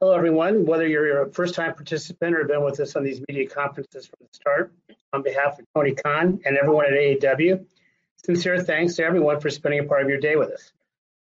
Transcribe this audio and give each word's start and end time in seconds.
Hello, 0.00 0.12
everyone. 0.12 0.64
Whether 0.64 0.86
you're 0.86 1.22
a 1.22 1.32
first-time 1.32 1.74
participant 1.74 2.36
or 2.36 2.44
been 2.44 2.62
with 2.62 2.78
us 2.78 2.94
on 2.94 3.02
these 3.02 3.20
media 3.28 3.48
conferences 3.48 4.06
from 4.06 4.18
the 4.20 4.28
start, 4.32 4.72
on 5.12 5.24
behalf 5.24 5.58
of 5.58 5.64
Tony 5.74 5.92
Khan 5.92 6.40
and 6.44 6.56
everyone 6.56 6.86
at 6.86 6.92
AEW, 6.92 7.66
sincere 8.24 8.62
thanks 8.62 8.94
to 8.94 9.02
everyone 9.02 9.40
for 9.40 9.50
spending 9.50 9.80
a 9.80 9.88
part 9.88 10.02
of 10.02 10.08
your 10.08 10.20
day 10.20 10.36
with 10.36 10.50
us. 10.50 10.70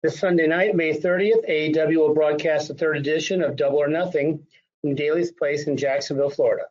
This 0.02 0.20
Sunday 0.20 0.46
night, 0.46 0.76
May 0.76 0.92
30th, 0.92 1.48
AEW 1.48 1.96
will 1.96 2.12
broadcast 2.12 2.68
the 2.68 2.74
third 2.74 2.98
edition 2.98 3.42
of 3.42 3.56
Double 3.56 3.78
or 3.78 3.88
Nothing 3.88 4.46
from 4.82 4.94
Daly's 4.94 5.32
Place 5.32 5.66
in 5.66 5.78
Jacksonville, 5.78 6.28
Florida. 6.28 6.64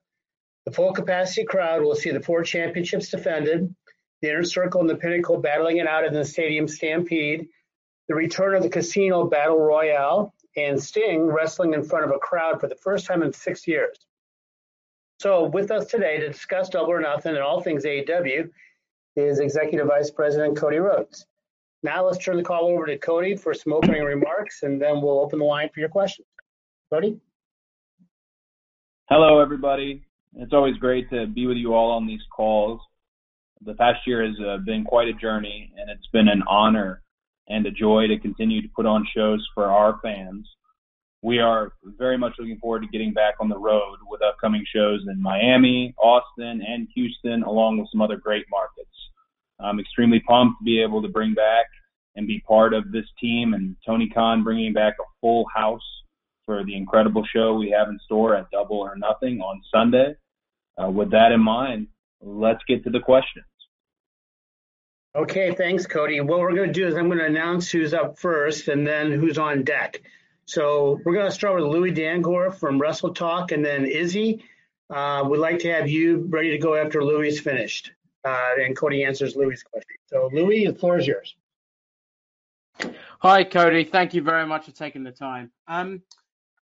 The 0.65 0.73
full 0.73 0.93
capacity 0.93 1.45
crowd 1.45 1.81
will 1.81 1.95
see 1.95 2.11
the 2.11 2.21
four 2.21 2.43
championships 2.43 3.09
defended, 3.09 3.73
the 4.21 4.29
Inner 4.29 4.43
Circle 4.43 4.81
and 4.81 4.89
the 4.89 4.97
Pinnacle 4.97 5.41
battling 5.41 5.77
it 5.77 5.87
out 5.87 6.05
in 6.05 6.13
the 6.13 6.25
Stadium 6.25 6.67
Stampede, 6.67 7.47
the 8.07 8.13
return 8.13 8.53
of 8.53 8.61
the 8.61 8.69
Casino 8.69 9.25
Battle 9.25 9.59
Royale, 9.59 10.35
and 10.57 10.81
Sting 10.81 11.27
wrestling 11.27 11.73
in 11.73 11.83
front 11.83 12.05
of 12.05 12.11
a 12.11 12.17
crowd 12.17 12.59
for 12.59 12.67
the 12.67 12.75
first 12.75 13.05
time 13.05 13.21
in 13.21 13.31
six 13.31 13.67
years. 13.67 13.97
So, 15.19 15.45
with 15.45 15.71
us 15.71 15.85
today 15.85 16.19
to 16.19 16.27
discuss 16.27 16.69
Double 16.69 16.91
or 16.91 16.99
Nothing 16.99 17.35
and 17.35 17.43
all 17.43 17.61
things 17.61 17.85
AEW 17.85 18.49
is 19.15 19.39
Executive 19.39 19.87
Vice 19.87 20.11
President 20.11 20.57
Cody 20.57 20.77
Rhodes. 20.77 21.25
Now, 21.83 22.05
let's 22.05 22.23
turn 22.23 22.37
the 22.37 22.43
call 22.43 22.67
over 22.67 22.85
to 22.87 22.97
Cody 22.97 23.35
for 23.35 23.53
some 23.53 23.73
opening 23.73 24.03
remarks, 24.03 24.63
and 24.63 24.81
then 24.81 25.01
we'll 25.01 25.19
open 25.19 25.39
the 25.39 25.45
line 25.45 25.69
for 25.73 25.79
your 25.79 25.89
questions. 25.89 26.27
Cody? 26.91 27.19
Hello, 29.09 29.39
everybody. 29.39 30.03
It's 30.35 30.53
always 30.53 30.75
great 30.77 31.09
to 31.11 31.27
be 31.27 31.47
with 31.47 31.57
you 31.57 31.73
all 31.73 31.91
on 31.91 32.05
these 32.05 32.21
calls. 32.35 32.79
The 33.61 33.73
past 33.73 33.99
year 34.05 34.25
has 34.25 34.35
uh, 34.45 34.57
been 34.65 34.83
quite 34.83 35.07
a 35.07 35.13
journey, 35.13 35.71
and 35.77 35.89
it's 35.89 36.07
been 36.13 36.27
an 36.27 36.43
honor 36.47 37.01
and 37.49 37.65
a 37.65 37.71
joy 37.71 38.07
to 38.07 38.19
continue 38.19 38.61
to 38.61 38.67
put 38.75 38.85
on 38.85 39.05
shows 39.15 39.45
for 39.53 39.65
our 39.65 39.99
fans. 40.03 40.47
We 41.21 41.39
are 41.39 41.73
very 41.83 42.17
much 42.17 42.33
looking 42.37 42.59
forward 42.59 42.81
to 42.81 42.87
getting 42.87 43.13
back 43.13 43.35
on 43.39 43.49
the 43.49 43.57
road 43.57 43.97
with 44.09 44.21
upcoming 44.21 44.63
shows 44.73 45.01
in 45.09 45.21
Miami, 45.21 45.93
Austin, 45.97 46.61
and 46.61 46.87
Houston, 46.93 47.43
along 47.43 47.79
with 47.79 47.89
some 47.91 48.01
other 48.01 48.17
great 48.17 48.45
markets. 48.51 48.89
I'm 49.59 49.79
extremely 49.79 50.19
pumped 50.19 50.59
to 50.59 50.65
be 50.65 50.81
able 50.81 51.01
to 51.01 51.07
bring 51.07 51.33
back 51.33 51.65
and 52.15 52.27
be 52.27 52.39
part 52.47 52.73
of 52.73 52.91
this 52.91 53.05
team 53.19 53.53
and 53.53 53.75
Tony 53.85 54.09
Khan 54.09 54.43
bringing 54.43 54.73
back 54.73 54.95
a 54.99 55.03
full 55.21 55.45
house 55.53 55.81
for 56.45 56.63
the 56.63 56.75
incredible 56.75 57.23
show 57.31 57.53
we 57.55 57.69
have 57.69 57.89
in 57.89 57.99
store 58.05 58.35
at 58.35 58.49
Double 58.51 58.77
or 58.77 58.95
Nothing 58.95 59.41
on 59.41 59.61
Sunday. 59.73 60.15
Uh, 60.81 60.89
with 60.89 61.11
that 61.11 61.31
in 61.31 61.41
mind, 61.41 61.87
let's 62.21 62.63
get 62.67 62.83
to 62.83 62.89
the 62.89 62.99
questions. 62.99 63.45
Okay, 65.15 65.53
thanks, 65.55 65.87
Cody. 65.87 66.19
What 66.21 66.39
we're 66.39 66.53
going 66.53 66.67
to 66.67 66.73
do 66.73 66.87
is 66.87 66.95
I'm 66.95 67.07
going 67.07 67.19
to 67.19 67.25
announce 67.25 67.71
who's 67.71 67.93
up 67.93 68.19
first 68.19 68.67
and 68.67 68.85
then 68.85 69.11
who's 69.11 69.37
on 69.37 69.63
deck. 69.63 70.01
So 70.45 70.99
we're 71.03 71.13
going 71.13 71.25
to 71.25 71.31
start 71.31 71.55
with 71.55 71.65
Louis 71.65 71.91
Dangoor 71.91 72.51
from 72.51 72.79
Wrestle 72.79 73.13
Talk 73.13 73.51
and 73.51 73.65
then 73.65 73.85
Izzy. 73.85 74.43
Uh, 74.89 75.25
we'd 75.29 75.39
like 75.39 75.59
to 75.59 75.71
have 75.71 75.89
you 75.89 76.25
ready 76.29 76.51
to 76.51 76.57
go 76.57 76.75
after 76.75 77.03
Louis 77.03 77.29
is 77.29 77.39
finished. 77.39 77.91
Uh, 78.23 78.51
and 78.59 78.77
Cody 78.77 79.03
answers 79.03 79.35
Louis' 79.35 79.63
question. 79.63 79.95
So, 80.07 80.29
Louis, 80.31 80.65
the 80.65 80.73
floor 80.73 80.99
is 80.99 81.07
yours. 81.07 81.35
Hi, 83.19 83.43
Cody. 83.43 83.83
Thank 83.85 84.13
you 84.13 84.21
very 84.21 84.45
much 84.45 84.65
for 84.65 84.71
taking 84.71 85.03
the 85.03 85.11
time. 85.11 85.51
Um, 85.67 86.01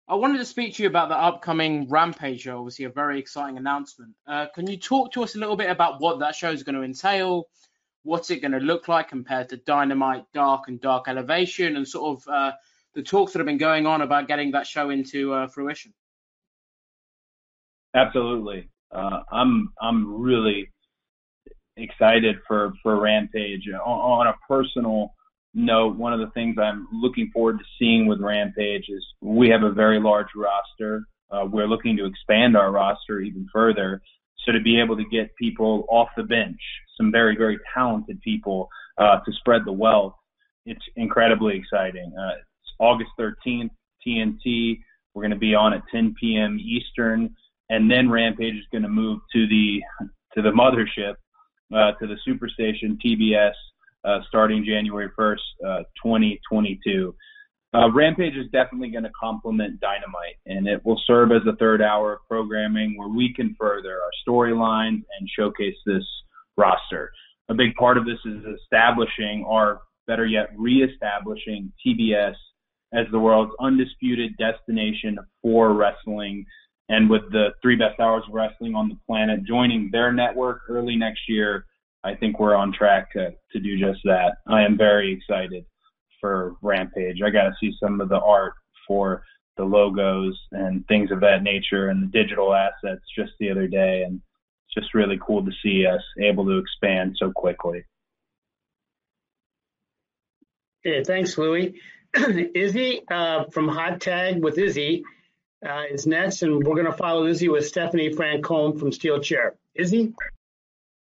I 0.09 0.15
wanted 0.15 0.39
to 0.39 0.47
speak 0.47 0.75
to 0.77 0.83
you 0.83 0.89
about 0.89 1.11
the 1.11 1.17
upcoming 1.17 1.89
Rampage 1.91 2.41
show, 2.41 2.59
obviously 2.59 2.87
a 2.87 2.91
very 2.91 3.19
exciting 3.19 3.59
announcement. 3.59 4.15
Uh, 4.27 4.47
can 4.55 4.67
you 4.67 4.79
talk 4.79 5.13
to 5.13 5.23
us 5.23 5.35
a 5.35 5.39
little 5.39 5.57
bit 5.57 5.69
about 5.69 6.01
what 6.01 6.21
that 6.21 6.35
show 6.35 6.51
is 6.51 6.63
going 6.63 6.77
to 6.77 6.83
entail? 6.83 7.45
What's 8.03 8.31
it 8.31 8.41
going 8.41 8.53
to 8.53 8.59
look 8.59 8.89
like 8.89 9.09
compared 9.09 9.49
to 9.51 9.57
Dynamite, 9.57 10.25
Dark, 10.33 10.69
and 10.69 10.81
Dark 10.81 11.09
Elevation, 11.09 11.77
and 11.77 11.87
sort 11.87 12.19
of 12.19 12.29
uh, 12.33 12.53
the 12.95 13.03
talks 13.03 13.33
that 13.33 13.39
have 13.39 13.47
been 13.47 13.59
going 13.59 13.87
on 13.87 14.03
about 14.03 14.29
getting 14.29 14.53
that 14.53 14.67
show 14.67 14.91
into 14.91 15.33
uh, 15.33 15.49
fruition. 15.49 15.93
Absolutely, 17.95 18.69
uh, 18.93 19.21
I'm 19.33 19.73
I'm 19.81 20.21
really 20.21 20.71
excited 21.77 22.37
for 22.47 22.73
for 22.83 23.01
Rampage. 23.01 23.69
On, 23.73 23.81
on 23.81 24.27
a 24.27 24.35
personal 24.47 25.15
note, 25.55 25.97
one 25.97 26.13
of 26.13 26.21
the 26.21 26.31
things 26.33 26.57
I'm 26.59 26.87
looking 26.93 27.31
forward 27.33 27.59
to 27.59 27.65
seeing 27.79 28.07
with 28.07 28.21
Rampage 28.21 28.87
is 28.89 29.05
we 29.21 29.49
have 29.49 29.63
a 29.63 29.73
very 29.73 30.01
large 30.01 30.29
roster. 30.37 31.05
Uh, 31.31 31.45
we're 31.51 31.67
looking 31.67 31.97
to 31.97 32.07
expand 32.07 32.57
our 32.57 32.71
roster 32.71 33.21
even 33.21 33.47
further. 33.53 34.01
So 34.45 34.53
to 34.53 34.61
be 34.61 34.81
able 34.81 34.97
to 34.97 35.05
get 35.05 35.35
people 35.37 35.85
off 35.91 36.09
the 36.17 36.23
bench, 36.23 36.61
some 36.99 37.11
very, 37.11 37.37
very 37.37 37.59
talented 37.75 38.21
people 38.21 38.69
uh, 38.99 39.21
to 39.25 39.33
spread 39.33 39.63
the 39.65 39.73
wealth, 39.73 40.15
it's 40.67 40.85
incredibly 40.97 41.57
exciting. 41.57 42.13
Uh, 42.19 42.35
it's 42.37 42.73
August 42.79 43.11
13th, 43.19 43.71
TNT. 44.07 44.81
We're 45.15 45.23
going 45.23 45.31
to 45.31 45.37
be 45.37 45.55
on 45.55 45.73
at 45.73 45.83
10 45.91 46.15
p.m. 46.21 46.59
Eastern, 46.61 47.35
and 47.71 47.91
then 47.91 48.11
Rampage 48.11 48.55
is 48.55 48.67
going 48.71 48.83
to 48.83 48.89
move 48.89 49.21
to 49.33 49.47
the 49.49 49.83
to 50.35 50.43
the 50.43 50.51
mothership, 50.51 51.15
uh, 51.75 51.93
to 51.99 52.07
the 52.07 52.17
superstation 52.29 52.99
TBS, 53.05 53.53
uh, 54.05 54.21
starting 54.29 54.65
January 54.65 55.09
1st, 55.19 55.37
uh, 55.67 55.83
2022. 56.03 57.15
Uh, 57.75 57.91
Rampage 57.93 58.35
is 58.35 58.47
definitely 58.53 58.91
going 58.91 59.05
to 59.05 59.11
complement 59.19 59.81
Dynamite, 59.81 60.37
and 60.47 60.67
it 60.67 60.85
will 60.85 61.01
serve 61.07 61.33
as 61.33 61.43
a 61.47 61.57
third 61.57 61.83
hour 61.83 62.15
of 62.15 62.21
programming 62.29 62.97
where 62.97 63.09
we 63.09 63.33
can 63.35 63.55
further 63.59 64.01
our 64.01 64.11
storylines 64.27 65.03
and 65.19 65.29
showcase 65.37 65.77
this 65.85 66.05
roster. 66.59 67.11
A 67.49 67.55
big 67.55 67.75
part 67.77 67.97
of 67.97 68.05
this 68.05 68.19
is 68.27 68.43
establishing, 68.61 69.45
or 69.47 69.81
better 70.07 70.27
yet, 70.27 70.51
reestablishing 70.57 71.73
TBS 71.87 72.35
as 72.93 73.07
the 73.11 73.19
world's 73.19 73.53
undisputed 73.61 74.33
destination 74.39 75.19
for 75.43 75.73
wrestling. 75.73 76.45
And 76.91 77.09
with 77.09 77.23
the 77.31 77.51
three 77.63 77.77
best 77.77 78.01
hours 78.01 78.25
of 78.27 78.35
wrestling 78.35 78.75
on 78.75 78.89
the 78.89 78.99
planet 79.07 79.45
joining 79.47 79.91
their 79.93 80.13
network 80.13 80.63
early 80.69 80.97
next 80.97 81.23
year, 81.29 81.65
I 82.05 82.15
think 82.15 82.39
we're 82.39 82.55
on 82.55 82.73
track 82.73 83.13
to, 83.13 83.31
to 83.53 83.61
do 83.61 83.79
just 83.79 84.01
that. 84.05 84.37
I 84.47 84.63
am 84.63 84.77
very 84.77 85.13
excited 85.13 85.65
for 86.21 86.55
Rampage. 86.63 87.21
I 87.25 87.31
got 87.31 87.45
to 87.45 87.55
see 87.61 87.73
some 87.83 88.01
of 88.01 88.09
the 88.09 88.21
art 88.21 88.55
for 88.87 89.23
the 89.57 89.65
logos 89.65 90.39
and 90.53 90.87
things 90.87 91.11
of 91.11 91.21
that 91.21 91.43
nature 91.43 91.89
and 91.89 92.03
the 92.03 92.07
digital 92.07 92.55
assets 92.55 93.03
just 93.17 93.33
the 93.39 93.51
other 93.51 93.67
day, 93.67 94.05
and 94.07 94.21
it's 94.69 94.75
just 94.75 94.95
really 94.95 95.19
cool 95.25 95.45
to 95.45 95.53
see 95.63 95.87
us 95.87 96.03
able 96.21 96.45
to 96.47 96.59
expand 96.59 97.17
so 97.19 97.33
quickly. 97.33 97.85
Okay, 100.87 101.03
thanks, 101.05 101.37
Louie. 101.39 101.81
Izzy 102.55 103.03
uh, 103.11 103.45
from 103.53 103.69
Hot 103.69 104.01
Tag 104.01 104.43
with 104.43 104.59
Izzy 104.59 105.05
uh, 105.67 105.83
is 105.91 106.07
next, 106.07 106.43
and 106.43 106.65
we're 106.65 106.75
going 106.75 106.87
to 106.87 106.93
follow 106.93 107.27
Izzy 107.27 107.49
with 107.49 107.67
Stephanie 107.67 108.13
Francombe 108.13 108.79
from 108.79 108.93
Steel 108.93 109.21
Chair. 109.21 109.55
Izzy? 109.75 110.15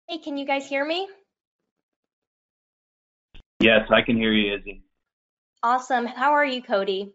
Hey, 0.07 0.19
can 0.19 0.37
you 0.37 0.45
guys 0.45 0.67
hear 0.67 0.85
me? 0.85 1.07
Yes, 3.59 3.87
I 3.89 4.01
can 4.01 4.17
hear 4.17 4.31
you, 4.31 4.55
Izzy. 4.55 4.83
Awesome. 5.63 6.05
How 6.05 6.33
are 6.33 6.45
you, 6.45 6.61
Cody? 6.61 7.11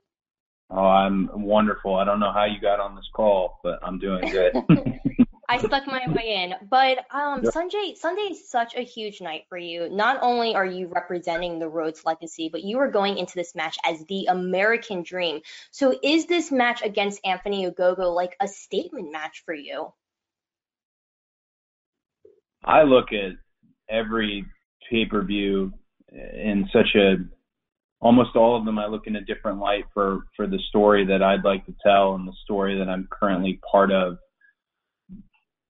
Oh, 0.70 0.78
I'm 0.78 1.30
wonderful. 1.32 1.94
I 1.94 2.04
don't 2.04 2.20
know 2.20 2.32
how 2.32 2.44
you 2.44 2.60
got 2.60 2.80
on 2.80 2.96
this 2.96 3.08
call, 3.14 3.60
but 3.62 3.78
I'm 3.82 3.98
doing 3.98 4.28
good. 4.30 4.54
I 5.52 5.58
stuck 5.58 5.86
my 5.86 6.00
way 6.08 6.42
in. 6.42 6.54
But 6.68 7.04
um, 7.10 7.44
yep. 7.44 7.52
Sunday, 7.52 7.94
Sunday 7.98 8.22
is 8.22 8.48
such 8.48 8.74
a 8.74 8.80
huge 8.80 9.20
night 9.20 9.44
for 9.50 9.58
you. 9.58 9.90
Not 9.90 10.18
only 10.22 10.54
are 10.54 10.64
you 10.64 10.88
representing 10.88 11.58
the 11.58 11.68
Rhodes 11.68 12.04
legacy, 12.06 12.48
but 12.50 12.64
you 12.64 12.78
are 12.78 12.90
going 12.90 13.18
into 13.18 13.34
this 13.34 13.54
match 13.54 13.76
as 13.84 14.02
the 14.06 14.26
American 14.30 15.02
Dream. 15.02 15.40
So, 15.70 15.94
is 16.02 16.26
this 16.26 16.50
match 16.50 16.80
against 16.82 17.20
Anthony 17.24 17.70
Ogogo 17.70 18.14
like 18.14 18.34
a 18.40 18.48
statement 18.48 19.12
match 19.12 19.42
for 19.44 19.54
you? 19.54 19.92
I 22.64 22.84
look 22.84 23.12
at 23.12 23.32
every 23.90 24.46
pay 24.88 25.04
per 25.04 25.22
view 25.22 25.72
in 26.10 26.68
such 26.72 26.94
a 26.94 27.16
almost 28.00 28.36
all 28.36 28.56
of 28.56 28.64
them 28.64 28.78
I 28.78 28.86
look 28.86 29.06
in 29.06 29.16
a 29.16 29.24
different 29.24 29.58
light 29.58 29.84
for 29.92 30.20
for 30.34 30.46
the 30.46 30.58
story 30.70 31.04
that 31.06 31.22
I'd 31.22 31.44
like 31.44 31.66
to 31.66 31.74
tell 31.84 32.14
and 32.14 32.26
the 32.26 32.32
story 32.44 32.78
that 32.78 32.88
I'm 32.88 33.06
currently 33.10 33.60
part 33.70 33.92
of. 33.92 34.16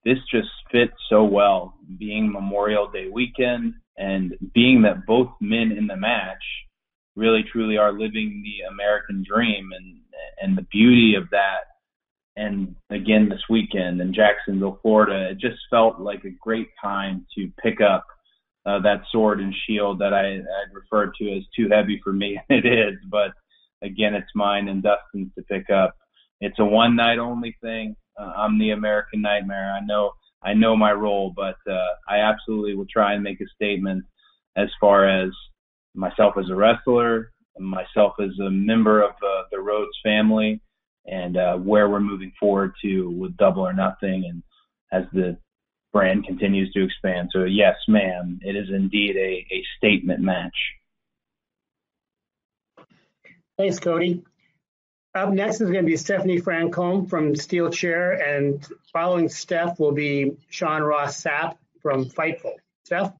This 0.05 0.19
just 0.31 0.49
fits 0.71 0.93
so 1.09 1.25
well, 1.25 1.75
being 1.99 2.33
Memorial 2.33 2.91
Day 2.91 3.09
weekend 3.09 3.75
and 3.97 4.35
being 4.53 4.83
that 4.83 5.07
both 5.07 5.29
men 5.41 5.73
in 5.73 5.87
the 5.87 5.97
match 5.97 6.43
really 7.15 7.45
truly 7.53 7.77
are 7.77 7.93
living 7.93 8.43
the 8.43 8.67
American 8.73 9.25
dream 9.29 9.71
and 9.77 9.99
and 10.41 10.57
the 10.57 10.67
beauty 10.71 11.15
of 11.15 11.31
that. 11.31 11.65
And 12.37 12.75
again, 12.91 13.29
this 13.29 13.43
weekend 13.51 14.01
in 14.01 14.15
Jacksonville, 14.15 14.79
Florida, 14.83 15.31
it 15.31 15.39
just 15.39 15.59
felt 15.71 16.01
like 16.01 16.25
a 16.25 16.31
great 16.31 16.69
time 16.83 17.27
to 17.37 17.51
pick 17.63 17.81
up 17.81 18.07
uh, 18.65 18.81
that 18.81 19.03
sword 19.11 19.41
and 19.41 19.55
shield 19.67 19.99
that 19.99 20.15
I, 20.15 20.37
I 20.37 20.73
referred 20.73 21.15
to 21.17 21.37
as 21.37 21.43
too 21.55 21.69
heavy 21.71 22.01
for 22.03 22.13
me. 22.13 22.41
it 22.49 22.65
is, 22.65 22.99
but 23.11 23.33
again, 23.83 24.15
it's 24.15 24.31
mine 24.35 24.69
and 24.69 24.83
Dustin's 24.83 25.33
to 25.37 25.43
pick 25.43 25.69
up. 25.71 25.95
It's 26.41 26.59
a 26.59 26.65
one 26.65 26.97
night 26.97 27.19
only 27.19 27.57
thing. 27.61 27.97
Uh, 28.19 28.33
I'm 28.37 28.59
the 28.59 28.71
American 28.71 29.23
Nightmare. 29.23 29.73
I 29.73 29.85
know 29.85 30.13
I 30.43 30.55
know 30.55 30.77
my 30.77 30.93
role, 30.93 31.33
but 31.35 31.57
uh, 31.71 31.95
I 32.09 32.19
absolutely 32.19 32.75
will 32.75 32.87
try 32.93 33.15
and 33.15 33.23
make 33.23 33.41
a 33.41 33.47
statement 33.55 34.05
as 34.57 34.69
far 34.81 35.09
as 35.09 35.31
myself 35.95 36.35
as 36.37 36.51
a 36.51 36.55
wrestler, 36.55 37.31
myself 37.59 38.15
as 38.21 38.31
a 38.41 38.51
member 38.51 39.03
of 39.03 39.13
uh, 39.13 39.45
the 39.51 39.61
Rhodes 39.61 39.97
family, 40.03 40.61
and 41.07 41.37
uh, 41.37 41.57
where 41.57 41.89
we're 41.89 42.01
moving 42.01 42.33
forward 42.41 42.73
to 42.83 43.11
with 43.11 43.37
Double 43.37 43.63
or 43.63 43.73
Nothing, 43.73 44.25
and 44.29 44.43
as 44.93 45.09
the 45.13 45.39
brand 45.93 46.27
continues 46.27 46.73
to 46.73 46.85
expand. 46.85 47.31
So 47.33 47.45
yes, 47.45 47.77
ma'am, 47.87 48.41
it 48.43 48.57
is 48.57 48.69
indeed 48.71 49.17
a, 49.17 49.47
a 49.55 49.65
statement 49.77 50.21
match. 50.21 50.57
Thanks, 53.59 53.79
Cody. 53.79 54.25
Up 55.15 55.29
next 55.31 55.61
is 55.61 55.71
going 55.71 55.85
to 55.85 55.91
be 55.91 55.99
Stephanie 55.99 56.41
Francombe 56.41 57.07
from 57.07 57.37
Steel 57.37 57.69
Chair, 57.69 58.13
and 58.13 58.67
following 58.95 59.29
Steph 59.29 59.79
will 59.79 59.93
be 59.93 60.39
Sean 60.49 60.83
Ross 60.83 61.23
Sapp 61.23 61.57
from 61.83 62.07
Fightful. 62.07 62.55
Steph? 62.85 63.13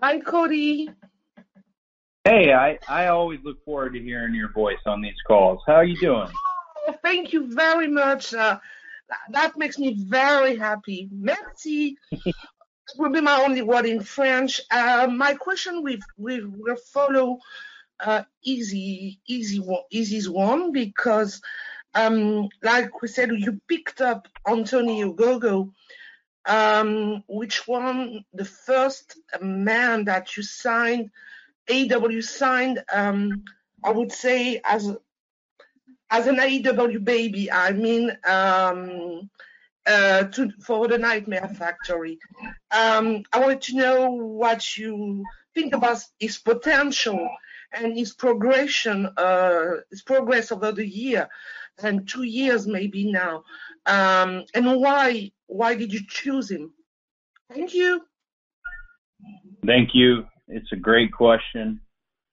Hi, 0.00 0.20
Cody. 0.20 0.88
Hey, 2.24 2.52
I, 2.52 2.78
I 2.88 3.08
always 3.08 3.40
look 3.42 3.64
forward 3.64 3.94
to 3.94 4.00
hearing 4.00 4.34
your 4.34 4.52
voice 4.52 4.78
on 4.86 5.02
these 5.02 5.20
calls. 5.26 5.60
How 5.66 5.74
are 5.74 5.84
you 5.84 5.98
doing? 5.98 6.28
Oh, 6.86 6.94
thank 7.02 7.32
you 7.32 7.52
very 7.52 7.88
much. 7.88 8.32
Uh, 8.32 8.60
that 9.30 9.56
makes 9.56 9.78
me 9.78 9.94
very 9.94 10.54
happy. 10.54 11.08
Merci. 11.10 11.96
that 12.12 12.34
will 12.96 13.10
be 13.10 13.20
my 13.20 13.42
only 13.42 13.62
word 13.62 13.86
in 13.86 14.02
French. 14.02 14.60
Uh, 14.70 15.08
my 15.10 15.34
question 15.34 15.82
will, 15.82 15.98
will, 16.16 16.48
will 16.48 16.76
follow 16.92 17.38
uh, 18.00 18.22
easy, 18.42 19.20
easy, 19.26 19.62
easy 19.90 20.28
one 20.28 20.72
because, 20.72 21.40
um, 21.94 22.48
like 22.62 23.02
we 23.02 23.08
said, 23.08 23.30
you 23.30 23.60
picked 23.68 24.00
up 24.00 24.28
Anthony 24.46 25.04
Ogogo, 25.04 25.72
um, 26.46 27.24
which 27.28 27.66
one 27.66 28.24
the 28.32 28.44
first 28.44 29.18
man 29.40 30.04
that 30.04 30.36
you 30.36 30.42
signed, 30.42 31.10
AEW 31.68 32.22
signed, 32.22 32.82
um, 32.92 33.44
I 33.82 33.90
would 33.90 34.12
say 34.12 34.60
as 34.64 34.96
as 36.10 36.26
an 36.28 36.36
AEW 36.36 37.04
baby. 37.04 37.50
I 37.50 37.72
mean, 37.72 38.16
um, 38.24 39.28
uh, 39.86 40.24
to, 40.24 40.50
for 40.62 40.88
the 40.88 40.98
Nightmare 40.98 41.48
Factory. 41.48 42.18
Um, 42.70 43.22
I 43.32 43.40
wanted 43.40 43.62
to 43.62 43.76
know 43.76 44.10
what 44.10 44.76
you 44.76 45.24
think 45.54 45.74
about 45.74 46.02
his 46.18 46.38
potential 46.38 47.28
and 47.72 47.96
his 47.96 48.12
progression, 48.12 49.06
uh, 49.16 49.76
his 49.90 50.02
progress 50.02 50.52
over 50.52 50.72
the 50.72 50.86
year 50.86 51.28
and 51.82 52.08
two 52.08 52.22
years 52.22 52.66
maybe 52.66 53.10
now, 53.10 53.44
um, 53.86 54.44
and 54.54 54.80
why 54.80 55.30
why 55.46 55.74
did 55.74 55.92
you 55.92 56.00
choose 56.08 56.50
him? 56.50 56.72
Thank 57.52 57.74
you. 57.74 58.02
Thank 59.64 59.90
you. 59.94 60.26
It's 60.48 60.70
a 60.72 60.76
great 60.76 61.12
question. 61.12 61.80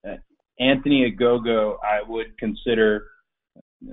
Uh, 0.08 0.16
Anthony 0.60 1.12
Ogogo, 1.12 1.78
I 1.84 2.02
would 2.08 2.38
consider. 2.38 3.08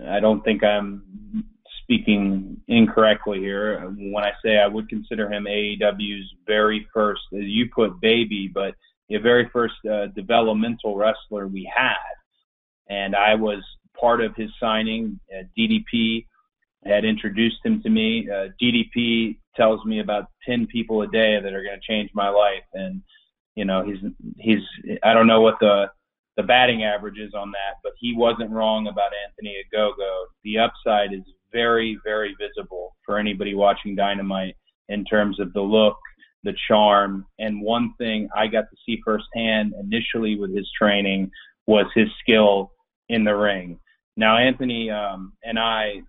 I 0.08 0.20
don't 0.20 0.42
think 0.44 0.62
I'm 0.62 1.44
speaking 1.82 2.56
incorrectly 2.68 3.38
here 3.40 3.80
when 3.80 4.24
I 4.24 4.32
say 4.44 4.58
I 4.58 4.68
would 4.68 4.88
consider 4.88 5.30
him 5.30 5.44
AEW's 5.44 6.32
very 6.46 6.86
first, 6.94 7.22
as 7.32 7.44
you 7.44 7.68
put, 7.74 8.00
baby, 8.00 8.48
but 8.52 8.74
the 9.10 9.18
very 9.18 9.50
first 9.52 9.74
uh, 9.90 10.06
developmental 10.14 10.96
wrestler 10.96 11.48
we 11.48 11.70
had. 11.74 11.94
And 12.88 13.14
I 13.14 13.34
was 13.34 13.62
part 14.00 14.22
of 14.22 14.34
his 14.36 14.50
signing. 14.58 15.18
Uh, 15.30 15.42
DDP 15.58 16.26
had 16.86 17.04
introduced 17.04 17.58
him 17.64 17.82
to 17.82 17.90
me. 17.90 18.28
Uh, 18.30 18.48
DDP 18.62 19.38
tells 19.56 19.84
me 19.84 20.00
about 20.00 20.26
10 20.48 20.66
people 20.68 21.02
a 21.02 21.08
day 21.08 21.38
that 21.40 21.52
are 21.52 21.62
going 21.62 21.78
to 21.78 21.86
change 21.86 22.10
my 22.14 22.28
life. 22.28 22.64
And, 22.72 23.02
you 23.56 23.64
know, 23.64 23.84
he's, 23.84 23.98
he's, 24.38 24.98
I 25.02 25.12
don't 25.12 25.26
know 25.26 25.40
what 25.40 25.56
the, 25.60 25.90
the 26.36 26.42
batting 26.44 26.84
average 26.84 27.18
is 27.18 27.34
on 27.34 27.50
that, 27.50 27.78
but 27.82 27.92
he 27.98 28.14
wasn't 28.16 28.50
wrong 28.50 28.86
about 28.86 29.10
Anthony 29.26 29.56
Ogogo. 29.74 30.24
The 30.44 30.58
upside 30.58 31.12
is 31.12 31.22
very, 31.52 31.98
very 32.04 32.34
visible 32.40 32.96
for 33.04 33.18
anybody 33.18 33.54
watching 33.54 33.96
Dynamite 33.96 34.56
in 34.88 35.04
terms 35.04 35.40
of 35.40 35.52
the 35.52 35.60
look, 35.60 35.98
the 36.44 36.54
charm. 36.68 37.26
And 37.38 37.62
one 37.62 37.94
thing 37.98 38.28
I 38.36 38.46
got 38.46 38.64
to 38.70 38.76
see 38.86 39.00
firsthand 39.04 39.74
initially 39.80 40.38
with 40.38 40.54
his 40.54 40.68
training 40.78 41.30
was 41.66 41.86
his 41.94 42.08
skill 42.20 42.72
in 43.08 43.24
the 43.24 43.34
ring. 43.34 43.78
Now, 44.16 44.38
Anthony 44.38 44.90
um, 44.90 45.32
and 45.42 45.58
I 45.58 46.02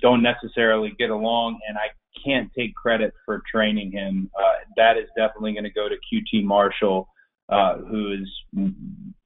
don't 0.00 0.22
necessarily 0.22 0.94
get 0.98 1.10
along, 1.10 1.58
and 1.68 1.78
I 1.78 1.88
can't 2.24 2.50
take 2.56 2.74
credit 2.74 3.12
for 3.24 3.42
training 3.50 3.92
him. 3.92 4.30
Uh, 4.38 4.52
that 4.76 4.96
is 4.96 5.08
definitely 5.16 5.52
going 5.52 5.64
to 5.64 5.70
go 5.70 5.88
to 5.88 5.94
QT 5.94 6.44
Marshall, 6.44 7.08
uh, 7.48 7.78
who 7.78 8.12
is, 8.12 8.28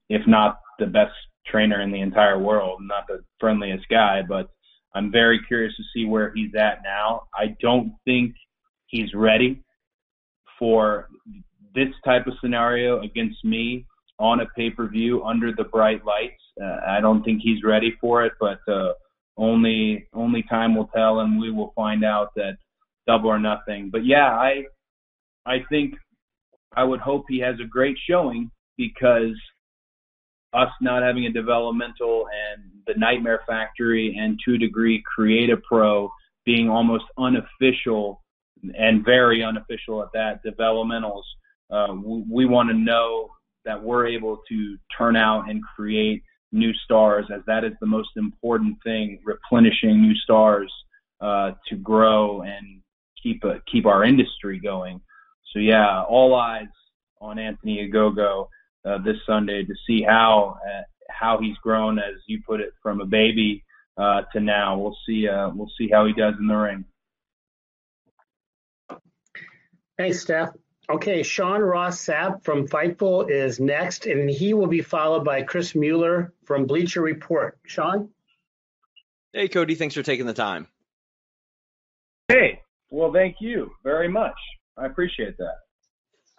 if 0.08 0.26
not 0.26 0.60
the 0.78 0.86
best 0.86 1.14
trainer 1.46 1.80
in 1.80 1.90
the 1.90 2.00
entire 2.00 2.38
world, 2.38 2.80
not 2.82 3.06
the 3.08 3.22
friendliest 3.40 3.88
guy, 3.88 4.22
but 4.26 4.48
I'm 4.94 5.10
very 5.10 5.40
curious 5.46 5.74
to 5.76 5.82
see 5.94 6.06
where 6.06 6.32
he's 6.34 6.54
at 6.54 6.82
now. 6.82 7.22
I 7.34 7.56
don't 7.60 7.92
think 8.04 8.34
he's 8.86 9.12
ready 9.14 9.62
for 10.58 11.08
this 11.74 11.88
type 12.04 12.26
of 12.26 12.34
scenario 12.40 13.02
against 13.02 13.44
me 13.44 13.84
on 14.18 14.40
a 14.40 14.46
pay 14.56 14.70
per 14.70 14.88
view 14.88 15.24
under 15.24 15.52
the 15.52 15.64
bright 15.64 16.04
lights. 16.04 16.42
Uh, 16.60 16.78
I 16.88 17.00
don't 17.00 17.22
think 17.22 17.40
he's 17.42 17.62
ready 17.62 17.94
for 18.00 18.24
it, 18.24 18.32
but 18.40 18.60
uh, 18.68 18.92
only 19.36 20.08
only 20.14 20.42
time 20.48 20.74
will 20.74 20.88
tell, 20.94 21.20
and 21.20 21.38
we 21.38 21.50
will 21.50 21.72
find 21.76 22.04
out 22.04 22.28
that 22.36 22.56
double 23.06 23.28
or 23.28 23.38
nothing. 23.38 23.90
But 23.90 24.06
yeah, 24.06 24.30
I 24.30 24.64
I 25.44 25.58
think 25.68 25.94
I 26.74 26.84
would 26.84 27.00
hope 27.00 27.24
he 27.28 27.38
has 27.40 27.56
a 27.60 27.66
great 27.68 27.96
showing 28.08 28.50
because 28.76 29.36
us 30.52 30.70
not 30.80 31.02
having 31.02 31.26
a 31.26 31.32
developmental 31.32 32.26
and 32.54 32.70
the 32.86 32.94
Nightmare 32.96 33.40
Factory 33.46 34.16
and 34.18 34.38
Two 34.44 34.56
Degree 34.56 35.02
Creative 35.14 35.62
Pro 35.62 36.10
being 36.46 36.70
almost 36.70 37.04
unofficial 37.18 38.22
and 38.76 39.04
very 39.04 39.42
unofficial 39.42 40.02
at 40.02 40.08
that 40.12 40.44
developmentals. 40.44 41.22
Uh, 41.70 41.94
we, 41.94 42.24
we 42.30 42.46
want 42.46 42.68
to 42.68 42.74
know 42.74 43.28
that 43.64 43.82
we're 43.82 44.06
able 44.06 44.40
to 44.48 44.76
turn 44.96 45.16
out 45.16 45.50
and 45.50 45.62
create 45.62 46.22
new 46.52 46.72
stars, 46.84 47.26
as 47.34 47.40
that 47.46 47.64
is 47.64 47.72
the 47.80 47.86
most 47.86 48.10
important 48.16 48.76
thing, 48.84 49.20
replenishing 49.24 50.00
new 50.00 50.14
stars 50.14 50.72
uh, 51.20 51.52
to 51.68 51.76
grow 51.76 52.42
and 52.42 52.80
keep 53.22 53.42
a, 53.44 53.60
keep 53.70 53.86
our 53.86 54.04
industry 54.04 54.60
going. 54.60 55.00
So 55.52 55.58
yeah, 55.58 56.02
all 56.04 56.34
eyes 56.34 56.68
on 57.20 57.38
Anthony 57.38 57.88
Ogogo 57.88 58.48
uh, 58.84 58.98
this 58.98 59.16
Sunday 59.26 59.64
to 59.64 59.74
see 59.86 60.02
how 60.02 60.58
uh, 60.66 60.82
how 61.10 61.38
he's 61.40 61.56
grown, 61.58 61.98
as 61.98 62.14
you 62.26 62.40
put 62.46 62.60
it, 62.60 62.70
from 62.82 63.00
a 63.00 63.06
baby 63.06 63.64
uh, 63.96 64.22
to 64.32 64.40
now. 64.40 64.78
We'll 64.78 64.96
see. 65.06 65.28
Uh, 65.28 65.50
we'll 65.54 65.70
see 65.78 65.88
how 65.90 66.06
he 66.06 66.12
does 66.12 66.34
in 66.38 66.46
the 66.46 66.54
ring. 66.54 66.84
Thanks, 69.98 70.20
Steph. 70.20 70.50
Okay, 70.88 71.22
Sean 71.22 71.62
Ross 71.62 72.04
Sapp 72.04 72.44
from 72.44 72.68
Fightful 72.68 73.28
is 73.28 73.58
next, 73.58 74.06
and 74.06 74.30
he 74.30 74.54
will 74.54 74.68
be 74.68 74.82
followed 74.82 75.24
by 75.24 75.42
Chris 75.42 75.74
Mueller 75.74 76.32
from 76.44 76.66
Bleacher 76.66 77.02
Report. 77.02 77.58
Sean? 77.66 78.10
Hey, 79.32 79.48
Cody. 79.48 79.74
Thanks 79.74 79.94
for 79.94 80.04
taking 80.04 80.26
the 80.26 80.34
time. 80.34 80.68
Hey, 82.28 82.60
well, 82.90 83.12
thank 83.12 83.36
you 83.40 83.72
very 83.82 84.08
much. 84.08 84.36
I 84.76 84.86
appreciate 84.86 85.36
that. 85.38 85.56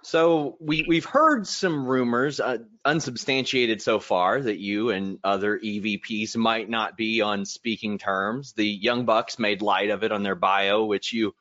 So 0.03 0.55
we 0.61 0.85
we've 0.87 1.03
heard 1.03 1.45
some 1.45 1.85
rumors, 1.85 2.39
uh, 2.39 2.59
unsubstantiated 2.85 3.81
so 3.81 3.99
far, 3.99 4.39
that 4.39 4.57
you 4.57 4.91
and 4.91 5.19
other 5.23 5.59
EVPs 5.59 6.37
might 6.37 6.69
not 6.69 6.95
be 6.95 7.21
on 7.21 7.43
speaking 7.43 7.97
terms. 7.97 8.53
The 8.53 8.65
Young 8.65 9.03
Bucks 9.03 9.37
made 9.39 9.61
light 9.61 9.89
of 9.89 10.03
it 10.03 10.13
on 10.13 10.23
their 10.23 10.35
bio, 10.35 10.85
which 10.85 11.11
you 11.11 11.35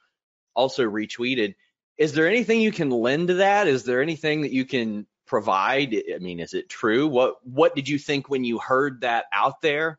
also 0.54 0.82
retweeted 0.82 1.54
is 1.98 2.12
there 2.12 2.28
anything 2.28 2.60
you 2.60 2.72
can 2.72 2.90
lend 2.90 3.28
to 3.28 3.34
that? 3.34 3.66
Is 3.66 3.84
there 3.84 4.02
anything 4.02 4.42
that 4.42 4.52
you 4.52 4.64
can 4.64 5.06
provide? 5.26 5.94
I 5.94 6.18
mean, 6.18 6.40
is 6.40 6.54
it 6.54 6.68
true? 6.68 7.06
What 7.08 7.36
what 7.44 7.74
did 7.74 7.88
you 7.88 7.98
think 7.98 8.28
when 8.28 8.44
you 8.44 8.58
heard 8.58 9.00
that 9.00 9.26
out 9.32 9.60
there? 9.62 9.98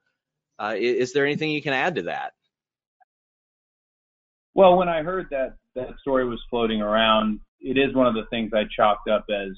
Uh, 0.60 0.76
is 0.78 1.14
there 1.14 1.26
anything 1.26 1.52
you 1.52 1.62
can 1.62 1.74
add 1.74 1.96
to 1.96 2.04
that? 2.04 2.34
Well, 4.54 4.76
when 4.76 4.90
I 4.90 5.04
heard 5.04 5.28
that 5.30 5.58
that 5.76 5.90
story 6.02 6.28
was 6.28 6.42
floating 6.50 6.82
around, 6.82 7.40
it 7.60 7.78
is 7.78 7.94
one 7.96 8.08
of 8.08 8.16
the 8.16 8.26
things 8.32 8.52
I 8.54 8.64
chalked 8.76 9.08
up 9.08 9.26
as 9.30 9.52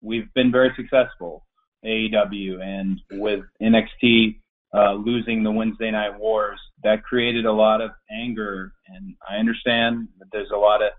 we've 0.00 0.32
been 0.34 0.50
very 0.50 0.72
successful 0.74 1.44
AEW 1.84 2.62
and 2.62 3.00
with 3.12 3.40
NXT 3.60 4.36
uh, 4.74 4.94
losing 4.94 5.42
the 5.42 5.50
Wednesday 5.50 5.90
Night 5.90 6.18
Wars, 6.18 6.58
that 6.82 7.02
created 7.02 7.44
a 7.44 7.52
lot 7.52 7.80
of 7.80 7.90
anger. 8.10 8.72
And 8.86 9.14
I 9.28 9.36
understand 9.36 10.08
that 10.18 10.28
there's 10.32 10.50
a 10.50 10.56
lot 10.56 10.82
of 10.82 10.92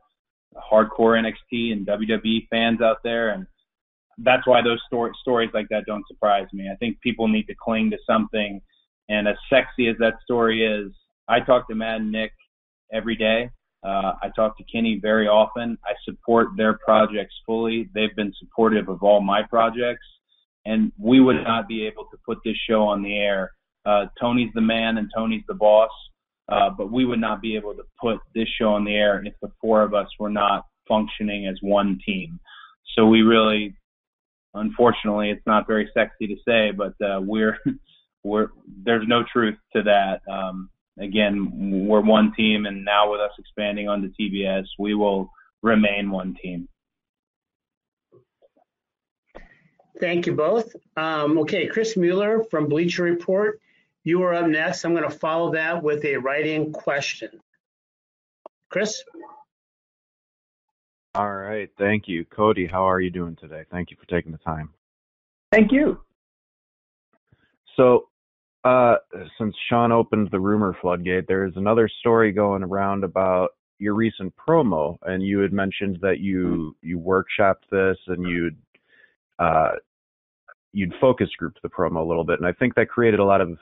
hardcore 0.71 1.21
NXT 1.21 1.71
and 1.71 1.87
WWE 1.87 2.47
fans 2.49 2.81
out 2.81 2.97
there, 3.03 3.29
and 3.29 3.45
that's 4.19 4.45
why 4.45 4.61
those 4.61 4.81
story, 4.87 5.11
stories 5.21 5.49
like 5.53 5.67
that 5.69 5.85
don't 5.85 6.05
surprise 6.07 6.47
me. 6.53 6.69
I 6.71 6.75
think 6.75 7.01
people 7.01 7.27
need 7.27 7.47
to 7.47 7.55
cling 7.61 7.91
to 7.91 7.97
something, 8.07 8.61
and 9.09 9.27
as 9.27 9.35
sexy 9.49 9.87
as 9.87 9.95
that 9.99 10.15
story 10.23 10.65
is, 10.65 10.91
I 11.27 11.39
talk 11.39 11.67
to 11.69 11.75
Matt 11.75 12.01
and 12.01 12.11
Nick 12.11 12.31
every 12.93 13.15
day. 13.15 13.49
Uh, 13.83 14.13
I 14.21 14.29
talk 14.35 14.57
to 14.57 14.63
Kenny 14.71 14.99
very 15.01 15.27
often. 15.27 15.77
I 15.83 15.93
support 16.05 16.49
their 16.55 16.77
projects 16.85 17.35
fully. 17.45 17.89
They've 17.93 18.15
been 18.15 18.31
supportive 18.39 18.87
of 18.87 19.03
all 19.03 19.21
my 19.21 19.41
projects, 19.49 20.05
and 20.65 20.91
we 20.97 21.19
would 21.19 21.43
not 21.43 21.67
be 21.67 21.85
able 21.85 22.05
to 22.05 22.17
put 22.25 22.37
this 22.45 22.55
show 22.69 22.83
on 22.83 23.01
the 23.03 23.17
air 23.17 23.51
Uh, 23.85 24.05
Tony's 24.19 24.51
the 24.55 24.61
man 24.61 24.97
and 24.97 25.11
Tony's 25.13 25.43
the 25.47 25.53
boss. 25.53 25.91
Uh, 26.49 26.69
but 26.69 26.91
we 26.91 27.05
would 27.05 27.19
not 27.19 27.41
be 27.41 27.55
able 27.55 27.73
to 27.73 27.83
put 28.01 28.19
this 28.35 28.47
show 28.59 28.73
on 28.73 28.83
the 28.83 28.93
air 28.93 29.23
if 29.25 29.33
the 29.41 29.51
four 29.61 29.81
of 29.81 29.93
us 29.93 30.07
were 30.19 30.29
not 30.29 30.65
functioning 30.87 31.47
as 31.47 31.57
one 31.61 31.99
team. 32.05 32.39
So 32.95 33.07
we 33.07 33.21
really, 33.21 33.75
unfortunately, 34.53 35.29
it's 35.29 35.45
not 35.45 35.67
very 35.67 35.89
sexy 35.93 36.27
to 36.27 36.35
say, 36.47 36.71
but 36.71 36.93
uh, 37.01 37.21
we're 37.21 37.57
we're 38.23 38.49
there's 38.83 39.07
no 39.07 39.23
truth 39.31 39.55
to 39.75 39.83
that. 39.83 40.21
Um, 40.29 40.69
again, 40.99 41.87
we're 41.87 42.01
one 42.01 42.33
team, 42.35 42.65
and 42.65 42.83
now 42.83 43.11
with 43.11 43.21
us 43.21 43.31
expanding 43.39 43.87
onto 43.87 44.11
TBS, 44.19 44.65
we 44.77 44.93
will 44.95 45.29
remain 45.61 46.11
one 46.11 46.35
team. 46.41 46.67
Thank 49.99 50.25
you 50.25 50.33
both. 50.33 50.75
Um, 50.97 51.37
okay, 51.39 51.67
Chris 51.67 51.95
Mueller 51.95 52.43
from 52.49 52.67
Bleacher 52.67 53.03
Report, 53.03 53.59
you 54.03 54.21
are 54.23 54.33
up 54.33 54.47
next. 54.47 54.83
I'm 54.83 54.95
going 54.95 55.09
to 55.09 55.17
follow 55.17 55.53
that 55.53 55.81
with 55.81 56.03
a 56.05 56.17
write-in 56.17 56.71
question. 56.71 57.29
Chris? 58.69 59.03
All 61.15 61.33
right, 61.33 61.69
thank 61.77 62.07
you. 62.07 62.25
Cody, 62.25 62.65
how 62.65 62.89
are 62.89 62.99
you 62.99 63.11
doing 63.11 63.37
today? 63.39 63.63
Thank 63.71 63.91
you 63.91 63.97
for 63.99 64.07
taking 64.07 64.31
the 64.31 64.39
time. 64.39 64.71
Thank 65.51 65.71
you. 65.71 66.01
So, 67.77 68.07
uh, 68.63 68.95
since 69.37 69.53
Sean 69.69 69.91
opened 69.91 70.29
the 70.31 70.39
rumor 70.39 70.75
floodgate, 70.81 71.27
there 71.27 71.45
is 71.45 71.53
another 71.55 71.87
story 71.99 72.31
going 72.31 72.63
around 72.63 73.03
about 73.03 73.51
your 73.77 73.93
recent 73.93 74.33
promo, 74.35 74.97
and 75.03 75.21
you 75.21 75.39
had 75.39 75.53
mentioned 75.53 75.99
that 76.01 76.19
you 76.19 76.75
you 76.81 76.97
workshopped 76.97 77.67
this 77.69 77.97
and 78.07 78.27
you'd 78.27 78.57
uh, 79.37 79.73
you'd 80.71 80.93
focus 80.99 81.29
grouped 81.37 81.61
the 81.61 81.69
promo 81.69 82.03
a 82.03 82.07
little 82.07 82.23
bit, 82.23 82.39
and 82.39 82.47
I 82.47 82.53
think 82.53 82.73
that 82.75 82.89
created 82.89 83.19
a 83.19 83.25
lot 83.25 83.41
of 83.41 83.57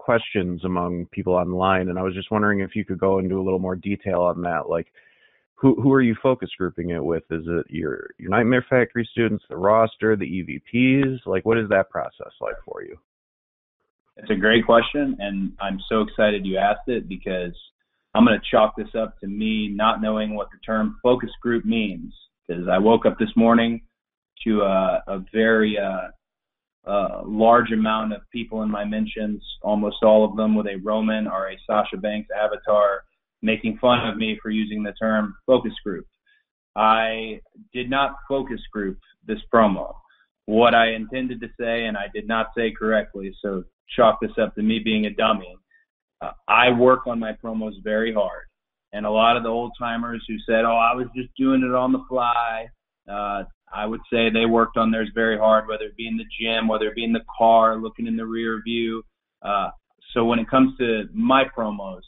questions 0.00 0.64
among 0.64 1.06
people 1.12 1.34
online. 1.34 1.88
And 1.88 1.98
I 1.98 2.02
was 2.02 2.14
just 2.14 2.30
wondering 2.30 2.60
if 2.60 2.74
you 2.74 2.84
could 2.84 2.98
go 2.98 3.18
into 3.18 3.38
a 3.38 3.44
little 3.44 3.58
more 3.58 3.76
detail 3.76 4.22
on 4.22 4.42
that, 4.42 4.68
like 4.68 4.88
who 5.60 5.74
who 5.80 5.92
are 5.92 6.00
you 6.00 6.16
focus 6.22 6.48
grouping 6.56 6.90
it 6.90 7.04
with? 7.04 7.24
Is 7.30 7.44
it 7.46 7.66
your 7.68 8.08
your 8.18 8.30
Nightmare 8.30 8.64
Factory 8.68 9.06
students, 9.12 9.44
the 9.48 9.56
roster, 9.56 10.16
the 10.16 10.24
EVPs? 10.24 11.26
Like, 11.26 11.44
what 11.44 11.58
is 11.58 11.68
that 11.68 11.90
process 11.90 12.32
like 12.40 12.56
for 12.64 12.82
you? 12.82 12.96
It's 14.16 14.30
a 14.30 14.36
great 14.36 14.64
question, 14.64 15.16
and 15.18 15.52
I'm 15.60 15.78
so 15.88 16.00
excited 16.00 16.46
you 16.46 16.56
asked 16.56 16.88
it 16.88 17.08
because 17.08 17.52
I'm 18.14 18.24
going 18.24 18.38
to 18.38 18.46
chalk 18.50 18.74
this 18.76 18.94
up 18.98 19.18
to 19.20 19.26
me 19.26 19.68
not 19.68 20.00
knowing 20.00 20.34
what 20.34 20.48
the 20.50 20.58
term 20.64 20.98
focus 21.02 21.30
group 21.42 21.64
means. 21.64 22.12
Because 22.48 22.66
I 22.66 22.78
woke 22.78 23.06
up 23.06 23.18
this 23.18 23.30
morning 23.36 23.82
to 24.44 24.62
a, 24.62 25.02
a 25.06 25.24
very 25.32 25.78
uh, 25.78 26.08
uh, 26.86 27.22
large 27.24 27.72
amount 27.72 28.12
of 28.12 28.22
people 28.32 28.62
in 28.62 28.70
my 28.70 28.84
mentions, 28.84 29.42
almost 29.62 29.98
all 30.02 30.24
of 30.24 30.36
them 30.36 30.54
with 30.54 30.66
a 30.66 30.76
Roman 30.82 31.26
or 31.26 31.50
a 31.50 31.58
Sasha 31.66 31.96
Banks 31.96 32.28
avatar, 32.34 33.02
making 33.42 33.78
fun 33.78 34.06
of 34.08 34.16
me 34.16 34.38
for 34.42 34.50
using 34.50 34.82
the 34.82 34.92
term 34.92 35.34
focus 35.46 35.72
group. 35.84 36.06
I 36.76 37.40
did 37.72 37.90
not 37.90 38.16
focus 38.28 38.60
group 38.72 38.98
this 39.26 39.40
promo. 39.52 39.94
What 40.46 40.74
I 40.74 40.92
intended 40.92 41.40
to 41.40 41.48
say, 41.58 41.84
and 41.84 41.96
I 41.96 42.06
did 42.14 42.26
not 42.26 42.48
say 42.56 42.70
correctly, 42.70 43.34
so 43.42 43.64
chalk 43.94 44.18
this 44.20 44.32
up 44.40 44.54
to 44.54 44.62
me 44.62 44.78
being 44.78 45.06
a 45.06 45.10
dummy. 45.10 45.54
Uh, 46.20 46.32
I 46.48 46.70
work 46.70 47.06
on 47.06 47.18
my 47.18 47.32
promos 47.32 47.72
very 47.82 48.12
hard. 48.12 48.44
And 48.92 49.06
a 49.06 49.10
lot 49.10 49.36
of 49.36 49.42
the 49.42 49.48
old 49.48 49.72
timers 49.78 50.24
who 50.26 50.36
said, 50.46 50.64
oh, 50.64 50.76
I 50.76 50.94
was 50.94 51.06
just 51.14 51.28
doing 51.36 51.62
it 51.62 51.74
on 51.74 51.92
the 51.92 52.04
fly, 52.08 52.66
uh, 53.08 53.44
I 53.72 53.86
would 53.86 54.00
say 54.12 54.30
they 54.30 54.46
worked 54.46 54.76
on 54.76 54.90
theirs 54.90 55.10
very 55.14 55.38
hard, 55.38 55.68
whether 55.68 55.84
it 55.84 55.96
be 55.96 56.08
in 56.08 56.16
the 56.16 56.24
gym, 56.40 56.68
whether 56.68 56.86
it 56.86 56.94
be 56.94 57.04
in 57.04 57.12
the 57.12 57.24
car, 57.38 57.76
looking 57.76 58.06
in 58.06 58.16
the 58.16 58.26
rear 58.26 58.60
view. 58.64 59.02
Uh, 59.42 59.70
so 60.12 60.24
when 60.24 60.38
it 60.38 60.50
comes 60.50 60.76
to 60.78 61.04
my 61.12 61.44
promos, 61.56 62.00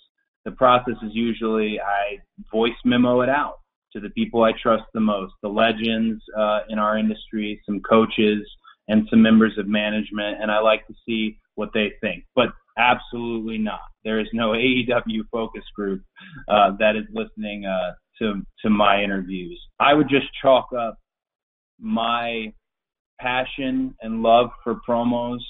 the 0.45 0.53
process 0.53 0.95
is 1.03 1.11
usually 1.13 1.81
I 1.81 2.19
voice 2.51 2.73
memo 2.85 3.21
it 3.21 3.29
out 3.29 3.59
to 3.93 4.01
the 4.01 4.11
people 4.11 4.43
I 4.43 4.53
trust 4.61 4.85
the 4.95 5.01
most, 5.01 5.35
the 5.43 5.49
legends 5.49 6.23
uh, 6.37 6.61
in 6.69 6.79
our 6.79 6.99
industry, 6.99 7.61
some 7.67 7.81
coaches, 7.81 8.41
and 8.89 9.07
some 9.11 9.23
members 9.23 9.57
of 9.59 9.69
management, 9.69 10.43
and 10.43 10.51
I 10.51 10.59
like 10.61 10.87
to 10.89 10.95
see 11.07 11.39
what 11.55 11.71
they 11.73 11.93
think. 12.01 12.25
But 12.35 12.49
absolutely 12.79 13.59
not. 13.59 13.81
There 14.05 14.19
is 14.19 14.27
no 14.33 14.49
AEW 14.53 15.23
focus 15.31 15.65
group 15.77 16.03
uh, 16.49 16.73
that 16.79 16.97
is 16.97 17.05
listening 17.13 17.67
uh, 17.67 17.93
to 18.19 18.43
to 18.63 18.71
my 18.71 19.03
interviews. 19.03 19.61
I 19.79 19.95
would 19.95 20.09
just 20.09 20.27
chalk 20.41 20.69
up 20.77 20.99
my 21.83 22.53
passion 23.21 23.95
and 24.01 24.23
love 24.23 24.51
for 24.65 24.81
promos. 24.89 25.41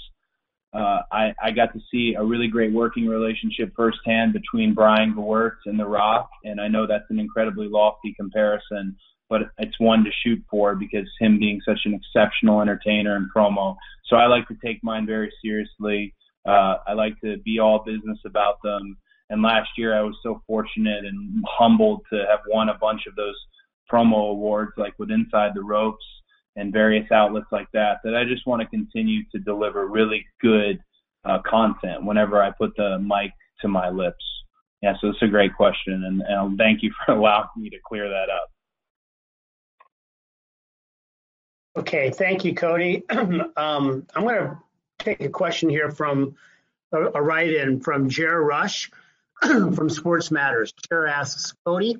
Uh, 0.74 1.00
I, 1.12 1.34
I 1.42 1.50
got 1.50 1.72
to 1.74 1.80
see 1.90 2.14
a 2.18 2.24
really 2.24 2.48
great 2.48 2.72
working 2.72 3.06
relationship 3.06 3.72
firsthand 3.76 4.32
between 4.32 4.72
Brian 4.72 5.14
Gewirtz 5.14 5.58
and 5.66 5.78
The 5.78 5.86
Rock, 5.86 6.30
and 6.44 6.60
I 6.60 6.68
know 6.68 6.86
that's 6.86 7.10
an 7.10 7.18
incredibly 7.18 7.68
lofty 7.68 8.14
comparison, 8.18 8.96
but 9.28 9.42
it's 9.58 9.78
one 9.78 10.02
to 10.04 10.10
shoot 10.24 10.42
for 10.50 10.74
because 10.74 11.06
him 11.20 11.38
being 11.38 11.60
such 11.66 11.80
an 11.84 11.94
exceptional 11.94 12.62
entertainer 12.62 13.16
and 13.16 13.28
promo. 13.34 13.76
So 14.06 14.16
I 14.16 14.26
like 14.26 14.48
to 14.48 14.56
take 14.64 14.82
mine 14.82 15.06
very 15.06 15.30
seriously. 15.44 16.14
Uh, 16.46 16.76
I 16.86 16.94
like 16.94 17.20
to 17.22 17.36
be 17.38 17.58
all 17.58 17.84
business 17.84 18.18
about 18.26 18.56
them. 18.64 18.96
And 19.30 19.42
last 19.42 19.70
year 19.76 19.96
I 19.96 20.02
was 20.02 20.16
so 20.22 20.42
fortunate 20.46 21.04
and 21.04 21.42
humbled 21.48 22.02
to 22.12 22.24
have 22.30 22.40
won 22.48 22.68
a 22.68 22.78
bunch 22.78 23.02
of 23.06 23.14
those 23.14 23.36
promo 23.90 24.30
awards, 24.30 24.72
like 24.76 24.94
with 24.98 25.10
Inside 25.10 25.52
the 25.54 25.62
Ropes 25.62 26.04
and 26.56 26.72
various 26.72 27.10
outlets 27.10 27.46
like 27.50 27.68
that, 27.72 27.98
that 28.04 28.14
I 28.14 28.24
just 28.24 28.46
want 28.46 28.62
to 28.62 28.68
continue 28.68 29.22
to 29.32 29.38
deliver 29.38 29.86
really 29.86 30.24
good 30.40 30.80
uh, 31.24 31.38
content 31.46 32.04
whenever 32.04 32.42
I 32.42 32.50
put 32.50 32.76
the 32.76 32.98
mic 32.98 33.32
to 33.60 33.68
my 33.68 33.88
lips. 33.88 34.24
Yeah, 34.82 34.94
so 35.00 35.08
it's 35.08 35.22
a 35.22 35.28
great 35.28 35.54
question, 35.54 36.04
and, 36.04 36.22
and 36.26 36.58
thank 36.58 36.82
you 36.82 36.92
for 37.06 37.12
allowing 37.16 37.48
me 37.56 37.70
to 37.70 37.78
clear 37.86 38.08
that 38.08 38.28
up. 38.30 38.50
Okay, 41.78 42.10
thank 42.10 42.44
you, 42.44 42.54
Cody. 42.54 43.02
um, 43.10 43.50
I'm 43.56 44.22
going 44.22 44.34
to 44.34 44.58
take 44.98 45.20
a 45.22 45.28
question 45.28 45.70
here 45.70 45.90
from 45.90 46.34
a, 46.92 47.00
a 47.14 47.22
write-in 47.22 47.80
from 47.80 48.10
Jer 48.10 48.42
Rush 48.42 48.90
from 49.42 49.88
Sports 49.88 50.30
Matters. 50.30 50.74
Jer 50.88 51.06
asks, 51.06 51.54
Cody, 51.64 51.96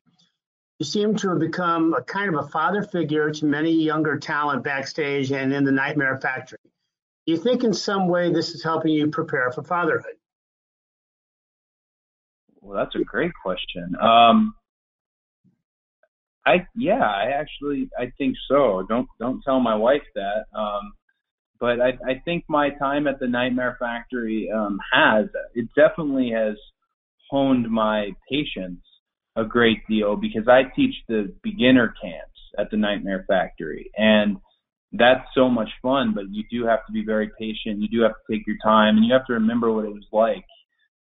you 0.83 0.85
seem 0.85 1.15
to 1.15 1.29
have 1.29 1.39
become 1.39 1.95
a 1.95 2.03
kind 2.03 2.35
of 2.35 2.45
a 2.45 2.49
father 2.49 2.83
figure 2.83 3.31
to 3.31 3.47
many 3.47 3.71
younger 3.71 4.19
talent 4.19 4.65
backstage 4.65 5.31
and 5.31 5.53
in 5.53 5.62
the 5.62 5.71
Nightmare 5.71 6.19
Factory. 6.21 6.59
Do 7.25 7.33
you 7.33 7.39
think 7.39 7.62
in 7.62 7.73
some 7.73 8.09
way 8.09 8.33
this 8.33 8.51
is 8.51 8.65
helping 8.65 8.91
you 8.91 9.07
prepare 9.07 9.53
for 9.53 9.62
fatherhood? 9.62 10.17
Well, 12.61 12.77
that's 12.77 12.97
a 12.97 13.05
great 13.05 13.31
question. 13.45 13.95
Um, 14.01 14.57
I 16.45 16.67
yeah, 16.75 17.07
I 17.07 17.31
actually 17.31 17.89
I 17.97 18.11
think 18.19 18.35
so. 18.49 18.85
Don't 18.89 19.07
don't 19.21 19.41
tell 19.45 19.61
my 19.61 19.77
wife 19.77 20.03
that. 20.17 20.47
Um, 20.53 20.95
but 21.61 21.81
I, 21.81 21.91
I 22.05 22.21
think 22.25 22.43
my 22.49 22.71
time 22.71 23.07
at 23.07 23.21
the 23.21 23.29
Nightmare 23.29 23.77
Factory 23.79 24.51
um, 24.53 24.81
has 24.93 25.27
it 25.55 25.69
definitely 25.77 26.33
has 26.35 26.57
honed 27.31 27.71
my 27.71 28.11
patience 28.29 28.81
a 29.37 29.45
great 29.45 29.79
deal 29.89 30.17
because 30.17 30.49
I 30.49 30.62
teach 30.77 30.95
the 31.09 31.35
beginner 31.43 31.95
camps 32.01 32.39
at 32.59 32.71
the 32.71 32.77
Nightmare 32.77 33.25
Factory 33.29 33.91
and 33.97 34.37
that's 34.93 35.25
so 35.35 35.49
much 35.49 35.71
fun, 35.81 36.12
but 36.15 36.25
you 36.31 36.45
do 36.51 36.67
have 36.67 36.85
to 36.87 36.93
be 36.93 37.03
very 37.05 37.31
patient. 37.39 37.81
You 37.81 37.89
do 37.89 38.03
have 38.03 38.12
to 38.12 38.37
take 38.37 38.47
your 38.47 38.59
time 38.62 38.97
and 38.97 39.07
you 39.07 39.12
have 39.15 39.27
to 39.27 39.33
remember 39.33 39.73
what 39.73 39.87
it 39.87 39.93
was 39.93 40.07
like 40.12 40.45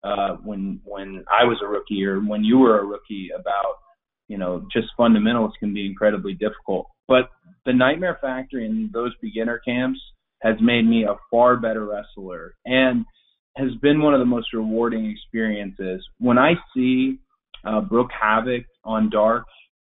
uh, 0.03 0.35
when 0.43 0.79
when 0.83 1.23
I 1.31 1.45
was 1.45 1.59
a 1.63 1.67
rookie 1.67 2.05
or 2.05 2.19
when 2.19 2.43
you 2.43 2.59
were 2.59 2.79
a 2.79 2.85
rookie 2.85 3.29
about 3.37 3.75
you 4.27 4.37
know 4.37 4.67
just 4.71 4.87
fundamentals 4.97 5.53
can 5.59 5.73
be 5.73 5.85
incredibly 5.85 6.33
difficult. 6.33 6.87
But 7.07 7.29
the 7.65 7.73
Nightmare 7.73 8.17
Factory 8.21 8.65
and 8.65 8.91
those 8.91 9.13
beginner 9.21 9.59
camps 9.65 9.99
has 10.41 10.55
made 10.61 10.87
me 10.87 11.05
a 11.05 11.15
far 11.31 11.57
better 11.57 11.85
wrestler 11.85 12.55
and 12.65 13.05
has 13.55 13.73
been 13.81 14.01
one 14.01 14.13
of 14.13 14.19
the 14.19 14.25
most 14.25 14.53
rewarding 14.53 15.09
experiences. 15.09 16.05
When 16.19 16.37
I 16.37 16.53
see 16.75 17.19
uh, 17.65 17.81
Brooke 17.81 18.11
Havoc 18.19 18.63
on 18.83 19.09
Dark, 19.09 19.45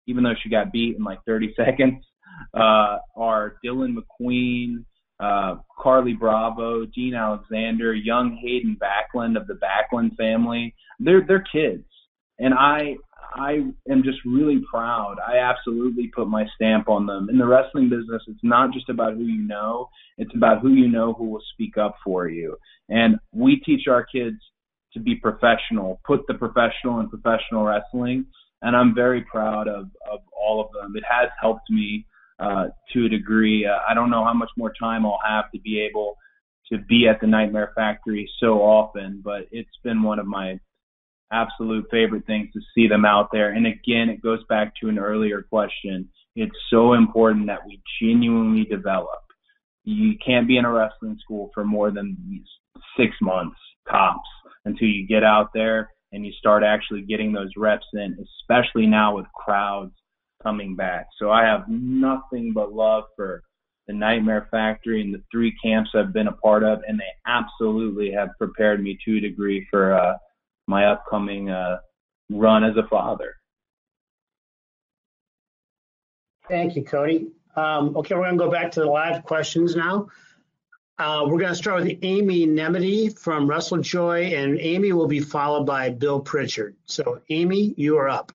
even 0.06 0.24
though 0.24 0.34
she 0.42 0.48
got 0.48 0.72
beat 0.72 0.96
in 0.96 1.04
like 1.04 1.18
30 1.26 1.54
seconds, 1.56 2.04
uh, 2.54 2.98
are 3.16 3.56
Dylan 3.64 3.96
McQueen, 3.96 4.84
uh, 5.20 5.56
Carlie 5.78 6.14
Bravo, 6.14 6.84
Dean 6.86 7.14
Alexander, 7.14 7.94
young 7.94 8.38
Hayden 8.42 8.76
Backlund 8.80 9.36
of 9.36 9.46
the 9.46 9.54
Backlund 9.54 10.16
family. 10.16 10.74
They're 10.98 11.24
they're 11.26 11.44
kids, 11.52 11.84
and 12.38 12.54
I 12.54 12.96
I 13.34 13.64
am 13.90 14.02
just 14.02 14.18
really 14.24 14.62
proud. 14.70 15.16
I 15.26 15.38
absolutely 15.38 16.10
put 16.14 16.28
my 16.28 16.44
stamp 16.54 16.88
on 16.88 17.06
them. 17.06 17.28
In 17.30 17.38
the 17.38 17.46
wrestling 17.46 17.88
business, 17.88 18.22
it's 18.28 18.40
not 18.42 18.72
just 18.72 18.88
about 18.88 19.14
who 19.14 19.24
you 19.24 19.42
know; 19.42 19.88
it's 20.18 20.34
about 20.34 20.60
who 20.60 20.70
you 20.70 20.88
know 20.88 21.14
who 21.14 21.30
will 21.30 21.42
speak 21.52 21.78
up 21.78 21.96
for 22.04 22.28
you. 22.28 22.56
And 22.88 23.16
we 23.32 23.56
teach 23.64 23.88
our 23.88 24.04
kids 24.04 24.36
to 24.96 25.00
be 25.02 25.14
professional, 25.14 26.00
put 26.04 26.26
the 26.26 26.34
professional 26.34 27.00
in 27.00 27.08
professional 27.10 27.64
wrestling, 27.64 28.24
and 28.62 28.74
I'm 28.74 28.94
very 28.94 29.20
proud 29.20 29.68
of, 29.68 29.90
of 30.10 30.20
all 30.34 30.60
of 30.60 30.72
them. 30.72 30.96
It 30.96 31.04
has 31.08 31.28
helped 31.40 31.70
me 31.70 32.06
uh, 32.40 32.68
to 32.94 33.04
a 33.04 33.08
degree. 33.08 33.66
Uh, 33.66 33.78
I 33.88 33.92
don't 33.94 34.10
know 34.10 34.24
how 34.24 34.32
much 34.32 34.48
more 34.56 34.72
time 34.80 35.04
I'll 35.04 35.20
have 35.24 35.50
to 35.52 35.60
be 35.60 35.80
able 35.80 36.16
to 36.72 36.78
be 36.78 37.06
at 37.08 37.20
the 37.20 37.26
Nightmare 37.26 37.72
Factory 37.76 38.28
so 38.40 38.54
often, 38.62 39.20
but 39.22 39.42
it's 39.52 39.68
been 39.84 40.02
one 40.02 40.18
of 40.18 40.26
my 40.26 40.58
absolute 41.30 41.86
favorite 41.90 42.26
things 42.26 42.48
to 42.54 42.60
see 42.74 42.88
them 42.88 43.04
out 43.04 43.28
there. 43.32 43.50
And 43.50 43.66
again, 43.66 44.08
it 44.08 44.22
goes 44.22 44.42
back 44.48 44.72
to 44.80 44.88
an 44.88 44.98
earlier 44.98 45.42
question. 45.42 46.08
It's 46.34 46.56
so 46.70 46.94
important 46.94 47.46
that 47.48 47.66
we 47.66 47.82
genuinely 48.00 48.64
develop. 48.64 49.20
You 49.84 50.14
can't 50.24 50.48
be 50.48 50.56
in 50.56 50.64
a 50.64 50.72
wrestling 50.72 51.18
school 51.22 51.50
for 51.52 51.64
more 51.64 51.90
than 51.90 52.16
six 52.96 53.12
months 53.20 53.58
tops 53.90 54.28
until 54.64 54.88
you 54.88 55.06
get 55.06 55.24
out 55.24 55.50
there 55.54 55.90
and 56.12 56.24
you 56.24 56.32
start 56.38 56.62
actually 56.62 57.02
getting 57.02 57.32
those 57.32 57.50
reps 57.56 57.86
in, 57.92 58.16
especially 58.40 58.86
now 58.86 59.16
with 59.16 59.26
crowds 59.34 59.92
coming 60.42 60.76
back. 60.76 61.06
So 61.18 61.30
I 61.30 61.44
have 61.44 61.64
nothing 61.68 62.52
but 62.54 62.72
love 62.72 63.04
for 63.16 63.42
the 63.86 63.92
Nightmare 63.92 64.48
Factory 64.50 65.00
and 65.00 65.14
the 65.14 65.22
three 65.30 65.54
camps 65.62 65.90
I've 65.94 66.12
been 66.12 66.26
a 66.26 66.32
part 66.32 66.64
of, 66.64 66.80
and 66.86 66.98
they 66.98 67.04
absolutely 67.26 68.12
have 68.12 68.30
prepared 68.38 68.82
me 68.82 68.98
to 69.04 69.18
a 69.18 69.20
degree 69.20 69.66
for 69.70 69.94
uh, 69.94 70.14
my 70.66 70.86
upcoming 70.86 71.50
uh, 71.50 71.78
run 72.30 72.64
as 72.64 72.76
a 72.76 72.88
father. 72.88 73.34
Thank 76.48 76.76
you, 76.76 76.84
Cody. 76.84 77.28
Um, 77.56 77.96
okay, 77.96 78.14
we're 78.14 78.22
going 78.22 78.38
to 78.38 78.44
go 78.44 78.50
back 78.50 78.72
to 78.72 78.80
the 78.80 78.86
live 78.86 79.24
questions 79.24 79.74
now. 79.74 80.08
Uh, 80.98 81.24
we're 81.26 81.38
going 81.38 81.52
to 81.52 81.54
start 81.54 81.84
with 81.84 81.98
Amy 82.00 82.46
Nemedy 82.46 83.16
from 83.18 83.46
Wrestle 83.46 83.78
Joy, 83.78 84.32
and 84.34 84.58
Amy 84.58 84.92
will 84.92 85.06
be 85.06 85.20
followed 85.20 85.66
by 85.66 85.90
Bill 85.90 86.20
Pritchard. 86.20 86.74
So, 86.86 87.20
Amy, 87.28 87.74
you 87.76 87.98
are 87.98 88.08
up. 88.08 88.32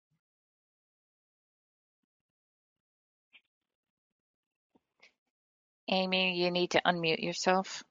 Amy, 5.89 6.39
you 6.39 6.51
need 6.51 6.71
to 6.71 6.81
unmute 6.85 7.23
yourself. 7.23 7.83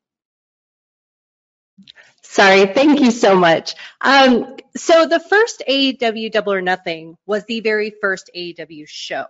Sorry, 2.23 2.67
thank 2.67 3.01
you 3.01 3.11
so 3.11 3.35
much. 3.35 3.75
Um, 4.01 4.57
so 4.77 5.07
the 5.07 5.19
first 5.19 5.65
AEW 5.69 6.31
Double 6.31 6.53
or 6.53 6.63
Nothing 6.63 7.17
was 7.27 7.45
the 7.45 7.61
very 7.61 7.93
first 8.01 8.31
AEW 8.37 8.87
show. 8.87 9.27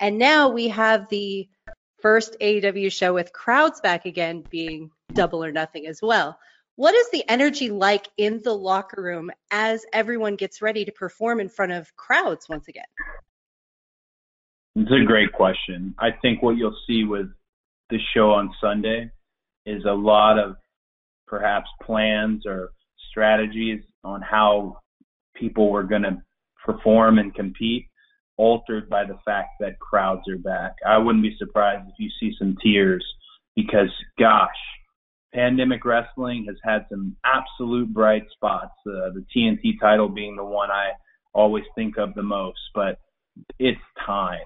And 0.00 0.18
now 0.18 0.48
we 0.48 0.68
have 0.68 1.08
the 1.08 1.48
first 2.02 2.36
AEW 2.40 2.92
show 2.92 3.14
with 3.14 3.32
crowds 3.32 3.80
back 3.80 4.04
again 4.04 4.44
being 4.50 4.90
Double 5.12 5.42
or 5.42 5.52
Nothing 5.52 5.86
as 5.86 6.00
well. 6.02 6.38
What 6.76 6.94
is 6.94 7.10
the 7.10 7.24
energy 7.28 7.70
like 7.70 8.08
in 8.16 8.40
the 8.42 8.54
locker 8.54 9.00
room 9.00 9.30
as 9.50 9.86
everyone 9.92 10.36
gets 10.36 10.60
ready 10.60 10.84
to 10.84 10.92
perform 10.92 11.38
in 11.38 11.48
front 11.48 11.72
of 11.72 11.94
crowds 11.96 12.48
once 12.48 12.66
again? 12.68 12.84
It's 14.74 14.90
a 14.90 15.04
great 15.04 15.32
question. 15.32 15.94
I 15.98 16.10
think 16.22 16.42
what 16.42 16.56
you'll 16.56 16.76
see 16.86 17.04
with 17.04 17.28
the 17.90 17.98
show 18.14 18.30
on 18.30 18.50
Sunday 18.60 19.10
is 19.66 19.84
a 19.84 19.92
lot 19.92 20.38
of 20.38 20.56
perhaps 21.26 21.68
plans 21.82 22.46
or 22.46 22.72
strategies 23.10 23.82
on 24.02 24.22
how 24.22 24.78
people 25.36 25.70
were 25.70 25.82
going 25.82 26.02
to 26.02 26.22
perform 26.64 27.18
and 27.18 27.34
compete 27.34 27.86
altered 28.36 28.88
by 28.88 29.04
the 29.04 29.18
fact 29.24 29.50
that 29.60 29.78
crowds 29.78 30.22
are 30.28 30.38
back. 30.38 30.74
I 30.86 30.98
wouldn't 30.98 31.22
be 31.22 31.36
surprised 31.38 31.88
if 31.88 31.94
you 31.98 32.10
see 32.18 32.34
some 32.38 32.56
tears 32.62 33.04
because 33.54 33.90
gosh, 34.18 34.48
pandemic 35.34 35.84
wrestling 35.84 36.46
has 36.46 36.56
had 36.62 36.86
some 36.90 37.16
absolute 37.24 37.92
bright 37.92 38.24
spots. 38.32 38.74
Uh, 38.86 39.10
the 39.14 39.24
TNT 39.34 39.80
title 39.80 40.08
being 40.08 40.36
the 40.36 40.44
one 40.44 40.70
I 40.70 40.90
always 41.32 41.64
think 41.74 41.98
of 41.98 42.14
the 42.14 42.22
most, 42.22 42.60
but 42.74 42.98
it's 43.58 43.80
time 44.04 44.44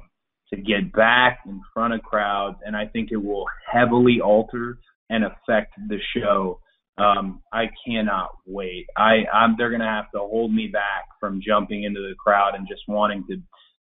to 0.52 0.60
get 0.60 0.92
back 0.92 1.40
in 1.46 1.60
front 1.74 1.94
of 1.94 2.02
crowds, 2.02 2.58
and 2.64 2.76
I 2.76 2.86
think 2.86 3.10
it 3.10 3.16
will 3.16 3.46
heavily 3.70 4.20
alter 4.20 4.78
and 5.10 5.24
affect 5.24 5.74
the 5.88 5.98
show. 6.16 6.60
Um, 6.98 7.42
I 7.52 7.64
cannot 7.86 8.30
wait. 8.46 8.86
I, 8.96 9.24
I'm, 9.32 9.56
they're 9.58 9.70
gonna 9.70 9.84
have 9.84 10.10
to 10.12 10.20
hold 10.20 10.54
me 10.54 10.68
back 10.68 11.06
from 11.20 11.40
jumping 11.44 11.82
into 11.82 12.00
the 12.00 12.14
crowd 12.14 12.54
and 12.54 12.66
just 12.68 12.82
wanting 12.88 13.24
to 13.28 13.36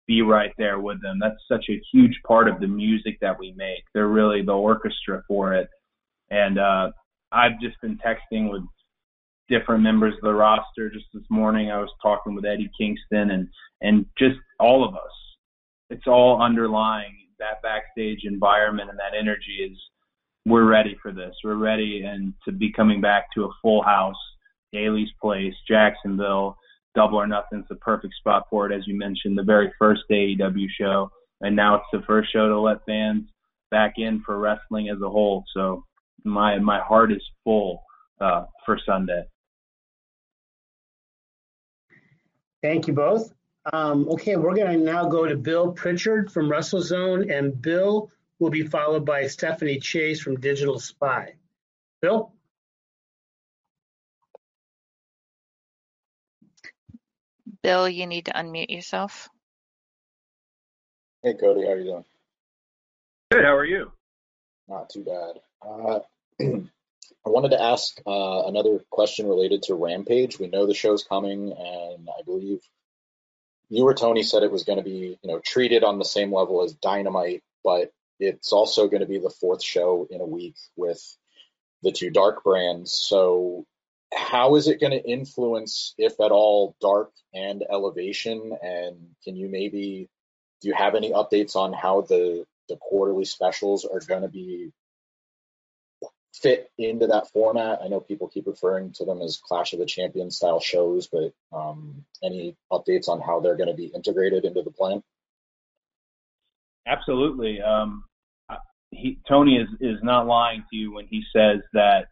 be 0.08 0.22
right 0.22 0.52
there 0.58 0.80
with 0.80 1.00
them. 1.02 1.18
That's 1.20 1.40
such 1.46 1.66
a 1.70 1.80
huge 1.92 2.18
part 2.26 2.48
of 2.48 2.58
the 2.58 2.66
music 2.66 3.18
that 3.20 3.38
we 3.38 3.54
make. 3.56 3.84
They're 3.94 4.08
really 4.08 4.42
the 4.42 4.52
orchestra 4.52 5.22
for 5.28 5.54
it. 5.54 5.68
And 6.30 6.58
uh, 6.58 6.90
I've 7.30 7.60
just 7.60 7.80
been 7.80 7.98
texting 8.04 8.50
with 8.50 8.62
different 9.48 9.84
members 9.84 10.14
of 10.14 10.22
the 10.22 10.34
roster. 10.34 10.90
Just 10.90 11.06
this 11.14 11.22
morning, 11.30 11.70
I 11.70 11.78
was 11.78 11.90
talking 12.02 12.34
with 12.34 12.44
Eddie 12.44 12.70
Kingston 12.76 13.30
and 13.30 13.48
and 13.80 14.06
just 14.18 14.38
all 14.58 14.86
of 14.86 14.96
us 14.96 15.12
it's 15.90 16.06
all 16.06 16.42
underlying 16.42 17.14
that 17.38 17.62
backstage 17.62 18.20
environment 18.24 18.90
and 18.90 18.98
that 18.98 19.16
energy 19.18 19.70
is 19.70 19.78
we're 20.44 20.64
ready 20.64 20.96
for 21.02 21.12
this. 21.12 21.34
We're 21.44 21.56
ready 21.56 22.02
and 22.04 22.32
to 22.44 22.52
be 22.52 22.72
coming 22.72 23.00
back 23.00 23.26
to 23.34 23.44
a 23.44 23.50
full 23.62 23.82
house, 23.82 24.16
Daly's 24.72 25.10
Place, 25.20 25.54
Jacksonville, 25.68 26.56
Double 26.94 27.18
or 27.18 27.26
Nothing's 27.26 27.66
the 27.68 27.76
perfect 27.76 28.14
spot 28.14 28.46
for 28.50 28.70
it, 28.70 28.76
as 28.76 28.86
you 28.86 28.96
mentioned, 28.96 29.38
the 29.38 29.42
very 29.42 29.72
first 29.78 30.02
AEW 30.10 30.66
show, 30.76 31.10
and 31.40 31.54
now 31.54 31.76
it's 31.76 31.86
the 31.92 32.02
first 32.06 32.32
show 32.32 32.48
to 32.48 32.60
let 32.60 32.84
fans 32.86 33.24
back 33.70 33.94
in 33.98 34.20
for 34.24 34.38
wrestling 34.38 34.88
as 34.88 35.00
a 35.02 35.08
whole. 35.08 35.44
So 35.54 35.84
my 36.24 36.58
my 36.58 36.80
heart 36.80 37.12
is 37.12 37.22
full 37.44 37.82
uh, 38.20 38.46
for 38.64 38.78
Sunday. 38.84 39.24
Thank 42.62 42.88
you 42.88 42.94
both. 42.94 43.32
Um, 43.72 44.08
okay, 44.08 44.36
we're 44.36 44.54
going 44.54 44.78
to 44.78 44.84
now 44.84 45.08
go 45.08 45.26
to 45.26 45.36
Bill 45.36 45.72
Pritchard 45.72 46.32
from 46.32 46.48
WrestleZone, 46.48 47.32
and 47.32 47.60
Bill 47.60 48.10
will 48.38 48.50
be 48.50 48.62
followed 48.62 49.04
by 49.04 49.26
Stephanie 49.26 49.78
Chase 49.78 50.20
from 50.20 50.40
Digital 50.40 50.78
Spy. 50.78 51.34
Bill? 52.00 52.32
Bill, 57.62 57.88
you 57.88 58.06
need 58.06 58.26
to 58.26 58.32
unmute 58.32 58.70
yourself. 58.70 59.28
Hey, 61.22 61.34
Cody, 61.34 61.62
how 61.62 61.72
are 61.72 61.78
you 61.78 61.84
doing? 61.84 62.04
Good. 63.30 63.44
How 63.44 63.56
are 63.56 63.64
you? 63.64 63.90
Not 64.68 64.90
too 64.90 65.04
bad. 65.04 65.40
Uh, 65.60 66.00
I 67.26 67.30
wanted 67.30 67.50
to 67.50 67.62
ask 67.62 68.00
uh, 68.06 68.46
another 68.46 68.80
question 68.90 69.26
related 69.26 69.64
to 69.64 69.74
Rampage. 69.74 70.38
We 70.38 70.46
know 70.46 70.66
the 70.66 70.74
show's 70.74 71.04
coming, 71.04 71.52
and 71.52 72.08
I 72.08 72.22
believe 72.24 72.60
you 73.68 73.84
or 73.84 73.94
Tony 73.94 74.22
said 74.22 74.42
it 74.42 74.52
was 74.52 74.64
going 74.64 74.78
to 74.78 74.84
be, 74.84 75.18
you 75.20 75.30
know, 75.30 75.40
treated 75.44 75.84
on 75.84 75.98
the 75.98 76.04
same 76.04 76.32
level 76.32 76.62
as 76.62 76.72
Dynamite, 76.74 77.42
but 77.64 77.92
it's 78.18 78.52
also 78.52 78.88
going 78.88 79.00
to 79.00 79.06
be 79.06 79.18
the 79.18 79.30
fourth 79.30 79.62
show 79.62 80.06
in 80.10 80.20
a 80.20 80.26
week 80.26 80.56
with 80.76 81.02
the 81.82 81.92
two 81.92 82.10
dark 82.10 82.44
brands. 82.44 82.92
So 82.92 83.66
how 84.12 84.56
is 84.56 84.68
it 84.68 84.80
going 84.80 84.92
to 84.92 85.02
influence, 85.02 85.94
if 85.98 86.20
at 86.20 86.30
all, 86.30 86.76
dark 86.80 87.10
and 87.34 87.64
elevation? 87.70 88.56
And 88.62 88.96
can 89.24 89.36
you 89.36 89.48
maybe 89.48 90.08
do 90.60 90.68
you 90.68 90.74
have 90.74 90.94
any 90.94 91.12
updates 91.12 91.56
on 91.56 91.72
how 91.72 92.02
the 92.02 92.44
the 92.68 92.76
quarterly 92.76 93.24
specials 93.24 93.84
are 93.84 94.00
going 94.00 94.22
to 94.22 94.28
be 94.28 94.72
fit 96.34 96.70
into 96.78 97.08
that 97.08 97.30
format? 97.30 97.80
I 97.82 97.88
know 97.88 98.00
people 98.00 98.28
keep 98.28 98.46
referring 98.46 98.92
to 98.94 99.04
them 99.04 99.20
as 99.22 99.38
Clash 99.38 99.72
of 99.72 99.78
the 99.78 99.86
Champions 99.86 100.36
style 100.36 100.60
shows, 100.60 101.08
but 101.08 101.32
um, 101.52 102.04
any 102.22 102.56
updates 102.72 103.08
on 103.08 103.20
how 103.20 103.40
they're 103.40 103.56
going 103.56 103.70
to 103.70 103.74
be 103.74 103.86
integrated 103.94 104.44
into 104.44 104.62
the 104.62 104.70
plan? 104.70 105.02
Absolutely. 106.86 107.60
Um, 107.60 108.04
he, 108.90 109.18
Tony 109.28 109.56
is, 109.56 109.68
is 109.80 109.98
not 110.02 110.26
lying 110.26 110.64
to 110.70 110.76
you 110.76 110.92
when 110.92 111.06
he 111.06 111.22
says 111.34 111.60
that 111.74 112.06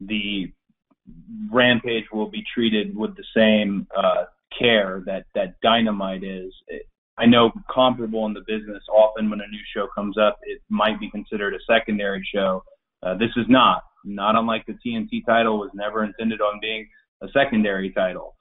the 0.00 0.52
Rampage 1.50 2.04
will 2.12 2.30
be 2.30 2.44
treated 2.52 2.96
with 2.96 3.16
the 3.16 3.24
same 3.36 3.86
uh, 3.96 4.24
care 4.58 5.02
that, 5.06 5.24
that 5.34 5.60
Dynamite 5.62 6.24
is. 6.24 6.52
I 7.16 7.26
know 7.26 7.52
comparable 7.70 8.26
in 8.26 8.32
the 8.32 8.42
business, 8.46 8.82
often 8.92 9.30
when 9.30 9.40
a 9.40 9.46
new 9.48 9.60
show 9.74 9.86
comes 9.94 10.16
up, 10.18 10.38
it 10.42 10.60
might 10.68 10.98
be 10.98 11.10
considered 11.10 11.54
a 11.54 11.58
secondary 11.66 12.26
show 12.34 12.62
uh, 13.04 13.14
this 13.14 13.30
is 13.36 13.46
not. 13.48 13.84
Not 14.04 14.36
unlike 14.36 14.64
the 14.66 14.76
TNT 14.84 15.24
title 15.26 15.58
was 15.58 15.70
never 15.74 16.04
intended 16.04 16.40
on 16.40 16.58
being 16.60 16.88
a 17.22 17.28
secondary 17.32 17.90
title. 17.92 18.36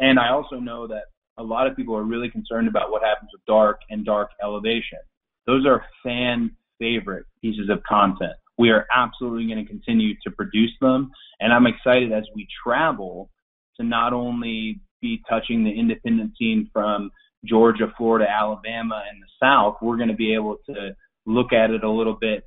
And 0.00 0.18
I 0.18 0.30
also 0.30 0.56
know 0.56 0.86
that 0.88 1.04
a 1.38 1.42
lot 1.42 1.66
of 1.66 1.76
people 1.76 1.96
are 1.96 2.02
really 2.02 2.30
concerned 2.30 2.68
about 2.68 2.90
what 2.90 3.02
happens 3.02 3.30
with 3.32 3.44
Dark 3.46 3.80
and 3.90 4.04
Dark 4.04 4.30
Elevation. 4.42 4.98
Those 5.46 5.66
are 5.66 5.84
fan 6.02 6.50
favorite 6.78 7.26
pieces 7.40 7.68
of 7.70 7.82
content. 7.84 8.34
We 8.58 8.70
are 8.70 8.86
absolutely 8.94 9.46
going 9.46 9.64
to 9.64 9.70
continue 9.70 10.14
to 10.24 10.30
produce 10.30 10.72
them. 10.80 11.10
And 11.40 11.52
I'm 11.52 11.66
excited 11.66 12.12
as 12.12 12.24
we 12.34 12.46
travel 12.64 13.30
to 13.78 13.86
not 13.86 14.12
only 14.12 14.80
be 15.00 15.22
touching 15.28 15.64
the 15.64 15.70
independent 15.70 16.32
scene 16.36 16.68
from 16.72 17.10
Georgia, 17.44 17.92
Florida, 17.96 18.26
Alabama, 18.28 19.02
and 19.08 19.22
the 19.22 19.28
South, 19.40 19.76
we're 19.80 19.96
going 19.96 20.08
to 20.08 20.14
be 20.14 20.34
able 20.34 20.56
to 20.66 20.90
look 21.24 21.52
at 21.52 21.70
it 21.70 21.84
a 21.84 21.90
little 21.90 22.16
bit 22.20 22.42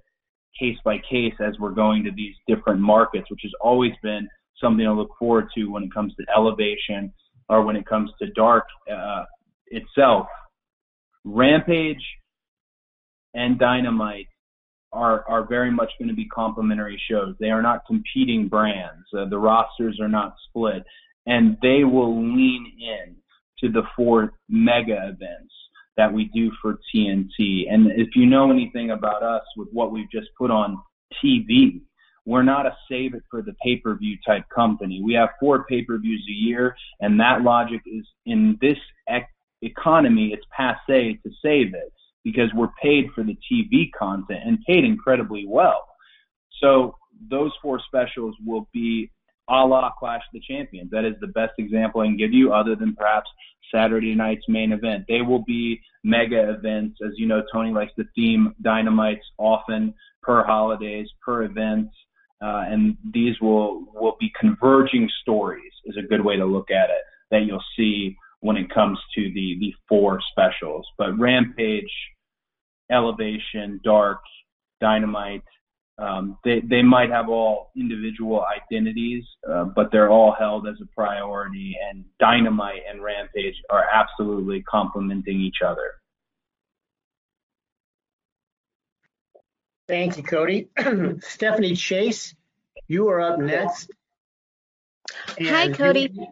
case 0.60 0.78
by 0.84 0.98
case 1.10 1.34
as 1.40 1.58
we're 1.60 1.72
going 1.72 2.04
to 2.04 2.12
these 2.12 2.36
different 2.48 2.82
markets, 2.82 3.32
which 3.32 3.42
has 3.44 3.54
always 3.62 3.94
been 4.04 4.28
something 4.62 4.86
to 4.86 4.94
look 4.94 5.12
forward 5.18 5.48
to 5.56 5.66
when 5.72 5.84
it 5.84 5.94
comes 5.94 6.14
to 6.16 6.26
elevation 6.36 7.14
or 7.48 7.64
when 7.64 7.76
it 7.76 7.86
comes 7.86 8.12
to 8.22 8.30
dark 8.32 8.66
uh, 8.92 9.24
itself. 9.68 10.28
Rampage 11.24 12.04
and 13.34 13.58
Dynamite 13.58 14.28
are 14.94 15.28
are 15.28 15.46
very 15.48 15.72
much 15.72 15.92
going 15.98 16.10
to 16.10 16.16
be 16.16 16.26
complementary 16.26 17.02
shows. 17.10 17.36
They 17.40 17.50
are 17.50 17.62
not 17.62 17.86
competing 17.86 18.48
brands. 18.48 19.06
Uh, 19.18 19.26
the 19.26 19.38
rosters 19.38 20.00
are 20.02 20.10
not 20.10 20.36
split, 20.50 20.84
and 21.26 21.58
they 21.62 21.84
will 21.84 22.16
lean 22.22 22.74
in 22.80 23.16
to 23.60 23.72
the 23.72 23.84
four 23.96 24.34
mega 24.50 25.08
events 25.08 25.54
that 25.98 26.12
we 26.12 26.26
do 26.34 26.52
for 26.62 26.80
TNT. 26.94 27.66
And 27.70 27.92
if 27.92 28.16
you 28.16 28.26
know 28.26 28.52
anything 28.52 28.92
about 28.92 29.24
us 29.24 29.44
with 29.56 29.68
what 29.72 29.92
we've 29.92 30.10
just 30.12 30.30
put 30.38 30.50
on 30.50 30.82
TV, 31.24 31.82
we're 32.26 32.44
not 32.44 32.66
a 32.66 32.76
save 32.90 33.14
it 33.14 33.24
for 33.30 33.42
the 33.42 33.54
pay 33.64 33.78
per 33.78 33.96
view 33.96 34.18
type 34.26 34.44
company. 34.54 35.02
We 35.04 35.14
have 35.14 35.30
four 35.40 35.66
pay 35.66 35.84
per 35.84 35.98
views 35.98 36.26
a 36.30 36.34
year, 36.34 36.76
and 37.00 37.20
that 37.20 37.42
logic 37.42 37.82
is 37.86 38.06
in 38.26 38.58
this 38.62 38.78
ec- 39.08 39.30
economy, 39.62 40.32
it's 40.34 40.46
passe 40.56 41.20
to 41.24 41.30
save 41.42 41.74
it 41.74 41.94
because 42.24 42.50
we're 42.54 42.72
paid 42.82 43.10
for 43.14 43.24
the 43.24 43.38
TV 43.52 43.90
content 43.98 44.42
and 44.46 44.60
paid 44.66 44.84
incredibly 44.84 45.46
well. 45.48 45.86
So 46.62 46.96
those 47.30 47.52
four 47.62 47.80
specials 47.86 48.36
will 48.46 48.68
be 48.74 49.12
a 49.50 49.66
la 49.66 49.92
Clash 50.00 50.22
of 50.22 50.34
the 50.34 50.40
Champions. 50.40 50.92
That 50.92 51.06
is 51.06 51.16
the 51.20 51.28
best 51.28 51.54
example 51.58 52.02
I 52.02 52.06
can 52.06 52.18
give 52.18 52.34
you, 52.34 52.54
other 52.54 52.76
than 52.76 52.96
perhaps 52.96 53.30
Saturday 53.74 54.16
night's 54.16 54.48
main 54.48 54.72
event. 54.72 55.06
They 55.08 55.22
will 55.22 55.44
be 55.44 55.82
mega 56.04 56.52
events. 56.52 57.00
As 57.06 57.12
you 57.18 57.28
know, 57.28 57.44
Tony 57.52 57.72
likes 57.72 57.94
to 57.96 58.06
theme 58.16 58.56
dynamites 58.62 59.26
often 59.38 59.94
per 60.22 60.44
holidays, 60.44 61.08
per 61.26 61.44
events. 61.44 61.94
Uh, 62.42 62.64
and 62.68 62.98
these 63.14 63.40
will 63.40 63.86
will 63.94 64.18
be 64.20 64.32
converging 64.40 65.08
stories 65.22 65.72
is 65.86 65.96
a 65.98 66.08
good 66.08 66.26
way 66.26 66.36
to 66.36 66.46
look 66.46 66.72
at 66.72 66.90
it 66.90 67.02
that 67.30 67.44
you'll 67.44 67.64
see 67.78 68.16
when 68.42 68.58
it 68.58 68.70
comes 68.74 69.00
to 69.16 69.32
the 69.34 69.58
the 69.60 69.74
four 69.88 70.20
specials. 70.32 70.86
But 70.98 71.18
Rampage, 71.18 71.92
Elevation, 72.92 73.80
Dark, 73.84 74.20
Dynamite, 74.82 75.44
um, 75.98 76.38
they 76.44 76.62
they 76.62 76.82
might 76.82 77.12
have 77.12 77.30
all 77.30 77.72
individual 77.78 78.44
identities, 78.46 79.24
uh, 79.50 79.66
but 79.66 79.92
they're 79.92 80.10
all 80.10 80.34
held 80.38 80.68
as 80.68 80.76
a 80.82 80.86
priority. 80.96 81.76
And 81.90 82.04
Dynamite 82.20 82.82
and 82.90 83.02
Rampage 83.04 83.56
are 83.70 83.86
absolutely 83.94 84.62
complementing 84.64 85.40
each 85.40 85.62
other. 85.66 85.94
Thank 89.88 90.18
you, 90.18 90.24
Cody. 90.24 90.70
Stephanie 91.22 91.76
Chase, 91.76 92.34
you 92.88 93.10
are 93.10 93.22
up 93.22 93.40
next. 93.40 93.92
Hi, 95.40 95.70
Cody. 95.70 96.10
you- 96.14 96.28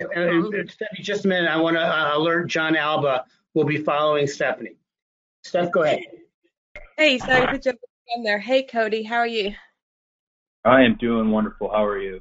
uh, 0.00 0.66
Stephanie, 0.68 1.02
just 1.02 1.24
a 1.24 1.28
minute. 1.28 1.50
I 1.50 1.56
want 1.58 1.76
to 1.76 1.82
uh, 1.82 2.16
alert 2.16 2.46
John 2.46 2.76
Alba 2.76 3.24
We'll 3.54 3.66
be 3.66 3.78
following 3.78 4.26
Stephanie. 4.26 4.76
Steph, 5.42 5.72
go 5.72 5.82
ahead. 5.82 6.00
Hey, 6.96 7.18
sorry 7.18 7.46
for 7.46 7.58
jumping 7.58 7.80
in 8.14 8.22
there. 8.22 8.38
Hey, 8.38 8.62
Cody, 8.62 9.02
how 9.02 9.16
are 9.16 9.26
you? 9.26 9.54
I 10.64 10.82
am 10.82 10.96
doing 10.96 11.30
wonderful. 11.30 11.68
How 11.70 11.84
are 11.84 11.98
you? 11.98 12.20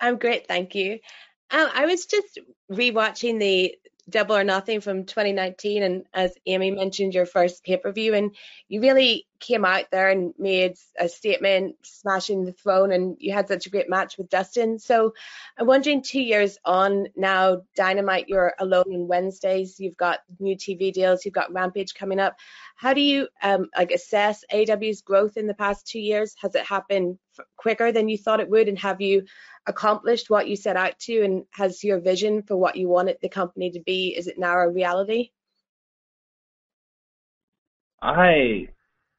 I'm 0.00 0.16
great, 0.16 0.48
thank 0.48 0.74
you. 0.74 0.94
Um, 1.50 1.68
I 1.74 1.86
was 1.86 2.06
just 2.06 2.38
rewatching 2.72 3.38
the 3.38 3.74
Double 4.08 4.36
or 4.36 4.44
Nothing 4.44 4.80
from 4.80 5.04
2019, 5.04 5.82
and 5.82 6.04
as 6.14 6.34
Amy 6.46 6.70
mentioned, 6.70 7.14
your 7.14 7.26
first 7.26 7.64
pay 7.64 7.76
per 7.76 7.92
view, 7.92 8.14
and 8.14 8.34
you 8.68 8.80
really 8.80 9.26
came 9.40 9.64
out 9.64 9.84
there 9.90 10.08
and 10.08 10.34
made 10.38 10.76
a 10.98 11.08
statement, 11.08 11.76
smashing 11.82 12.44
the 12.44 12.52
throne, 12.52 12.92
and 12.92 13.16
you 13.20 13.32
had 13.32 13.48
such 13.48 13.66
a 13.66 13.70
great 13.70 13.88
match 13.88 14.18
with 14.18 14.28
Dustin. 14.28 14.78
So 14.78 15.14
I'm 15.56 15.66
wondering, 15.66 16.02
two 16.02 16.20
years 16.20 16.58
on 16.64 17.08
now, 17.16 17.62
Dynamite, 17.76 18.28
you're 18.28 18.54
alone 18.58 18.92
on 18.92 19.08
Wednesdays, 19.08 19.78
you've 19.78 19.96
got 19.96 20.20
new 20.38 20.56
TV 20.56 20.92
deals, 20.92 21.24
you've 21.24 21.34
got 21.34 21.52
Rampage 21.52 21.94
coming 21.94 22.20
up. 22.20 22.36
How 22.76 22.94
do 22.94 23.00
you 23.00 23.28
um, 23.42 23.68
like 23.76 23.92
assess 23.92 24.44
AW's 24.52 25.02
growth 25.02 25.36
in 25.36 25.46
the 25.46 25.54
past 25.54 25.86
two 25.86 26.00
years? 26.00 26.34
Has 26.40 26.54
it 26.54 26.64
happened 26.64 27.18
quicker 27.56 27.92
than 27.92 28.08
you 28.08 28.18
thought 28.18 28.40
it 28.40 28.50
would, 28.50 28.68
and 28.68 28.78
have 28.78 29.00
you 29.00 29.24
accomplished 29.66 30.30
what 30.30 30.48
you 30.48 30.56
set 30.56 30.76
out 30.76 30.98
to 31.00 31.22
and 31.22 31.44
has 31.52 31.84
your 31.84 32.00
vision 32.00 32.42
for 32.42 32.56
what 32.56 32.76
you 32.76 32.88
wanted 32.88 33.18
the 33.20 33.28
company 33.28 33.70
to 33.70 33.80
be 33.80 34.14
is 34.16 34.26
it 34.26 34.38
now 34.38 34.58
a 34.58 34.68
reality? 34.68 35.30
I 38.00 38.68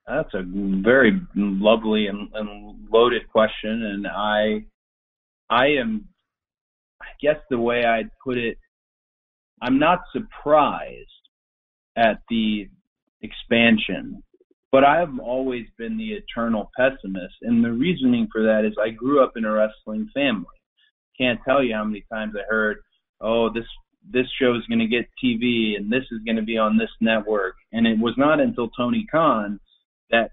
that's 0.08 0.34
a 0.34 0.44
very 0.44 1.22
lovely 1.36 2.08
and, 2.08 2.30
and 2.34 2.88
loaded 2.92 3.30
question, 3.30 3.84
and 3.84 4.08
I 4.08 4.66
I 5.50 5.68
am 5.68 6.08
I 7.02 7.08
guess 7.22 7.38
the 7.50 7.60
way 7.60 7.86
I'd 7.86 8.10
put 8.24 8.38
it, 8.38 8.58
I'm 9.62 9.80
not 9.80 10.00
surprised 10.12 11.08
at 11.96 12.22
the 12.30 12.70
expansion, 13.22 14.24
but 14.72 14.84
I've 14.84 15.18
always 15.20 15.66
been 15.78 15.98
the 15.98 16.14
eternal 16.14 16.72
pessimist, 16.78 17.36
and 17.42 17.64
the 17.64 17.72
reasoning 17.72 18.28
for 18.32 18.44
that 18.44 18.66
is 18.66 18.74
I 18.82 18.90
grew 18.90 19.24
up 19.24 19.34
in 19.36 19.46
a 19.46 19.52
wrestling 19.52 20.10
family. 20.14 20.46
Can't 21.18 21.40
tell 21.44 21.64
you 21.64 21.74
how 21.76 21.84
many 21.84 22.06
times 22.12 22.36
I 22.36 22.44
heard, 22.50 22.78
"Oh, 23.20 23.50
this 23.50 23.66
this 24.12 24.28
show 24.40 24.56
is 24.56 24.66
going 24.68 24.80
to 24.80 24.88
get 24.88 25.10
TV 25.24 25.76
and 25.76 25.92
this 25.92 26.04
is 26.12 26.20
going 26.26 26.38
to 26.38 26.42
be 26.42 26.58
on 26.58 26.78
this 26.78 26.90
network. 27.02 27.56
And 27.72 27.86
it 27.86 28.00
was 28.00 28.16
not 28.18 28.40
until 28.40 28.70
Tony 28.70 29.06
Khan 29.12 29.60
that 30.10 30.32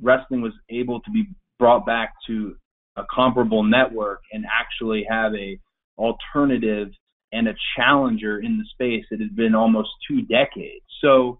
wrestling 0.00 0.40
was 0.40 0.52
able 0.70 1.00
to 1.00 1.10
be 1.10 1.24
brought 1.58 1.84
back 1.84 2.14
to 2.26 2.56
a 2.96 3.02
comparable 3.12 3.62
network 3.62 4.20
and 4.32 4.44
actually 4.46 5.04
have 5.08 5.34
a 5.34 5.58
alternative 5.98 6.88
and 7.32 7.48
a 7.48 7.54
challenger 7.76 8.38
in 8.38 8.58
the 8.58 8.64
space. 8.72 9.04
It 9.10 9.20
had 9.20 9.36
been 9.36 9.54
almost 9.54 9.90
two 10.08 10.22
decades. 10.22 10.84
So 11.02 11.38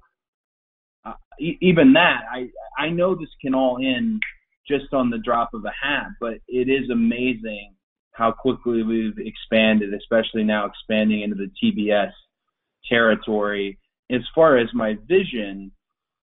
even 1.38 1.92
that, 1.94 2.22
I 2.32 2.48
I 2.76 2.90
know 2.90 3.14
this 3.14 3.28
can 3.40 3.54
all 3.54 3.78
end 3.78 4.22
just 4.66 4.92
on 4.92 5.10
the 5.10 5.18
drop 5.18 5.54
of 5.54 5.64
a 5.64 5.72
hat, 5.82 6.08
but 6.20 6.34
it 6.46 6.68
is 6.68 6.90
amazing 6.90 7.74
how 8.12 8.32
quickly 8.32 8.82
we've 8.82 9.18
expanded, 9.18 9.94
especially 9.94 10.44
now 10.44 10.66
expanding 10.66 11.22
into 11.22 11.36
the 11.36 11.50
TBS 11.62 12.12
territory. 12.88 13.78
As 14.10 14.22
far 14.34 14.58
as 14.58 14.68
my 14.74 14.96
vision, 15.06 15.70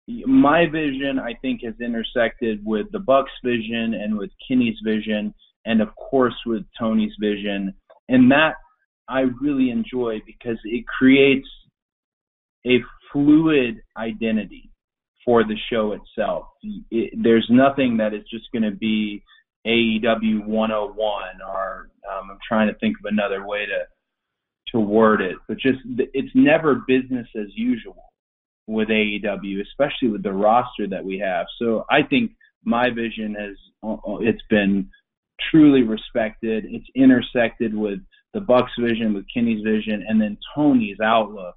my 0.06 0.66
vision 0.66 1.18
I 1.18 1.34
think 1.40 1.62
has 1.62 1.74
intersected 1.80 2.60
with 2.64 2.86
the 2.92 2.98
Bucks 2.98 3.32
vision 3.44 3.94
and 3.94 4.18
with 4.18 4.30
Kenny's 4.46 4.78
vision 4.84 5.34
and 5.64 5.80
of 5.80 5.88
course 5.96 6.34
with 6.46 6.64
Tony's 6.78 7.14
vision. 7.20 7.74
And 8.08 8.30
that 8.30 8.54
I 9.08 9.26
really 9.40 9.70
enjoy 9.70 10.20
because 10.26 10.58
it 10.64 10.84
creates 10.86 11.48
a 12.66 12.80
fluid 13.12 13.76
identity 13.96 14.70
for 15.24 15.44
the 15.44 15.56
show 15.70 15.92
itself. 15.92 16.46
It, 16.90 17.12
there's 17.22 17.46
nothing 17.50 17.96
that 17.98 18.14
is 18.14 18.24
just 18.30 18.46
going 18.52 18.62
to 18.62 18.70
be 18.70 19.22
AEW 19.66 20.46
101, 20.46 21.22
or 21.48 21.90
um, 22.10 22.30
I'm 22.30 22.38
trying 22.46 22.68
to 22.68 22.78
think 22.78 22.96
of 22.98 23.06
another 23.06 23.46
way 23.46 23.66
to 23.66 23.84
to 24.72 24.80
word 24.80 25.20
it, 25.20 25.36
but 25.46 25.58
just 25.58 25.78
it's 25.98 26.34
never 26.34 26.82
business 26.86 27.28
as 27.36 27.46
usual 27.54 28.12
with 28.66 28.88
AEW, 28.88 29.60
especially 29.60 30.08
with 30.08 30.22
the 30.22 30.32
roster 30.32 30.88
that 30.88 31.04
we 31.04 31.18
have. 31.18 31.46
So 31.60 31.84
I 31.90 32.02
think 32.02 32.32
my 32.64 32.88
vision 32.90 33.36
has 33.38 33.56
it's 34.20 34.42
been 34.48 34.88
truly 35.50 35.82
respected. 35.82 36.64
It's 36.66 36.86
intersected 36.96 37.74
with 37.74 38.00
the 38.32 38.40
Bucks 38.40 38.72
vision, 38.80 39.14
with 39.14 39.26
Kenny's 39.32 39.62
vision, 39.62 40.04
and 40.08 40.20
then 40.20 40.38
Tony's 40.54 40.98
outlook 41.00 41.54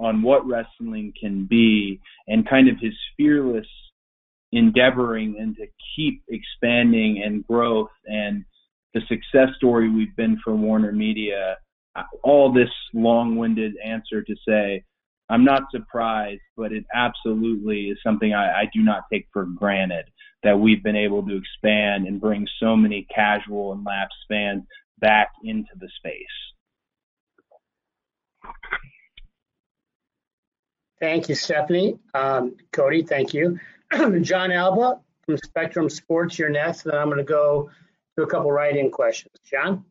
on 0.00 0.22
what 0.22 0.46
wrestling 0.46 1.12
can 1.20 1.46
be, 1.46 2.00
and 2.26 2.48
kind 2.48 2.68
of 2.68 2.76
his 2.80 2.94
fearless 3.16 3.66
endeavoring 4.52 5.36
and 5.38 5.54
to 5.56 5.66
keep 5.94 6.22
expanding 6.28 7.22
and 7.24 7.46
growth 7.46 7.90
and 8.06 8.44
the 8.94 9.00
success 9.02 9.48
story 9.56 9.88
we've 9.88 10.16
been 10.16 10.40
for 10.42 10.56
Warner 10.56 10.92
Media. 10.92 11.56
All 12.24 12.52
this 12.52 12.70
long-winded 12.92 13.74
answer 13.84 14.22
to 14.22 14.34
say, 14.48 14.82
I'm 15.28 15.44
not 15.44 15.70
surprised, 15.70 16.40
but 16.56 16.72
it 16.72 16.84
absolutely 16.92 17.90
is 17.90 17.98
something 18.04 18.34
I, 18.34 18.62
I 18.62 18.70
do 18.74 18.82
not 18.82 19.04
take 19.12 19.28
for 19.32 19.44
granted 19.44 20.06
that 20.42 20.58
we've 20.58 20.82
been 20.82 20.96
able 20.96 21.24
to 21.26 21.36
expand 21.36 22.08
and 22.08 22.20
bring 22.20 22.48
so 22.58 22.74
many 22.74 23.06
casual 23.14 23.72
and 23.72 23.84
lapsed 23.84 24.16
fans 24.28 24.64
back 24.98 25.28
into 25.44 25.70
the 25.78 25.88
space. 25.98 26.26
Thank 31.00 31.30
you, 31.30 31.34
Stephanie. 31.34 31.98
Um, 32.12 32.56
Cody, 32.72 33.02
thank 33.02 33.32
you. 33.32 33.58
John 34.20 34.52
Alba 34.52 35.00
from 35.24 35.38
Spectrum 35.38 35.88
Sports, 35.88 36.38
you're 36.38 36.50
next. 36.50 36.82
Then 36.82 36.94
I'm 36.94 37.06
going 37.06 37.18
to 37.18 37.24
go 37.24 37.70
to 38.16 38.22
a 38.22 38.26
couple 38.26 38.52
write-in 38.52 38.90
questions. 38.90 39.34
John? 39.50 39.84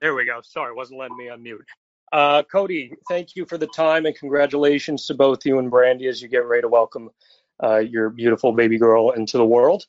There 0.00 0.14
we 0.14 0.26
go. 0.26 0.40
Sorry, 0.42 0.74
wasn't 0.74 0.98
letting 0.98 1.16
me 1.16 1.26
unmute. 1.26 1.64
Uh, 2.12 2.42
Cody, 2.44 2.92
thank 3.08 3.36
you 3.36 3.44
for 3.46 3.58
the 3.58 3.66
time 3.68 4.06
and 4.06 4.16
congratulations 4.16 5.06
to 5.06 5.14
both 5.14 5.44
you 5.44 5.58
and 5.58 5.70
Brandi 5.70 6.08
as 6.08 6.22
you 6.22 6.28
get 6.28 6.46
ready 6.46 6.62
to 6.62 6.68
welcome 6.68 7.10
uh, 7.62 7.78
your 7.78 8.10
beautiful 8.10 8.52
baby 8.52 8.78
girl 8.78 9.10
into 9.10 9.36
the 9.36 9.44
world. 9.44 9.84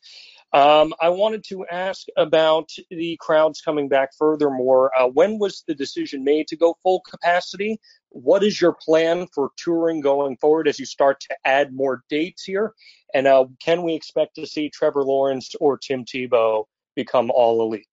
Um, 0.52 0.92
I 1.00 1.08
wanted 1.10 1.44
to 1.44 1.64
ask 1.70 2.08
about 2.16 2.70
the 2.90 3.16
crowds 3.20 3.60
coming 3.60 3.88
back. 3.88 4.10
Furthermore, 4.18 4.90
uh, 4.98 5.06
when 5.06 5.38
was 5.38 5.62
the 5.68 5.74
decision 5.74 6.24
made 6.24 6.48
to 6.48 6.56
go 6.56 6.76
full 6.82 7.00
capacity? 7.08 7.78
What 8.08 8.42
is 8.42 8.60
your 8.60 8.72
plan 8.72 9.28
for 9.32 9.50
touring 9.56 10.00
going 10.00 10.36
forward 10.38 10.66
as 10.66 10.80
you 10.80 10.86
start 10.86 11.20
to 11.20 11.36
add 11.44 11.72
more 11.72 12.02
dates 12.10 12.42
here? 12.42 12.74
And 13.14 13.28
uh, 13.28 13.44
can 13.64 13.84
we 13.84 13.94
expect 13.94 14.34
to 14.36 14.46
see 14.46 14.70
Trevor 14.70 15.04
Lawrence 15.04 15.54
or 15.60 15.78
Tim 15.78 16.04
Tebow 16.04 16.64
become 16.96 17.30
all 17.30 17.62
elite? 17.62 17.86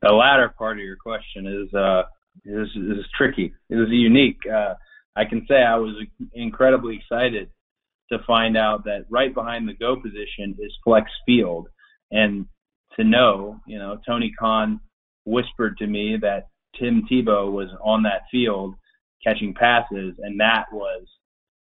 The 0.00 0.10
latter 0.10 0.54
part 0.56 0.78
of 0.78 0.84
your 0.84 0.96
question 0.96 1.46
is 1.46 1.74
uh, 1.74 2.04
is, 2.46 2.68
is 2.76 3.04
tricky. 3.16 3.52
It 3.68 3.76
is 3.76 3.88
unique. 3.90 4.40
Uh, 4.50 4.74
I 5.16 5.26
can 5.26 5.46
say 5.48 5.62
I 5.62 5.76
was 5.76 5.94
incredibly 6.32 6.96
excited 6.96 7.50
to 8.12 8.18
find 8.26 8.56
out 8.56 8.84
that 8.84 9.06
right 9.10 9.34
behind 9.34 9.68
the 9.68 9.74
go 9.74 9.96
position 9.96 10.56
is 10.58 10.72
flex 10.84 11.10
field. 11.26 11.68
And 12.10 12.46
to 12.96 13.04
know, 13.04 13.60
you 13.66 13.78
know, 13.78 13.98
Tony 14.06 14.32
Khan 14.38 14.80
whispered 15.24 15.78
to 15.78 15.86
me 15.86 16.16
that 16.20 16.48
Tim 16.78 17.06
Tebow 17.10 17.50
was 17.50 17.68
on 17.82 18.02
that 18.02 18.22
field 18.30 18.74
catching 19.22 19.54
passes, 19.54 20.14
and 20.18 20.38
that 20.40 20.66
was 20.72 21.06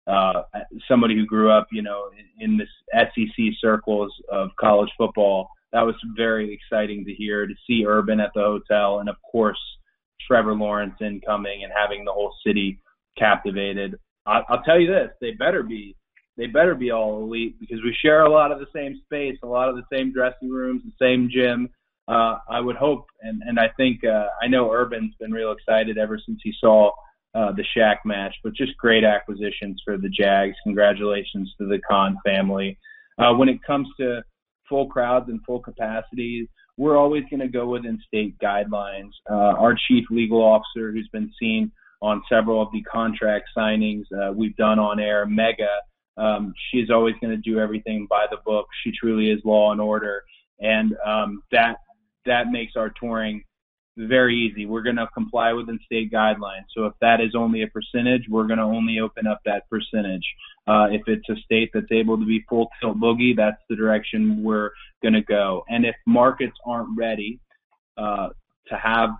uh, 0.06 0.42
somebody 0.88 1.14
who 1.14 1.26
grew 1.26 1.50
up, 1.50 1.66
you 1.70 1.82
know, 1.82 2.10
in, 2.38 2.50
in 2.52 2.58
this 2.58 2.68
SEC 2.94 3.44
circles 3.60 4.12
of 4.30 4.50
college 4.58 4.90
football. 4.96 5.48
That 5.72 5.82
was 5.82 5.94
very 6.16 6.52
exciting 6.52 7.04
to 7.04 7.12
hear 7.12 7.46
to 7.46 7.54
see 7.66 7.84
Urban 7.86 8.18
at 8.18 8.30
the 8.34 8.40
hotel, 8.40 9.00
and 9.00 9.08
of 9.08 9.16
course 9.30 9.58
Trevor 10.26 10.54
Lawrence 10.54 10.94
incoming 11.00 11.64
and 11.64 11.72
having 11.76 12.04
the 12.04 12.12
whole 12.12 12.34
city 12.44 12.80
captivated. 13.18 13.96
I, 14.26 14.40
I'll 14.48 14.62
tell 14.62 14.80
you 14.80 14.88
this: 14.88 15.10
they 15.20 15.32
better 15.32 15.62
be 15.62 15.96
they 16.36 16.46
better 16.46 16.74
be 16.74 16.90
all 16.90 17.22
elite 17.22 17.56
because 17.60 17.82
we 17.82 17.96
share 18.02 18.22
a 18.22 18.30
lot 18.30 18.52
of 18.52 18.58
the 18.58 18.66
same 18.74 19.00
space, 19.04 19.38
a 19.42 19.46
lot 19.46 19.68
of 19.68 19.76
the 19.76 19.84
same 19.92 20.12
dressing 20.12 20.50
rooms, 20.50 20.82
the 20.84 21.04
same 21.04 21.28
gym. 21.30 21.68
Uh, 22.08 22.38
I 22.48 22.60
would 22.60 22.76
hope, 22.76 23.04
and 23.20 23.42
and 23.46 23.58
I 23.58 23.68
think 23.76 24.04
uh, 24.04 24.26
I 24.42 24.48
know 24.48 24.72
Urban's 24.72 25.14
been 25.20 25.32
real 25.32 25.52
excited 25.52 25.98
ever 25.98 26.18
since 26.24 26.40
he 26.42 26.52
saw 26.58 26.90
uh, 27.34 27.52
the 27.52 27.64
Shaq 27.76 27.96
match. 28.04 28.34
But 28.42 28.54
just 28.54 28.76
great 28.78 29.04
acquisitions 29.04 29.80
for 29.84 29.96
the 29.96 30.08
Jags. 30.08 30.56
Congratulations 30.64 31.54
to 31.58 31.66
the 31.68 31.78
Khan 31.88 32.16
family. 32.24 32.78
Uh, 33.18 33.34
when 33.34 33.48
it 33.48 33.62
comes 33.64 33.86
to 34.00 34.22
full 34.68 34.86
crowds 34.86 35.28
and 35.28 35.40
full 35.44 35.60
capacity, 35.60 36.48
we're 36.76 36.96
always 36.96 37.24
going 37.30 37.40
to 37.40 37.48
go 37.48 37.68
within 37.68 38.00
state 38.06 38.38
guidelines. 38.38 39.10
Uh, 39.30 39.34
our 39.34 39.76
chief 39.88 40.04
legal 40.10 40.42
officer, 40.42 40.90
who's 40.90 41.08
been 41.12 41.30
seen 41.38 41.70
on 42.00 42.22
several 42.28 42.62
of 42.62 42.68
the 42.72 42.82
contract 42.82 43.48
signings 43.56 44.04
uh, 44.18 44.32
we've 44.32 44.56
done 44.56 44.78
on 44.78 44.98
air, 44.98 45.26
Megha, 45.26 45.68
um, 46.16 46.52
she's 46.70 46.90
always 46.90 47.14
going 47.20 47.30
to 47.30 47.50
do 47.50 47.58
everything 47.58 48.06
by 48.08 48.26
the 48.30 48.38
book. 48.44 48.66
She 48.82 48.92
truly 48.92 49.30
is 49.30 49.40
law 49.44 49.72
and 49.72 49.80
order, 49.80 50.22
and 50.60 50.96
um, 51.04 51.42
that 51.52 51.76
that 52.26 52.50
makes 52.50 52.72
our 52.76 52.90
touring 52.90 53.44
very 53.96 54.36
easy. 54.36 54.66
We're 54.66 54.82
going 54.82 54.96
to 54.96 55.08
comply 55.12 55.52
within 55.52 55.78
state 55.84 56.12
guidelines. 56.12 56.64
So 56.74 56.86
if 56.86 56.94
that 57.00 57.20
is 57.20 57.34
only 57.34 57.62
a 57.62 57.66
percentage, 57.66 58.24
we're 58.28 58.46
going 58.46 58.58
to 58.58 58.64
only 58.64 59.00
open 59.00 59.26
up 59.26 59.40
that 59.44 59.68
percentage. 59.68 60.24
Uh, 60.66 60.86
if 60.90 61.02
it's 61.06 61.28
a 61.28 61.36
state 61.44 61.70
that's 61.74 61.90
able 61.90 62.16
to 62.18 62.24
be 62.24 62.44
full 62.48 62.68
tilt 62.80 62.98
boogie, 62.98 63.36
that's 63.36 63.60
the 63.68 63.76
direction 63.76 64.42
we're 64.42 64.70
going 65.02 65.14
to 65.14 65.22
go. 65.22 65.64
And 65.68 65.84
if 65.84 65.94
markets 66.06 66.56
aren't 66.64 66.96
ready 66.96 67.40
uh, 67.96 68.28
to 68.68 68.76
have 68.76 69.10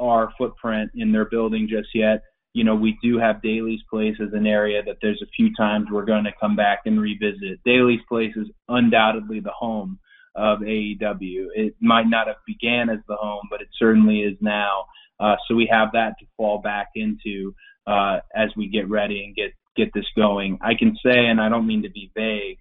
our 0.00 0.32
footprint 0.36 0.90
in 0.94 1.12
their 1.12 1.26
building 1.26 1.68
just 1.68 1.88
yet, 1.94 2.22
you 2.58 2.64
know, 2.64 2.74
we 2.74 2.98
do 3.00 3.20
have 3.20 3.40
Daly's 3.40 3.82
Place 3.88 4.16
as 4.20 4.32
an 4.32 4.44
area 4.44 4.82
that 4.84 4.96
there's 5.00 5.22
a 5.22 5.30
few 5.36 5.54
times 5.54 5.86
we're 5.92 6.04
going 6.04 6.24
to 6.24 6.32
come 6.40 6.56
back 6.56 6.80
and 6.86 7.00
revisit. 7.00 7.62
Daly's 7.64 8.00
Place 8.08 8.32
is 8.34 8.48
undoubtedly 8.68 9.38
the 9.38 9.52
home 9.56 10.00
of 10.34 10.58
AEW. 10.58 11.46
It 11.54 11.76
might 11.80 12.08
not 12.08 12.26
have 12.26 12.38
began 12.48 12.90
as 12.90 12.98
the 13.06 13.14
home, 13.14 13.46
but 13.48 13.60
it 13.60 13.68
certainly 13.78 14.22
is 14.22 14.36
now. 14.40 14.86
Uh, 15.20 15.36
so 15.46 15.54
we 15.54 15.68
have 15.70 15.90
that 15.92 16.14
to 16.18 16.26
fall 16.36 16.58
back 16.58 16.88
into 16.96 17.54
uh, 17.86 18.18
as 18.34 18.48
we 18.56 18.66
get 18.68 18.90
ready 18.90 19.22
and 19.22 19.36
get 19.36 19.52
get 19.76 19.94
this 19.94 20.10
going. 20.16 20.58
I 20.60 20.74
can 20.76 20.96
say, 21.00 21.26
and 21.26 21.40
I 21.40 21.48
don't 21.48 21.66
mean 21.66 21.84
to 21.84 21.90
be 21.90 22.10
vague, 22.16 22.58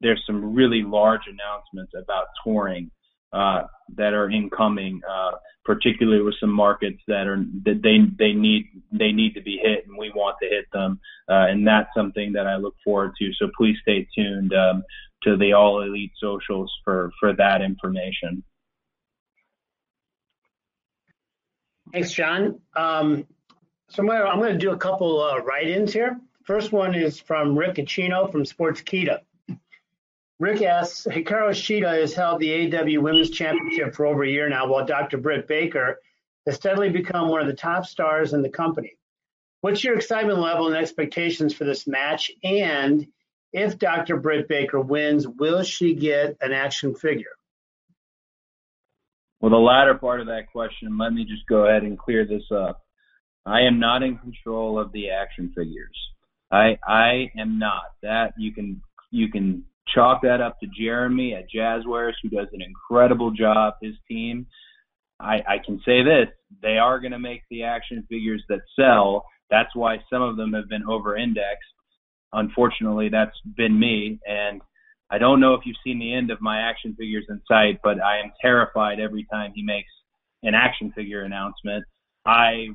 there's 0.00 0.22
some 0.28 0.54
really 0.54 0.84
large 0.84 1.22
announcements 1.26 1.90
about 2.00 2.26
touring 2.44 2.92
uh, 3.32 3.62
that 3.96 4.12
are 4.12 4.30
incoming, 4.30 5.00
uh, 5.08 5.32
particularly 5.64 6.22
with 6.22 6.34
some 6.40 6.50
markets 6.50 7.00
that 7.06 7.26
are 7.26 7.44
that 7.64 7.80
they 7.82 7.98
they 8.18 8.32
need 8.32 8.66
they 8.92 9.12
need 9.12 9.34
to 9.34 9.42
be 9.42 9.58
hit, 9.62 9.86
and 9.86 9.96
we 9.96 10.10
want 10.10 10.36
to 10.42 10.48
hit 10.48 10.66
them, 10.72 11.00
uh, 11.28 11.46
and 11.48 11.66
that's 11.66 11.88
something 11.94 12.32
that 12.32 12.46
I 12.46 12.56
look 12.56 12.74
forward 12.84 13.12
to. 13.18 13.32
So 13.34 13.50
please 13.56 13.76
stay 13.82 14.06
tuned 14.14 14.52
um, 14.54 14.82
to 15.22 15.36
the 15.36 15.52
All 15.52 15.82
Elite 15.82 16.12
socials 16.18 16.72
for 16.84 17.12
for 17.20 17.34
that 17.34 17.62
information. 17.62 18.42
Thanks, 21.92 22.12
John. 22.12 22.60
Um, 22.76 23.26
so 23.88 24.02
I'm 24.02 24.10
I'm 24.10 24.38
gonna 24.38 24.58
do 24.58 24.70
a 24.72 24.76
couple 24.76 25.20
uh, 25.20 25.38
write-ins 25.38 25.92
here. 25.92 26.20
First 26.44 26.72
one 26.72 26.94
is 26.94 27.20
from 27.20 27.56
Rick 27.56 27.76
Ucchino 27.76 28.30
from 28.30 28.42
Sportskeeda. 28.42 29.20
Rick 30.40 30.62
asks, 30.62 31.06
Hikaru 31.06 31.50
Shida 31.50 32.00
has 32.00 32.14
held 32.14 32.40
the 32.40 32.74
AW 32.74 33.02
Women's 33.02 33.28
Championship 33.28 33.94
for 33.94 34.06
over 34.06 34.24
a 34.24 34.28
year 34.28 34.48
now, 34.48 34.66
while 34.66 34.86
Dr. 34.86 35.18
Britt 35.18 35.46
Baker 35.46 36.00
has 36.46 36.56
steadily 36.56 36.88
become 36.88 37.28
one 37.28 37.42
of 37.42 37.46
the 37.46 37.52
top 37.52 37.84
stars 37.84 38.32
in 38.32 38.40
the 38.40 38.48
company. 38.48 38.96
What's 39.60 39.84
your 39.84 39.94
excitement 39.96 40.38
level 40.38 40.68
and 40.68 40.76
expectations 40.76 41.52
for 41.52 41.64
this 41.64 41.86
match? 41.86 42.30
And 42.42 43.06
if 43.52 43.78
Dr. 43.78 44.16
Britt 44.16 44.48
Baker 44.48 44.80
wins, 44.80 45.28
will 45.28 45.62
she 45.62 45.94
get 45.94 46.38
an 46.40 46.52
action 46.52 46.94
figure? 46.94 47.36
Well, 49.40 49.50
the 49.50 49.58
latter 49.58 49.94
part 49.94 50.22
of 50.22 50.28
that 50.28 50.50
question, 50.50 50.96
let 50.96 51.12
me 51.12 51.26
just 51.26 51.46
go 51.46 51.66
ahead 51.66 51.82
and 51.82 51.98
clear 51.98 52.24
this 52.24 52.50
up. 52.50 52.80
I 53.44 53.60
am 53.62 53.78
not 53.78 54.02
in 54.02 54.16
control 54.16 54.78
of 54.78 54.90
the 54.92 55.10
action 55.10 55.52
figures. 55.54 55.96
I 56.50 56.78
I 56.86 57.30
am 57.38 57.58
not. 57.58 57.84
That 58.02 58.32
you 58.38 58.52
can 58.52 58.82
you 59.10 59.30
can 59.30 59.64
chalk 59.94 60.22
that 60.22 60.40
up 60.40 60.58
to 60.60 60.66
Jeremy 60.66 61.34
at 61.34 61.50
Jazwares, 61.50 62.14
who 62.22 62.28
does 62.28 62.48
an 62.52 62.62
incredible 62.62 63.30
job. 63.30 63.74
His 63.82 63.94
team. 64.08 64.46
I, 65.18 65.36
I 65.46 65.56
can 65.64 65.80
say 65.84 66.02
this: 66.02 66.28
they 66.62 66.78
are 66.78 67.00
going 67.00 67.12
to 67.12 67.18
make 67.18 67.42
the 67.50 67.64
action 67.64 68.06
figures 68.08 68.42
that 68.48 68.60
sell. 68.78 69.24
That's 69.50 69.74
why 69.74 69.98
some 70.10 70.22
of 70.22 70.36
them 70.36 70.52
have 70.52 70.68
been 70.68 70.84
over-indexed. 70.88 71.64
Unfortunately, 72.32 73.08
that's 73.08 73.36
been 73.56 73.78
me, 73.78 74.20
and 74.26 74.62
I 75.10 75.18
don't 75.18 75.40
know 75.40 75.54
if 75.54 75.62
you've 75.64 75.76
seen 75.84 75.98
the 75.98 76.14
end 76.14 76.30
of 76.30 76.40
my 76.40 76.60
action 76.60 76.94
figures 76.96 77.26
in 77.28 77.40
sight, 77.48 77.80
but 77.82 78.00
I 78.00 78.20
am 78.20 78.32
terrified 78.40 79.00
every 79.00 79.26
time 79.30 79.52
he 79.54 79.62
makes 79.62 79.90
an 80.44 80.54
action 80.54 80.92
figure 80.94 81.22
announcement. 81.22 81.84
I 82.24 82.68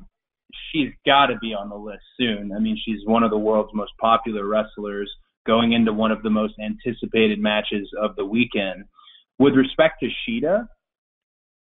she's 0.72 0.90
got 1.04 1.26
to 1.26 1.38
be 1.38 1.54
on 1.54 1.70
the 1.70 1.76
list 1.76 2.02
soon. 2.18 2.52
I 2.52 2.58
mean, 2.58 2.78
she's 2.84 3.04
one 3.04 3.22
of 3.22 3.30
the 3.30 3.38
world's 3.38 3.74
most 3.74 3.92
popular 4.00 4.46
wrestlers 4.46 5.10
going 5.46 5.72
into 5.72 5.92
one 5.92 6.10
of 6.10 6.22
the 6.22 6.30
most 6.30 6.54
anticipated 6.62 7.38
matches 7.38 7.88
of 8.00 8.16
the 8.16 8.24
weekend. 8.24 8.84
With 9.38 9.54
respect 9.54 10.00
to 10.00 10.08
Shida, 10.08 10.66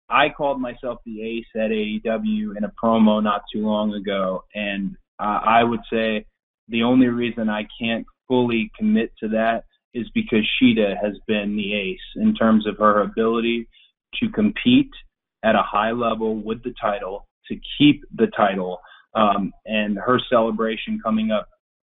I 0.10 0.30
called 0.30 0.62
myself 0.62 1.00
the 1.06 1.22
ace 1.22 1.46
at 1.56 1.72
AEW 1.72 2.58
in 2.58 2.63
a 2.63 2.72
promo 2.82 3.24
not 3.24 3.41
too 3.52 3.65
long 3.65 3.93
ago, 3.93 4.43
and 4.54 4.96
uh, 5.19 5.39
I 5.43 5.63
would 5.63 5.80
say 5.91 6.26
the 6.67 6.84
only 6.84 7.08
reason 7.08 7.50
I 7.50 7.67
can't 7.80 8.06
fully 8.28 8.72
commit 8.78 9.12
to 9.22 9.30
that 9.30 9.63
is 9.93 10.08
because 10.13 10.48
Shida 10.62 10.96
has 11.02 11.13
been 11.28 11.56
the 11.56 11.74
ace 11.74 12.00
in 12.15 12.34
terms 12.34 12.67
of 12.67 12.78
her 12.78 13.02
ability 13.02 13.67
to 14.19 14.30
compete 14.30 14.91
at 15.43 15.56
a 15.56 15.63
high 15.63 15.91
level 15.91 16.36
with 16.36 16.63
the 16.63 16.74
title, 16.82 17.28
to 17.48 17.56
keep 17.78 18.04
the 18.15 18.28
title, 18.36 18.80
um, 19.15 19.52
and 19.65 19.98
her 19.98 20.19
celebration 20.30 21.00
coming 21.04 21.32
up 21.32 21.48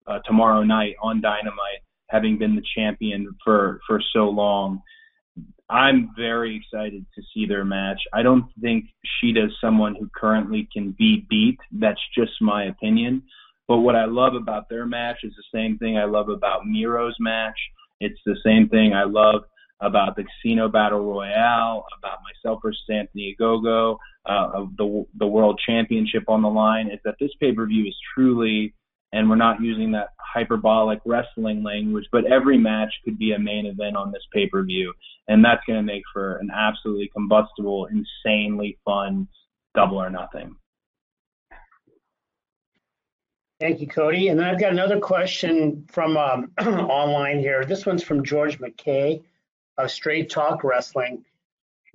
uh, 0.07 0.19
tomorrow 0.25 0.63
night 0.63 0.95
on 1.01 1.21
Dynamite, 1.21 1.83
having 2.07 2.37
been 2.37 2.55
the 2.55 2.63
champion 2.75 3.35
for 3.43 3.79
for 3.87 4.01
so 4.13 4.29
long. 4.29 4.81
I'm 5.69 6.09
very 6.17 6.57
excited 6.57 7.05
to 7.15 7.21
see 7.33 7.45
their 7.45 7.63
match. 7.63 8.01
I 8.13 8.23
don't 8.23 8.45
think 8.61 8.85
Shida's 9.05 9.55
someone 9.61 9.95
who 9.95 10.09
currently 10.13 10.67
can 10.73 10.93
be 10.99 11.25
beat. 11.29 11.57
That's 11.71 12.01
just 12.13 12.33
my 12.41 12.65
opinion. 12.65 13.23
But 13.69 13.77
what 13.77 13.95
I 13.95 14.03
love 14.03 14.35
about 14.35 14.67
their 14.67 14.85
match 14.85 15.19
is 15.23 15.31
the 15.37 15.57
same 15.57 15.77
thing 15.77 15.97
I 15.97 16.03
love 16.03 16.27
about 16.27 16.65
Miro's 16.65 17.15
match. 17.21 17.57
It's 18.01 18.19
the 18.25 18.35
same 18.43 18.67
thing 18.67 18.93
I 18.93 19.05
love 19.05 19.43
about 19.79 20.17
the 20.17 20.25
Casino 20.25 20.67
Battle 20.67 21.05
Royale, 21.05 21.85
about 21.97 22.19
myself 22.21 22.59
versus 22.61 22.83
Anthony 22.89 23.35
Ogogo, 23.39 23.97
uh, 24.25 24.49
of 24.53 24.75
the 24.75 25.05
the 25.17 25.27
World 25.27 25.59
Championship 25.65 26.23
on 26.27 26.41
the 26.41 26.49
line. 26.49 26.87
Is 26.87 26.99
that 27.05 27.15
this 27.19 27.31
pay 27.39 27.53
per 27.53 27.65
view 27.65 27.87
is 27.87 27.95
truly 28.13 28.73
and 29.13 29.29
we're 29.29 29.35
not 29.35 29.61
using 29.61 29.91
that 29.91 30.09
hyperbolic 30.19 30.99
wrestling 31.05 31.63
language, 31.63 32.07
but 32.11 32.25
every 32.25 32.57
match 32.57 32.93
could 33.03 33.17
be 33.17 33.33
a 33.33 33.39
main 33.39 33.65
event 33.65 33.95
on 33.95 34.11
this 34.11 34.25
pay 34.33 34.47
per 34.47 34.63
view. 34.63 34.93
And 35.27 35.43
that's 35.43 35.63
going 35.67 35.77
to 35.77 35.83
make 35.83 36.03
for 36.13 36.37
an 36.37 36.49
absolutely 36.53 37.09
combustible, 37.13 37.87
insanely 37.87 38.77
fun 38.85 39.27
double 39.73 40.01
or 40.01 40.09
nothing. 40.09 40.55
Thank 43.59 43.79
you, 43.79 43.87
Cody. 43.87 44.29
And 44.29 44.39
then 44.39 44.47
I've 44.47 44.59
got 44.59 44.71
another 44.71 44.99
question 44.99 45.85
from 45.91 46.17
um, 46.17 46.51
online 46.59 47.39
here. 47.39 47.63
This 47.63 47.85
one's 47.85 48.03
from 48.03 48.23
George 48.23 48.59
McKay 48.59 49.21
of 49.77 49.91
Straight 49.91 50.29
Talk 50.29 50.63
Wrestling. 50.63 51.23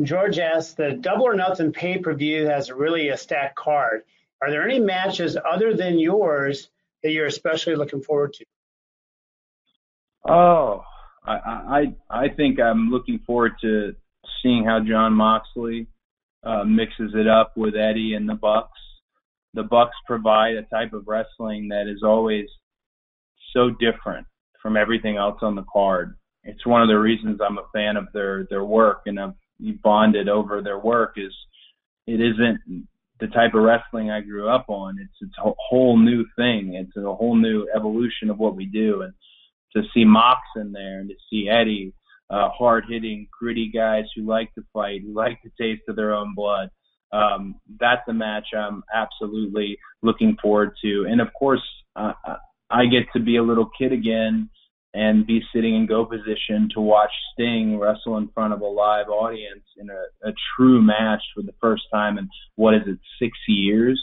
George 0.02 0.38
asks, 0.38 0.74
the 0.74 0.92
Double 0.92 1.26
or 1.26 1.34
Nothing 1.34 1.72
pay 1.72 1.98
per 1.98 2.14
view 2.14 2.46
has 2.46 2.70
really 2.70 3.08
a 3.08 3.16
stacked 3.16 3.56
card. 3.56 4.02
Are 4.42 4.50
there 4.50 4.62
any 4.62 4.78
matches 4.78 5.36
other 5.36 5.74
than 5.74 5.98
yours 5.98 6.68
that 7.06 7.12
you're 7.12 7.26
especially 7.26 7.76
looking 7.76 8.02
forward 8.02 8.32
to? 8.32 8.44
Oh, 10.28 10.82
I 11.24 11.32
I 11.32 11.84
I 12.10 12.28
think 12.36 12.58
I'm 12.58 12.90
looking 12.90 13.20
forward 13.24 13.52
to 13.62 13.94
seeing 14.42 14.64
how 14.64 14.80
Jon 14.80 15.12
Moxley 15.12 15.86
uh, 16.42 16.64
mixes 16.64 17.12
it 17.14 17.28
up 17.28 17.56
with 17.56 17.76
Eddie 17.76 18.14
and 18.14 18.28
the 18.28 18.34
Bucks. 18.34 18.80
The 19.54 19.62
Bucks 19.62 19.94
provide 20.04 20.56
a 20.56 20.62
type 20.62 20.94
of 20.94 21.06
wrestling 21.06 21.68
that 21.68 21.86
is 21.88 22.02
always 22.02 22.46
so 23.54 23.70
different 23.70 24.26
from 24.60 24.76
everything 24.76 25.16
else 25.16 25.38
on 25.42 25.54
the 25.54 25.64
card. 25.72 26.16
It's 26.42 26.66
one 26.66 26.82
of 26.82 26.88
the 26.88 26.98
reasons 26.98 27.40
I'm 27.40 27.58
a 27.58 27.68
fan 27.72 27.96
of 27.96 28.08
their 28.12 28.48
their 28.50 28.64
work 28.64 29.02
and 29.06 29.20
I've 29.20 29.34
bonded 29.80 30.28
over 30.28 30.60
their 30.60 30.80
work 30.80 31.14
is 31.16 31.32
it 32.08 32.20
isn't 32.20 32.88
the 33.20 33.28
type 33.28 33.54
of 33.54 33.62
wrestling 33.62 34.10
I 34.10 34.20
grew 34.20 34.48
up 34.48 34.66
on. 34.68 34.98
It's 35.00 35.14
it's 35.20 35.38
a 35.44 35.52
whole 35.58 35.96
new 35.96 36.24
thing. 36.36 36.74
It's 36.74 36.96
a 36.96 37.14
whole 37.14 37.36
new 37.36 37.66
evolution 37.74 38.30
of 38.30 38.38
what 38.38 38.56
we 38.56 38.66
do. 38.66 39.02
And 39.02 39.14
to 39.74 39.82
see 39.94 40.04
Mox 40.04 40.40
in 40.56 40.72
there 40.72 41.00
and 41.00 41.08
to 41.08 41.14
see 41.30 41.48
Eddie, 41.48 41.92
uh, 42.30 42.48
hard 42.50 42.84
hitting, 42.88 43.28
gritty 43.38 43.70
guys 43.72 44.04
who 44.14 44.26
like 44.26 44.52
to 44.54 44.64
fight, 44.72 45.02
who 45.02 45.14
like 45.14 45.38
the 45.42 45.50
taste 45.60 45.82
of 45.88 45.96
their 45.96 46.14
own 46.14 46.34
blood. 46.34 46.70
Um, 47.12 47.56
that's 47.80 48.06
a 48.08 48.12
match 48.12 48.48
I'm 48.56 48.82
absolutely 48.94 49.78
looking 50.02 50.36
forward 50.42 50.72
to. 50.82 51.06
And 51.08 51.20
of 51.20 51.28
course, 51.38 51.62
uh, 51.94 52.12
I 52.70 52.86
get 52.86 53.04
to 53.14 53.20
be 53.20 53.36
a 53.36 53.42
little 53.42 53.70
kid 53.78 53.92
again 53.92 54.50
and 54.96 55.26
be 55.26 55.42
sitting 55.54 55.74
in 55.74 55.86
go 55.86 56.06
position 56.06 56.70
to 56.72 56.80
watch 56.80 57.10
Sting 57.32 57.78
wrestle 57.78 58.16
in 58.16 58.28
front 58.28 58.54
of 58.54 58.62
a 58.62 58.66
live 58.66 59.08
audience 59.08 59.64
in 59.76 59.90
a, 59.90 60.28
a 60.28 60.32
true 60.56 60.80
match 60.80 61.22
for 61.34 61.42
the 61.42 61.52
first 61.60 61.82
time 61.92 62.16
in 62.16 62.26
what 62.54 62.74
is 62.74 62.80
it, 62.86 62.98
six 63.18 63.36
years. 63.46 64.00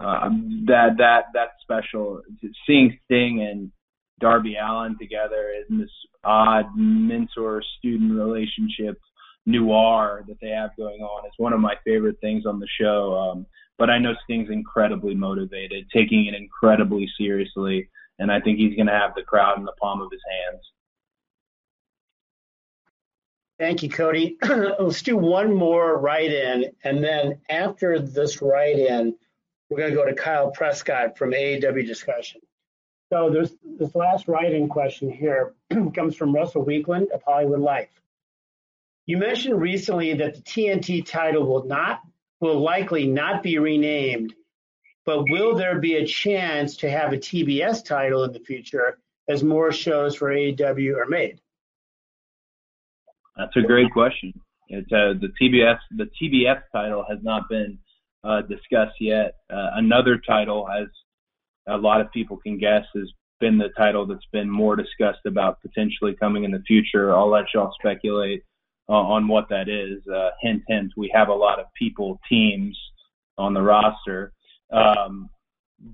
Uh, 0.00 0.30
that 0.66 0.96
that 0.96 1.24
that's 1.34 1.52
special. 1.60 2.22
Seeing 2.66 2.98
Sting 3.04 3.46
and 3.46 3.70
Darby 4.18 4.56
Allin 4.56 4.96
together 4.98 5.52
in 5.68 5.78
this 5.78 5.90
odd 6.24 6.66
mentor-student 6.74 8.12
relationship 8.12 8.98
noir 9.44 10.24
that 10.26 10.38
they 10.40 10.48
have 10.48 10.70
going 10.78 11.02
on 11.02 11.26
is 11.26 11.32
one 11.36 11.52
of 11.52 11.60
my 11.60 11.74
favorite 11.84 12.16
things 12.22 12.46
on 12.46 12.60
the 12.60 12.68
show. 12.80 13.14
Um, 13.14 13.46
but 13.78 13.90
I 13.90 13.98
know 13.98 14.14
Sting's 14.24 14.50
incredibly 14.50 15.14
motivated, 15.14 15.86
taking 15.94 16.26
it 16.26 16.34
incredibly 16.34 17.06
seriously 17.18 17.90
and 18.20 18.30
I 18.30 18.38
think 18.38 18.58
he's 18.58 18.76
going 18.76 18.86
to 18.86 18.92
have 18.92 19.14
the 19.16 19.22
crowd 19.22 19.58
in 19.58 19.64
the 19.64 19.72
palm 19.72 20.00
of 20.00 20.12
his 20.12 20.20
hands. 20.30 20.72
Thank 23.58 23.82
you, 23.82 23.88
Cody. 23.88 24.36
Let's 24.42 25.02
do 25.02 25.16
one 25.16 25.52
more 25.52 25.98
write 25.98 26.30
in, 26.32 26.66
and 26.84 27.02
then 27.02 27.40
after 27.48 27.98
this 27.98 28.40
write 28.40 28.78
in, 28.78 29.16
we're 29.68 29.78
going 29.78 29.90
to 29.90 29.96
go 29.96 30.06
to 30.06 30.14
Kyle 30.14 30.50
Prescott 30.50 31.16
from 31.18 31.32
AEW 31.32 31.86
Discussion. 31.86 32.40
So 33.10 33.30
there's 33.30 33.52
this 33.78 33.94
last 33.94 34.28
write 34.28 34.52
in 34.52 34.68
question 34.68 35.10
here 35.10 35.54
comes 35.94 36.14
from 36.14 36.34
Russell 36.34 36.64
Weekland 36.64 37.10
of 37.10 37.22
Hollywood 37.22 37.60
Life. 37.60 37.90
You 39.06 39.18
mentioned 39.18 39.60
recently 39.60 40.14
that 40.14 40.36
the 40.36 40.42
TNT 40.42 41.04
title 41.04 41.44
will 41.44 41.64
not 41.64 42.00
will 42.40 42.60
likely 42.60 43.06
not 43.06 43.42
be 43.42 43.58
renamed 43.58 44.34
but 45.06 45.24
will 45.30 45.54
there 45.54 45.78
be 45.78 45.96
a 45.96 46.06
chance 46.06 46.76
to 46.78 46.90
have 46.90 47.12
a 47.12 47.16
TBS 47.16 47.84
title 47.84 48.24
in 48.24 48.32
the 48.32 48.40
future 48.40 48.98
as 49.28 49.42
more 49.42 49.72
shows 49.72 50.14
for 50.14 50.30
AEW 50.30 50.96
are 50.96 51.06
made? 51.06 51.40
That's 53.36 53.56
a 53.56 53.62
great 53.62 53.90
question. 53.92 54.34
It's 54.68 54.90
uh, 54.92 55.14
the 55.20 55.32
TBS. 55.40 55.78
The 55.96 56.08
TBS 56.20 56.62
title 56.72 57.04
has 57.08 57.18
not 57.22 57.48
been 57.48 57.78
uh, 58.22 58.42
discussed 58.42 59.00
yet. 59.00 59.36
Uh, 59.50 59.70
another 59.74 60.18
title, 60.18 60.68
as 60.68 60.88
a 61.66 61.76
lot 61.76 62.00
of 62.00 62.12
people 62.12 62.36
can 62.36 62.58
guess, 62.58 62.84
has 62.94 63.10
been 63.40 63.56
the 63.56 63.70
title 63.76 64.06
that's 64.06 64.26
been 64.32 64.48
more 64.50 64.76
discussed 64.76 65.24
about 65.26 65.60
potentially 65.62 66.14
coming 66.14 66.44
in 66.44 66.50
the 66.50 66.62
future. 66.66 67.14
I'll 67.16 67.30
let 67.30 67.46
y'all 67.54 67.72
speculate 67.78 68.44
uh, 68.88 68.92
on 68.92 69.26
what 69.26 69.48
that 69.48 69.68
is. 69.68 70.06
Uh, 70.06 70.30
hint, 70.40 70.62
hint. 70.68 70.92
We 70.96 71.10
have 71.14 71.28
a 71.28 71.34
lot 71.34 71.58
of 71.58 71.66
people, 71.76 72.20
teams 72.28 72.78
on 73.38 73.54
the 73.54 73.62
roster. 73.62 74.32
Um, 74.72 75.30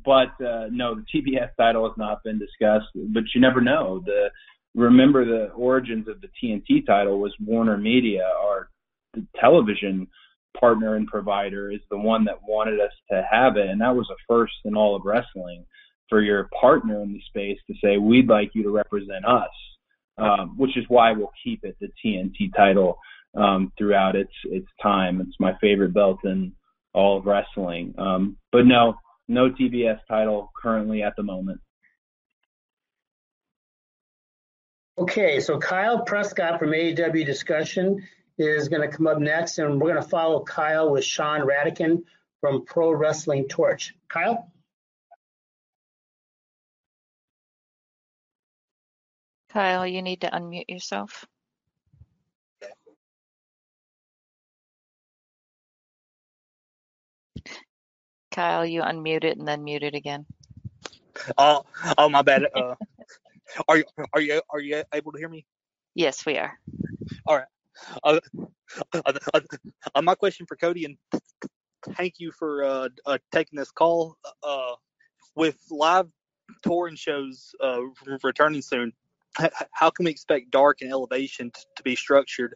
but 0.04 0.30
uh, 0.44 0.66
no, 0.70 0.96
the 0.96 1.04
TBS 1.14 1.50
title 1.56 1.88
has 1.88 1.96
not 1.96 2.22
been 2.24 2.38
discussed. 2.38 2.86
But 2.94 3.24
you 3.34 3.40
never 3.40 3.60
know. 3.60 4.02
The 4.04 4.30
remember 4.74 5.24
the 5.24 5.52
origins 5.52 6.08
of 6.08 6.20
the 6.20 6.28
TNT 6.42 6.86
title 6.86 7.20
was 7.20 7.34
Warner 7.40 7.78
Media, 7.78 8.28
our 8.40 8.68
television 9.40 10.06
partner 10.58 10.96
and 10.96 11.06
provider, 11.06 11.70
is 11.70 11.80
the 11.90 11.98
one 11.98 12.24
that 12.24 12.38
wanted 12.46 12.80
us 12.80 12.92
to 13.10 13.24
have 13.30 13.56
it, 13.56 13.68
and 13.68 13.80
that 13.80 13.94
was 13.94 14.08
a 14.10 14.16
first 14.28 14.54
in 14.64 14.76
all 14.76 14.96
of 14.96 15.02
wrestling 15.04 15.64
for 16.08 16.22
your 16.22 16.48
partner 16.58 17.02
in 17.02 17.12
the 17.12 17.20
space 17.26 17.58
to 17.66 17.74
say 17.82 17.98
we'd 17.98 18.28
like 18.28 18.50
you 18.54 18.62
to 18.62 18.70
represent 18.70 19.24
us, 19.26 19.50
um, 20.18 20.54
which 20.56 20.76
is 20.76 20.84
why 20.88 21.12
we'll 21.12 21.32
keep 21.42 21.64
it 21.64 21.76
the 21.80 21.88
TNT 22.04 22.54
title 22.54 22.98
um, 23.36 23.72
throughout 23.76 24.16
its 24.16 24.32
its 24.44 24.68
time. 24.82 25.20
It's 25.20 25.38
my 25.38 25.56
favorite 25.60 25.94
belt 25.94 26.18
in 26.24 26.52
all 26.96 27.18
of 27.18 27.26
wrestling. 27.26 27.94
Um, 27.98 28.38
but 28.50 28.66
no, 28.66 28.96
no 29.28 29.50
TBS 29.50 30.00
title 30.08 30.50
currently 30.60 31.02
at 31.02 31.14
the 31.14 31.22
moment. 31.22 31.60
Okay, 34.98 35.40
so 35.40 35.58
Kyle 35.58 36.02
Prescott 36.04 36.58
from 36.58 36.70
AEW 36.70 37.26
Discussion 37.26 38.02
is 38.38 38.68
going 38.68 38.80
to 38.80 38.96
come 38.96 39.06
up 39.06 39.18
next, 39.18 39.58
and 39.58 39.78
we're 39.78 39.92
going 39.92 40.02
to 40.02 40.08
follow 40.08 40.42
Kyle 40.42 40.90
with 40.90 41.04
Sean 41.04 41.42
Radican 41.46 42.02
from 42.40 42.64
Pro 42.64 42.92
Wrestling 42.92 43.46
Torch. 43.46 43.94
Kyle? 44.08 44.50
Kyle, 49.50 49.86
you 49.86 50.00
need 50.00 50.22
to 50.22 50.30
unmute 50.30 50.68
yourself. 50.68 51.26
Kyle, 58.36 58.66
you 58.66 58.82
unmute 58.82 59.24
it 59.24 59.38
and 59.38 59.48
then 59.48 59.64
mute 59.64 59.82
it 59.82 59.94
again. 59.94 60.26
Oh, 61.38 61.64
oh, 61.96 62.08
my 62.10 62.20
bad. 62.20 62.44
Uh, 62.54 62.74
are 63.68 63.78
you 63.78 63.84
are 64.12 64.20
you 64.20 64.42
are 64.50 64.60
you 64.60 64.84
able 64.92 65.12
to 65.12 65.18
hear 65.18 65.30
me? 65.30 65.46
Yes, 65.94 66.26
we 66.26 66.36
are. 66.36 66.60
All 67.26 67.36
right. 67.36 67.46
Uh, 68.04 68.20
uh, 68.92 69.12
uh, 69.32 69.40
uh 69.94 70.02
my 70.02 70.14
question 70.14 70.44
for 70.44 70.56
Cody, 70.56 70.84
and 70.84 70.98
thank 71.92 72.20
you 72.20 72.30
for 72.30 72.62
uh, 72.62 72.88
uh, 73.06 73.16
taking 73.32 73.58
this 73.58 73.70
call. 73.70 74.18
Uh, 74.42 74.74
with 75.34 75.56
live 75.70 76.08
touring 76.62 76.96
shows 76.96 77.54
uh, 77.64 77.80
returning 78.22 78.60
soon, 78.60 78.92
how 79.72 79.88
can 79.88 80.04
we 80.04 80.10
expect 80.10 80.50
Dark 80.50 80.82
and 80.82 80.92
Elevation 80.92 81.50
to 81.76 81.82
be 81.82 81.96
structured 81.96 82.54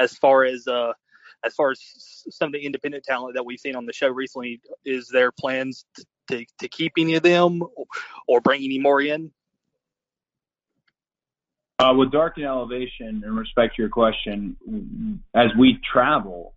as 0.00 0.12
far 0.16 0.42
as 0.42 0.66
uh, 0.66 0.92
as 1.44 1.54
far 1.54 1.70
as 1.70 1.80
some 2.30 2.46
of 2.46 2.52
the 2.52 2.64
independent 2.64 3.04
talent 3.04 3.34
that 3.34 3.44
we've 3.44 3.60
seen 3.60 3.76
on 3.76 3.86
the 3.86 3.92
show 3.92 4.08
recently, 4.08 4.60
is 4.84 5.08
there 5.08 5.32
plans 5.32 5.84
to, 6.28 6.44
to, 6.60 6.68
keep 6.68 6.92
any 6.98 7.14
of 7.14 7.22
them 7.22 7.62
or 8.28 8.40
bring 8.40 8.62
any 8.62 8.78
more 8.78 9.00
in? 9.00 9.32
Uh, 11.78 11.94
with 11.94 12.12
Dark 12.12 12.36
and 12.36 12.44
Elevation, 12.44 13.22
in 13.24 13.34
respect 13.34 13.76
to 13.76 13.82
your 13.82 13.88
question, 13.88 14.56
as 15.34 15.48
we 15.58 15.78
travel 15.92 16.54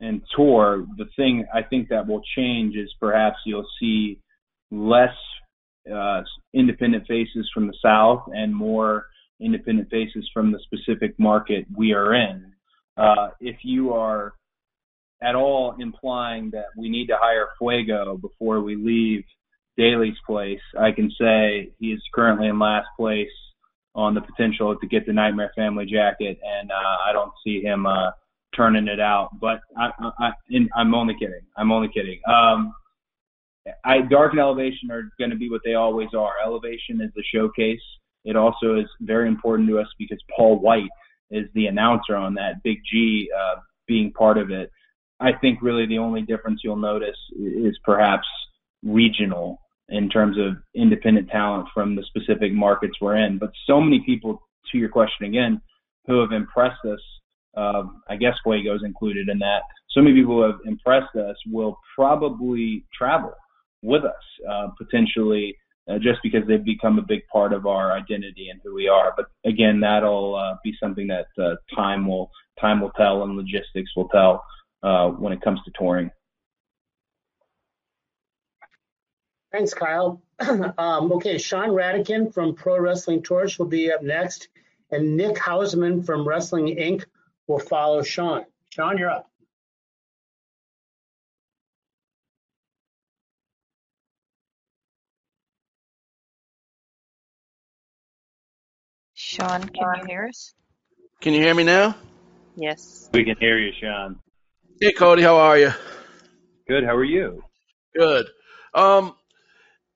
and 0.00 0.20
tour, 0.34 0.84
the 0.98 1.06
thing 1.16 1.46
I 1.54 1.62
think 1.62 1.88
that 1.90 2.06
will 2.06 2.22
change 2.34 2.74
is 2.74 2.92
perhaps 3.00 3.36
you'll 3.46 3.68
see 3.80 4.20
less 4.70 5.14
uh, 5.92 6.22
independent 6.52 7.06
faces 7.06 7.48
from 7.54 7.68
the 7.68 7.76
South 7.80 8.24
and 8.34 8.54
more 8.54 9.06
independent 9.40 9.88
faces 9.90 10.28
from 10.34 10.50
the 10.50 10.58
specific 10.64 11.18
market 11.18 11.64
we 11.74 11.92
are 11.92 12.14
in. 12.14 12.52
Uh, 12.96 13.28
if 13.40 13.56
you 13.62 13.92
are 13.92 14.34
at 15.22 15.34
all 15.34 15.76
implying 15.78 16.50
that 16.50 16.66
we 16.76 16.88
need 16.88 17.06
to 17.06 17.16
hire 17.18 17.48
Fuego 17.58 18.16
before 18.16 18.60
we 18.60 18.76
leave 18.76 19.24
Daly's 19.76 20.16
place, 20.26 20.60
I 20.78 20.92
can 20.92 21.10
say 21.18 21.70
he 21.78 21.88
is 21.88 22.02
currently 22.14 22.48
in 22.48 22.58
last 22.58 22.88
place 22.96 23.28
on 23.94 24.14
the 24.14 24.20
potential 24.20 24.76
to 24.76 24.86
get 24.86 25.06
the 25.06 25.12
Nightmare 25.12 25.52
Family 25.56 25.86
jacket, 25.86 26.38
and 26.42 26.70
uh, 26.70 26.96
I 27.08 27.12
don't 27.12 27.32
see 27.44 27.62
him 27.62 27.86
uh, 27.86 28.10
turning 28.54 28.88
it 28.88 29.00
out. 29.00 29.30
But 29.40 29.60
I, 29.76 29.90
I, 30.18 30.32
I, 30.76 30.80
am 30.80 30.94
only 30.94 31.14
kidding. 31.18 31.40
I'm 31.56 31.72
only 31.72 31.88
kidding. 31.88 32.20
Um, 32.28 32.74
I, 33.84 34.02
Dark 34.02 34.32
and 34.32 34.40
Elevation 34.40 34.90
are 34.90 35.10
going 35.18 35.30
to 35.30 35.36
be 35.36 35.50
what 35.50 35.62
they 35.64 35.74
always 35.74 36.08
are. 36.16 36.32
Elevation 36.44 37.00
is 37.00 37.10
the 37.14 37.24
showcase. 37.34 37.80
It 38.24 38.36
also 38.36 38.76
is 38.76 38.86
very 39.00 39.28
important 39.28 39.68
to 39.68 39.78
us 39.78 39.88
because 39.98 40.18
Paul 40.36 40.60
White 40.60 40.90
is 41.30 41.46
the 41.54 41.66
announcer 41.66 42.16
on 42.16 42.34
that, 42.34 42.62
Big 42.62 42.78
G 42.90 43.28
uh, 43.36 43.60
being 43.86 44.12
part 44.12 44.38
of 44.38 44.50
it. 44.50 44.70
I 45.20 45.32
think 45.32 45.62
really 45.62 45.86
the 45.86 45.98
only 45.98 46.22
difference 46.22 46.60
you'll 46.62 46.76
notice 46.76 47.16
is 47.38 47.78
perhaps 47.84 48.26
regional 48.82 49.58
in 49.88 50.08
terms 50.08 50.36
of 50.38 50.56
independent 50.74 51.28
talent 51.30 51.68
from 51.72 51.96
the 51.96 52.04
specific 52.04 52.52
markets 52.52 52.94
we're 53.00 53.16
in. 53.16 53.38
But 53.38 53.50
so 53.66 53.80
many 53.80 54.02
people, 54.04 54.42
to 54.72 54.78
your 54.78 54.88
question 54.88 55.26
again, 55.26 55.60
who 56.06 56.20
have 56.20 56.32
impressed 56.32 56.84
us. 56.84 57.00
Uh, 57.56 57.84
I 58.08 58.16
guess 58.16 58.34
Fuego's 58.44 58.84
included 58.84 59.28
in 59.28 59.38
that. 59.38 59.62
So 59.90 60.02
many 60.02 60.14
people 60.14 60.36
who 60.36 60.42
have 60.42 60.60
impressed 60.66 61.16
us 61.16 61.36
will 61.50 61.78
probably 61.94 62.84
travel 62.96 63.32
with 63.82 64.04
us, 64.04 64.12
uh, 64.48 64.68
potentially 64.76 65.56
uh, 65.88 65.98
just 65.98 66.20
because 66.22 66.46
they've 66.46 66.64
become 66.64 66.98
a 66.98 67.02
big 67.02 67.26
part 67.32 67.52
of 67.52 67.66
our 67.66 67.92
identity 67.92 68.48
and 68.50 68.60
who 68.62 68.74
we 68.74 68.88
are. 68.88 69.14
But 69.16 69.26
again, 69.44 69.80
that'll 69.80 70.34
uh, 70.34 70.56
be 70.64 70.74
something 70.80 71.06
that 71.08 71.26
uh, 71.38 71.56
time 71.74 72.06
will 72.06 72.30
time 72.60 72.80
will 72.80 72.90
tell 72.90 73.22
and 73.22 73.36
logistics 73.36 73.94
will 73.94 74.08
tell 74.08 74.44
uh, 74.82 75.08
when 75.10 75.32
it 75.32 75.40
comes 75.40 75.60
to 75.64 75.70
touring. 75.78 76.10
Thanks, 79.52 79.72
Kyle. 79.72 80.20
um, 80.40 81.12
okay, 81.12 81.38
Sean 81.38 81.70
Radican 81.70 82.32
from 82.32 82.54
Pro 82.54 82.78
Wrestling 82.78 83.22
Torch 83.22 83.58
will 83.58 83.66
be 83.66 83.90
up 83.92 84.02
next, 84.02 84.48
and 84.90 85.16
Nick 85.16 85.36
Hausman 85.36 86.04
from 86.04 86.26
Wrestling 86.26 86.76
Inc. 86.76 87.04
will 87.46 87.58
follow 87.58 88.02
Sean. 88.02 88.44
Sean, 88.70 88.98
you're 88.98 89.10
up. 89.10 89.30
Sean, 99.26 99.60
can 99.60 99.98
you 99.98 100.06
hear 100.06 100.28
us? 100.28 100.54
Can 101.20 101.34
you 101.34 101.40
hear 101.40 101.52
me 101.52 101.64
now? 101.64 101.96
Yes. 102.54 103.10
We 103.12 103.24
can 103.24 103.34
hear 103.40 103.58
you, 103.58 103.72
Sean. 103.80 104.20
Hey, 104.80 104.92
Cody, 104.92 105.22
how 105.22 105.38
are 105.38 105.58
you? 105.58 105.72
Good. 106.68 106.84
How 106.84 106.94
are 106.94 107.02
you? 107.02 107.42
Good. 107.92 108.26
Um, 108.72 109.16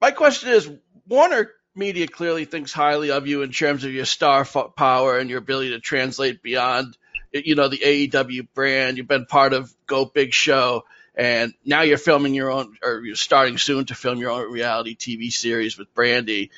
my 0.00 0.10
question 0.10 0.50
is, 0.50 0.68
Warner 1.06 1.52
Media 1.76 2.08
clearly 2.08 2.44
thinks 2.44 2.72
highly 2.72 3.12
of 3.12 3.28
you 3.28 3.42
in 3.42 3.52
terms 3.52 3.84
of 3.84 3.92
your 3.92 4.04
star 4.04 4.40
f- 4.40 4.74
power 4.74 5.16
and 5.16 5.30
your 5.30 5.38
ability 5.38 5.70
to 5.70 5.78
translate 5.78 6.42
beyond, 6.42 6.98
you 7.32 7.54
know, 7.54 7.68
the 7.68 7.78
AEW 7.78 8.48
brand. 8.52 8.98
You've 8.98 9.06
been 9.06 9.26
part 9.26 9.52
of 9.52 9.72
Go 9.86 10.06
Big 10.06 10.34
Show, 10.34 10.86
and 11.14 11.54
now 11.64 11.82
you're 11.82 11.98
filming 11.98 12.34
your 12.34 12.50
own, 12.50 12.76
or 12.82 13.02
you're 13.04 13.14
starting 13.14 13.58
soon 13.58 13.84
to 13.84 13.94
film 13.94 14.18
your 14.18 14.32
own 14.32 14.50
reality 14.50 14.96
TV 14.96 15.32
series 15.32 15.78
with 15.78 15.94
Brandi. 15.94 16.50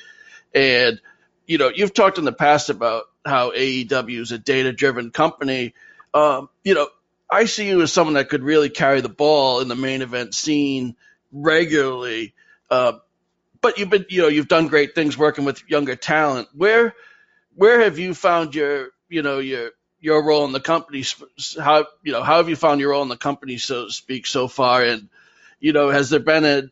And 0.55 0.99
you 1.45 1.57
know, 1.57 1.69
you've 1.73 1.93
talked 1.93 2.17
in 2.17 2.25
the 2.25 2.33
past 2.33 2.69
about 2.69 3.05
how 3.25 3.51
AEW 3.51 4.19
is 4.19 4.31
a 4.31 4.37
data-driven 4.37 5.11
company. 5.11 5.73
Um, 6.13 6.49
you 6.63 6.73
know, 6.73 6.87
I 7.29 7.45
see 7.45 7.67
you 7.67 7.81
as 7.81 7.91
someone 7.91 8.15
that 8.15 8.29
could 8.29 8.43
really 8.43 8.69
carry 8.69 9.01
the 9.01 9.09
ball 9.09 9.59
in 9.61 9.67
the 9.67 9.75
main 9.75 10.01
event 10.01 10.35
scene 10.35 10.95
regularly. 11.31 12.33
Uh, 12.69 12.93
but 13.61 13.77
you've 13.77 13.89
been, 13.89 14.05
you 14.09 14.21
know, 14.21 14.27
you've 14.27 14.47
done 14.47 14.67
great 14.67 14.93
things 14.93 15.17
working 15.17 15.45
with 15.45 15.63
younger 15.69 15.95
talent. 15.95 16.49
Where, 16.53 16.93
where 17.55 17.81
have 17.81 17.97
you 17.97 18.13
found 18.13 18.55
your, 18.55 18.89
you 19.09 19.21
know, 19.21 19.39
your 19.39 19.71
your 19.99 20.23
role 20.23 20.43
in 20.45 20.51
the 20.51 20.59
company? 20.59 21.03
How, 21.59 21.85
you 22.03 22.11
know, 22.11 22.23
how 22.23 22.37
have 22.37 22.49
you 22.49 22.57
found 22.57 22.81
your 22.81 22.91
role 22.91 23.03
in 23.03 23.09
the 23.09 23.17
company, 23.17 23.57
so 23.57 23.85
to 23.85 23.91
speak, 23.91 24.27
so 24.27 24.47
far? 24.47 24.83
And, 24.83 25.07
you 25.59 25.71
know, 25.71 25.89
has 25.89 26.09
there 26.09 26.19
been 26.19 26.43
an 26.43 26.71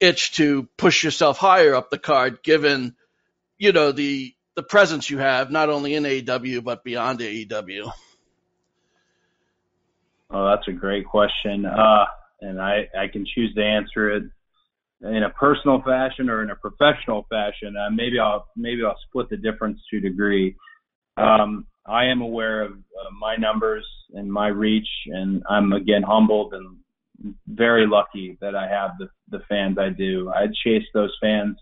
itch 0.00 0.32
to 0.36 0.66
push 0.78 1.04
yourself 1.04 1.36
higher 1.36 1.74
up 1.74 1.90
the 1.90 1.98
card, 1.98 2.42
given, 2.42 2.96
you 3.62 3.70
know, 3.70 3.92
the 3.92 4.34
the 4.56 4.64
presence 4.64 5.08
you 5.08 5.18
have 5.18 5.52
not 5.52 5.70
only 5.70 5.94
in 5.94 6.02
AEW 6.02 6.64
but 6.64 6.82
beyond 6.82 7.20
AEW? 7.20 7.92
Oh, 10.30 10.48
that's 10.48 10.66
a 10.66 10.72
great 10.72 11.06
question. 11.06 11.64
Uh, 11.64 12.04
and 12.40 12.60
I, 12.60 12.88
I 12.98 13.06
can 13.06 13.24
choose 13.24 13.54
to 13.54 13.62
answer 13.62 14.10
it 14.10 14.24
in 15.02 15.22
a 15.22 15.30
personal 15.30 15.80
fashion 15.82 16.28
or 16.28 16.42
in 16.42 16.50
a 16.50 16.56
professional 16.56 17.24
fashion. 17.30 17.76
Uh, 17.76 17.90
maybe 17.90 18.18
I'll 18.18 18.48
maybe 18.56 18.82
I'll 18.84 18.98
split 19.08 19.30
the 19.30 19.36
difference 19.36 19.80
to 19.90 19.98
a 19.98 20.00
degree. 20.00 20.56
Um, 21.16 21.66
I 21.86 22.06
am 22.06 22.20
aware 22.20 22.62
of 22.62 22.72
uh, 22.72 23.10
my 23.20 23.36
numbers 23.36 23.86
and 24.12 24.30
my 24.30 24.48
reach, 24.48 24.88
and 25.06 25.44
I'm 25.48 25.72
again 25.72 26.02
humbled 26.02 26.52
and 26.54 27.34
very 27.46 27.86
lucky 27.86 28.38
that 28.40 28.56
I 28.56 28.66
have 28.66 28.90
the 28.98 29.08
the 29.30 29.44
fans 29.48 29.78
I 29.78 29.90
do. 29.90 30.32
I 30.34 30.46
chase 30.64 30.86
those 30.94 31.16
fans 31.20 31.56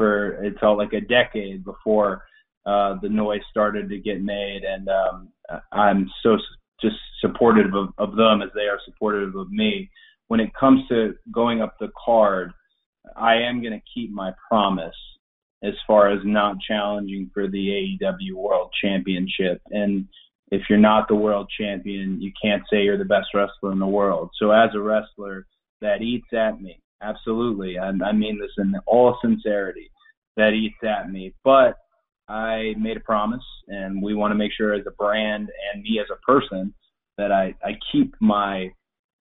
for 0.00 0.42
it 0.42 0.58
felt 0.58 0.78
like 0.78 0.94
a 0.94 1.00
decade 1.02 1.62
before 1.62 2.24
uh, 2.64 2.96
the 3.02 3.08
noise 3.10 3.42
started 3.50 3.90
to 3.90 3.98
get 3.98 4.22
made, 4.22 4.62
and 4.64 4.88
um, 4.88 5.28
I'm 5.72 6.10
so 6.22 6.38
just 6.80 6.96
supportive 7.20 7.74
of, 7.74 7.88
of 7.98 8.16
them 8.16 8.40
as 8.40 8.48
they 8.54 8.62
are 8.62 8.80
supportive 8.86 9.36
of 9.36 9.50
me. 9.50 9.90
When 10.28 10.40
it 10.40 10.54
comes 10.58 10.88
to 10.88 11.14
going 11.30 11.60
up 11.60 11.74
the 11.78 11.90
card, 12.02 12.52
I 13.14 13.34
am 13.34 13.60
going 13.60 13.74
to 13.74 13.92
keep 13.94 14.10
my 14.10 14.32
promise 14.48 14.96
as 15.62 15.74
far 15.86 16.10
as 16.10 16.20
not 16.24 16.56
challenging 16.66 17.30
for 17.34 17.46
the 17.46 17.98
AEW 18.02 18.34
World 18.36 18.72
Championship. 18.82 19.60
And 19.70 20.06
if 20.50 20.62
you're 20.70 20.78
not 20.78 21.08
the 21.08 21.14
world 21.14 21.50
champion, 21.58 22.22
you 22.22 22.32
can't 22.42 22.62
say 22.72 22.84
you're 22.84 22.96
the 22.96 23.04
best 23.04 23.28
wrestler 23.34 23.72
in 23.72 23.78
the 23.78 23.86
world. 23.86 24.30
So 24.38 24.50
as 24.50 24.70
a 24.74 24.80
wrestler, 24.80 25.46
that 25.82 26.00
eats 26.00 26.32
at 26.32 26.62
me. 26.62 26.80
Absolutely. 27.02 27.78
I, 27.78 27.88
I 27.88 28.12
mean 28.12 28.38
this 28.38 28.50
in 28.58 28.74
all 28.86 29.18
sincerity. 29.22 29.90
That 30.36 30.50
eats 30.50 30.76
at 30.84 31.10
me. 31.10 31.34
But 31.44 31.78
I 32.28 32.74
made 32.78 32.96
a 32.96 33.00
promise, 33.00 33.44
and 33.68 34.00
we 34.02 34.14
want 34.14 34.30
to 34.30 34.36
make 34.36 34.52
sure 34.56 34.72
as 34.74 34.86
a 34.86 34.92
brand 34.92 35.48
and 35.72 35.82
me 35.82 35.98
as 36.00 36.06
a 36.10 36.20
person 36.24 36.72
that 37.18 37.32
I, 37.32 37.54
I 37.64 37.72
keep 37.90 38.14
my 38.20 38.70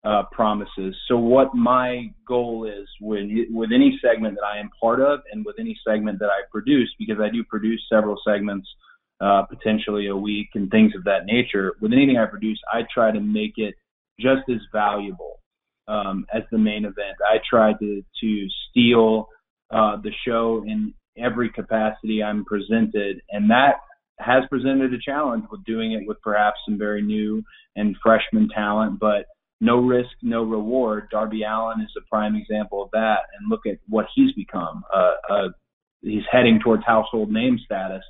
uh, 0.04 0.24
promises. 0.32 0.96
So 1.08 1.18
what 1.18 1.56
my 1.56 2.12
goal 2.28 2.66
is 2.66 2.88
with 3.02 3.30
with 3.50 3.70
any 3.74 4.00
segment 4.04 4.36
that 4.36 4.46
I 4.46 4.60
am 4.60 4.70
part 4.82 5.02
of, 5.02 5.20
and 5.32 5.46
with 5.46 5.56
any 5.60 5.78
segment 5.88 6.20
that 6.20 6.30
I 6.30 6.42
produce, 6.52 6.94
because 7.00 7.18
I 7.20 7.30
do 7.30 7.44
produce 7.44 7.82
several 7.92 8.18
segments, 8.28 8.68
uh, 9.22 9.44
potentially 9.44 10.08
a 10.08 10.16
week, 10.16 10.50
and 10.56 10.70
things 10.70 10.94
of 10.96 11.04
that 11.06 11.26
nature. 11.26 11.74
With 11.82 11.94
anything 11.94 12.18
I 12.18 12.26
produce, 12.26 12.60
I 12.72 12.82
try 12.94 13.12
to 13.12 13.20
make 13.20 13.54
it 13.58 13.76
just 14.20 14.50
as 14.50 14.62
valuable 14.72 15.40
um, 15.88 16.26
as 16.34 16.44
the 16.52 16.58
main 16.58 16.86
event. 16.86 17.18
I 17.22 17.38
try 17.50 17.74
to 17.74 18.02
to 18.22 18.48
steal 18.70 19.28
uh, 19.72 19.98
the 20.02 20.12
show 20.28 20.64
in 20.68 20.94
every 21.18 21.50
capacity 21.50 22.22
I'm 22.22 22.46
presented, 22.46 23.22
and 23.30 23.50
that 23.50 23.76
has 24.20 24.44
presented 24.50 24.94
a 24.94 24.98
challenge 25.00 25.46
with 25.52 25.64
doing 25.66 25.92
it 25.94 26.08
with 26.08 26.22
perhaps 26.22 26.58
some 26.66 26.78
very 26.78 27.02
new 27.02 27.44
and 27.76 27.96
freshman 28.02 28.48
talent, 28.50 29.00
but 29.00 29.26
no 29.62 29.78
risk, 29.80 30.10
no 30.22 30.44
reward. 30.44 31.08
Darby 31.12 31.44
Allin 31.44 31.82
is 31.82 31.94
a 31.98 32.08
prime 32.10 32.36
example 32.36 32.84
of 32.84 32.90
that, 32.92 33.20
and 33.38 33.50
look 33.50 33.62
at 33.66 33.78
what 33.88 34.06
he's 34.16 34.32
become. 34.34 34.84
Uh, 34.94 35.14
uh, 35.30 35.48
he's 36.02 36.24
heading 36.32 36.60
towards 36.64 36.84
household 36.86 37.32
name 37.32 37.60
status 37.64 38.04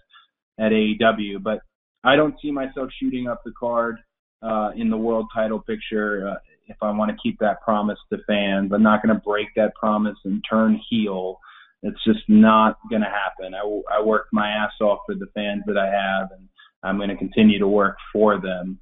at 0.59 0.71
AEW, 0.71 1.41
but 1.41 1.59
I 2.03 2.15
don't 2.15 2.35
see 2.41 2.51
myself 2.51 2.89
shooting 2.99 3.27
up 3.27 3.41
the 3.43 3.53
card 3.59 3.97
uh, 4.41 4.71
in 4.75 4.89
the 4.89 4.97
world 4.97 5.27
title 5.33 5.59
picture. 5.59 6.37
If 6.67 6.77
I 6.81 6.91
want 6.91 7.11
to 7.11 7.17
keep 7.21 7.39
that 7.39 7.61
promise 7.61 7.99
to 8.11 8.19
fans, 8.27 8.71
I'm 8.73 8.83
not 8.83 9.03
going 9.03 9.15
to 9.15 9.21
break 9.21 9.47
that 9.55 9.75
promise 9.75 10.17
and 10.25 10.43
turn 10.49 10.79
heel 10.89 11.39
it's 11.85 12.03
just 12.03 12.27
not 12.27 12.77
going 12.89 13.03
to 13.03 13.07
happen. 13.07 13.53
I, 13.53 13.99
I 13.99 14.01
worked 14.03 14.29
my 14.33 14.49
ass 14.49 14.71
off 14.81 14.99
for 15.05 15.13
the 15.13 15.27
fans 15.35 15.63
that 15.67 15.77
I 15.77 15.85
have, 15.85 16.31
and 16.31 16.49
I'm 16.81 16.97
going 16.97 17.09
to 17.09 17.15
continue 17.15 17.59
to 17.59 17.67
work 17.67 17.97
for 18.11 18.41
them. 18.41 18.79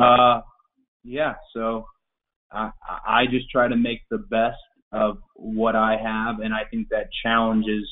Uh, 0.00 0.40
yeah, 1.04 1.34
so 1.54 1.84
I, 2.50 2.70
I 3.06 3.26
just 3.30 3.48
try 3.50 3.68
to 3.68 3.76
make 3.76 4.00
the 4.10 4.18
best 4.18 4.58
of 4.92 5.18
what 5.34 5.76
I 5.76 5.96
have, 6.02 6.40
and 6.40 6.52
I 6.52 6.62
think 6.68 6.88
that 6.88 7.06
challenges 7.22 7.88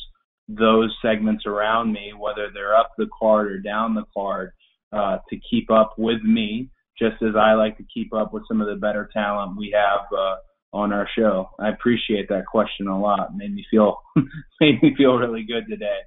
those 0.49 0.93
segments 1.03 1.47
around 1.47 1.93
me, 1.93 2.13
whether 2.19 2.49
they're 2.53 2.77
up 2.77 2.91
the 2.99 3.09
card 3.17 3.53
or 3.53 3.59
down 3.59 3.95
the 3.95 4.07
card, 4.13 4.51
uh, 4.93 5.19
to 5.31 5.39
keep 5.49 5.71
up 5.71 5.95
with 5.99 6.23
me, 6.23 6.69
just 6.99 7.23
as 7.23 7.37
I 7.37 7.55
like 7.55 7.77
to 7.79 7.85
keep 7.93 8.13
up 8.13 8.33
with 8.33 8.43
some 8.49 8.61
of 8.61 8.67
the 8.67 8.77
better 8.77 9.09
talent 9.13 9.57
we 9.57 9.75
have 9.77 10.07
uh, 10.13 10.37
on 10.73 10.93
our 10.93 11.09
show. 11.17 11.51
I 11.59 11.69
appreciate 11.69 12.29
that 12.29 12.47
question 12.47 12.89
a 12.89 13.01
lot. 13.01 13.37
Made 13.37 13.55
me 13.55 13.65
feel 13.71 13.99
made 14.61 14.83
me 14.83 14.95
feel 14.97 15.17
really 15.17 15.45
good 15.45 15.67
today. 15.69 15.99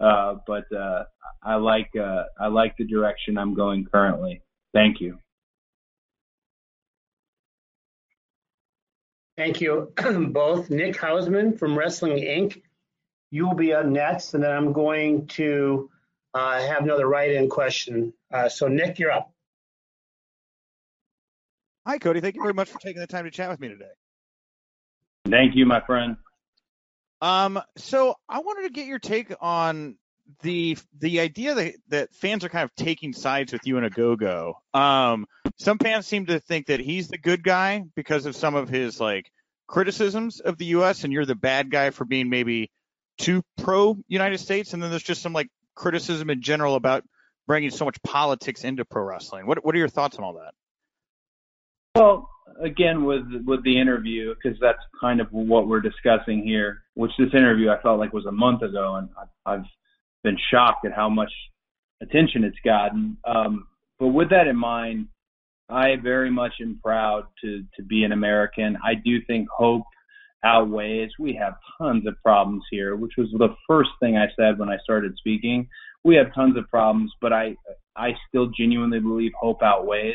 Uh, 0.00 0.36
but 0.46 0.64
uh, 0.74 1.04
I 1.42 1.56
like 1.56 1.90
uh, 1.96 2.24
I 2.38 2.48
like 2.48 2.76
the 2.76 2.86
direction 2.86 3.38
I'm 3.38 3.54
going 3.54 3.86
currently. 3.90 4.42
Thank 4.72 5.00
you. 5.00 5.18
Thank 9.36 9.60
you 9.60 9.92
both. 10.32 10.68
Nick 10.68 10.96
Hausman 10.96 11.58
from 11.58 11.78
Wrestling 11.78 12.18
Inc. 12.18 12.60
You 13.30 13.46
will 13.46 13.54
be 13.54 13.72
up 13.72 13.86
next, 13.86 14.34
and 14.34 14.42
then 14.42 14.50
I'm 14.50 14.72
going 14.72 15.28
to 15.28 15.88
uh, 16.34 16.60
have 16.60 16.82
another 16.82 17.06
write-in 17.06 17.48
question. 17.48 18.12
Uh, 18.32 18.48
so 18.48 18.68
Nick, 18.68 18.98
you're 18.98 19.12
up. 19.12 19.32
Hi, 21.86 21.98
Cody. 21.98 22.20
Thank 22.20 22.36
you 22.36 22.42
very 22.42 22.54
much 22.54 22.68
for 22.68 22.78
taking 22.78 23.00
the 23.00 23.06
time 23.06 23.24
to 23.24 23.30
chat 23.30 23.48
with 23.50 23.60
me 23.60 23.68
today. 23.68 23.90
Thank 25.28 25.54
you, 25.56 25.66
my 25.66 25.80
friend. 25.80 26.16
Um, 27.22 27.60
so 27.76 28.14
I 28.28 28.40
wanted 28.40 28.62
to 28.62 28.70
get 28.70 28.86
your 28.86 28.98
take 28.98 29.32
on 29.40 29.96
the 30.42 30.78
the 30.98 31.20
idea 31.20 31.54
that, 31.54 31.74
that 31.88 32.14
fans 32.14 32.44
are 32.44 32.48
kind 32.48 32.64
of 32.64 32.74
taking 32.76 33.12
sides 33.12 33.52
with 33.52 33.62
you 33.64 33.78
and 33.78 33.92
Ogogo. 33.92 34.54
Um, 34.72 35.26
some 35.58 35.78
fans 35.78 36.06
seem 36.06 36.26
to 36.26 36.38
think 36.40 36.66
that 36.66 36.80
he's 36.80 37.08
the 37.08 37.18
good 37.18 37.42
guy 37.42 37.84
because 37.94 38.26
of 38.26 38.36
some 38.36 38.54
of 38.54 38.68
his 38.68 39.00
like 39.00 39.30
criticisms 39.66 40.40
of 40.40 40.58
the 40.58 40.66
U.S. 40.66 41.04
and 41.04 41.12
you're 41.12 41.26
the 41.26 41.34
bad 41.34 41.70
guy 41.70 41.90
for 41.90 42.04
being 42.04 42.28
maybe 42.28 42.70
too 43.18 43.42
pro 43.58 43.96
United 44.08 44.38
States. 44.38 44.72
And 44.72 44.82
then 44.82 44.90
there's 44.90 45.02
just 45.02 45.22
some 45.22 45.32
like 45.32 45.48
criticism 45.74 46.30
in 46.30 46.42
general 46.42 46.74
about 46.74 47.04
bringing 47.46 47.70
so 47.70 47.84
much 47.84 48.00
politics 48.02 48.64
into 48.64 48.84
pro 48.84 49.02
wrestling. 49.02 49.46
What 49.46 49.64
what 49.64 49.74
are 49.74 49.78
your 49.78 49.88
thoughts 49.88 50.16
on 50.16 50.24
all 50.24 50.34
that? 50.34 50.52
Well, 52.00 52.30
again, 52.62 53.04
with 53.04 53.24
with 53.44 53.62
the 53.62 53.78
interview, 53.78 54.34
because 54.34 54.58
that's 54.58 54.78
kind 54.98 55.20
of 55.20 55.28
what 55.32 55.68
we're 55.68 55.82
discussing 55.82 56.42
here. 56.42 56.82
Which 56.94 57.10
this 57.18 57.34
interview 57.34 57.68
I 57.70 57.80
felt 57.82 57.98
like 57.98 58.14
was 58.14 58.24
a 58.24 58.32
month 58.32 58.62
ago, 58.62 58.94
and 58.94 59.10
I, 59.18 59.52
I've 59.52 59.66
been 60.24 60.38
shocked 60.50 60.86
at 60.86 60.94
how 60.94 61.10
much 61.10 61.32
attention 62.02 62.44
it's 62.44 62.56
gotten. 62.64 63.18
Um, 63.26 63.66
but 63.98 64.08
with 64.08 64.30
that 64.30 64.46
in 64.46 64.56
mind, 64.56 65.08
I 65.68 65.96
very 66.02 66.30
much 66.30 66.52
am 66.62 66.80
proud 66.82 67.24
to 67.44 67.64
to 67.76 67.82
be 67.82 68.02
an 68.04 68.12
American. 68.12 68.78
I 68.82 68.94
do 68.94 69.18
think 69.26 69.48
hope 69.54 69.84
outweighs. 70.42 71.10
We 71.18 71.34
have 71.34 71.52
tons 71.76 72.06
of 72.06 72.14
problems 72.24 72.62
here, 72.70 72.96
which 72.96 73.12
was 73.18 73.28
the 73.32 73.54
first 73.68 73.90
thing 74.00 74.16
I 74.16 74.28
said 74.38 74.58
when 74.58 74.70
I 74.70 74.78
started 74.82 75.12
speaking. 75.18 75.68
We 76.02 76.16
have 76.16 76.34
tons 76.34 76.56
of 76.56 76.66
problems, 76.70 77.12
but 77.20 77.34
I 77.34 77.56
I 77.94 78.12
still 78.26 78.46
genuinely 78.58 79.00
believe 79.00 79.32
hope 79.38 79.62
outweighs. 79.62 80.14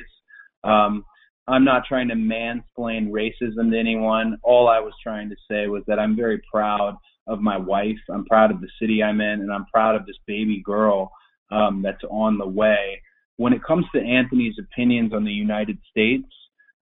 Um, 0.64 1.06
I'm 1.48 1.64
not 1.64 1.84
trying 1.88 2.08
to 2.08 2.16
mansplain 2.16 3.10
racism 3.12 3.72
to 3.72 3.80
anyone. 3.80 4.38
All 4.42 4.68
I 4.68 4.80
was 4.80 4.94
trying 5.02 5.30
to 5.30 5.36
say 5.50 5.68
was 5.68 5.84
that 5.88 6.00
I'm 6.00 6.16
very 6.16 6.42
proud 6.52 6.98
of 7.28 7.40
my 7.40 7.58
wife. 7.58 7.98
I'm 8.10 8.26
proud 8.26 8.52
of 8.52 8.62
the 8.62 8.70
city 8.82 9.04
I'm 9.04 9.22
in, 9.22 9.42
and 9.42 9.52
I'm 9.52 9.66
proud 9.68 9.96
of 9.96 10.06
this 10.06 10.18
baby 10.26 10.62
girl 10.66 11.12
um, 11.52 11.82
that's 11.84 12.04
on 12.10 12.38
the 12.38 12.48
way. 12.48 13.02
When 13.38 13.54
it 13.54 13.64
comes 13.64 13.86
to 13.94 14.02
Anthony's 14.02 14.56
opinions 14.60 15.14
on 15.14 15.24
the 15.24 15.32
United 15.32 15.78
States, 15.90 16.28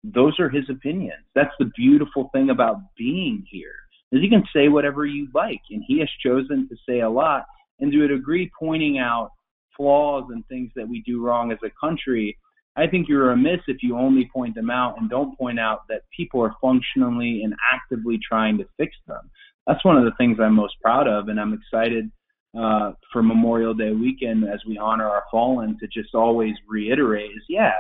those 0.04 0.40
are 0.40 0.50
his 0.50 0.70
opinions. 0.70 1.24
That's 1.36 1.54
the 1.60 1.72
beautiful 1.78 2.30
thing 2.34 2.50
about 2.50 2.78
being 2.98 3.46
here. 3.50 3.76
Is 4.12 4.22
he 4.22 4.30
can 4.30 4.44
say 4.54 4.68
whatever 4.68 5.06
you 5.06 5.28
like, 5.34 5.62
and 5.70 5.84
he 5.88 6.00
has 6.00 6.10
chosen 6.24 6.68
to 6.70 6.76
say 6.88 7.02
a 7.02 7.10
lot 7.10 7.46
and 7.80 7.92
to 7.92 8.06
a 8.06 8.08
degree 8.08 8.52
pointing 8.58 8.98
out 8.98 9.32
flaws 9.78 10.26
and 10.30 10.46
things 10.48 10.72
that 10.76 10.88
we 10.88 11.02
do 11.06 11.24
wrong 11.24 11.52
as 11.52 11.60
a 11.64 11.70
country 11.80 12.38
I 12.76 12.88
think 12.88 13.08
you're 13.10 13.28
remiss 13.28 13.60
if 13.68 13.78
you 13.82 13.98
only 13.98 14.30
point 14.32 14.56
them 14.56 14.70
out 14.70 15.00
and 15.00 15.10
don't 15.10 15.38
point 15.38 15.60
out 15.60 15.82
that 15.90 16.04
people 16.16 16.42
are 16.42 16.56
functionally 16.62 17.42
and 17.44 17.54
actively 17.74 18.20
trying 18.26 18.58
to 18.60 18.66
fix 18.78 18.96
them. 19.08 19.30
That's 19.68 19.84
one 19.84 19.98
of 19.98 20.06
the 20.06 20.14
things 20.18 20.38
I'm 20.40 20.56
most 20.56 20.76
proud 20.82 21.08
of, 21.08 21.28
and 21.28 21.40
I'm 21.40 21.54
excited 21.54 22.10
uh, 22.58 22.94
for 23.12 23.22
Memorial 23.22 23.74
Day 23.74 23.92
weekend 23.92 24.44
as 24.44 24.60
we 24.68 24.78
honor 24.78 25.08
our 25.08 25.24
fallen 25.30 25.78
to 25.80 25.88
just 25.88 26.16
always 26.16 26.56
reiterate 26.68 27.32
is 27.32 27.44
yeah, 27.48 27.74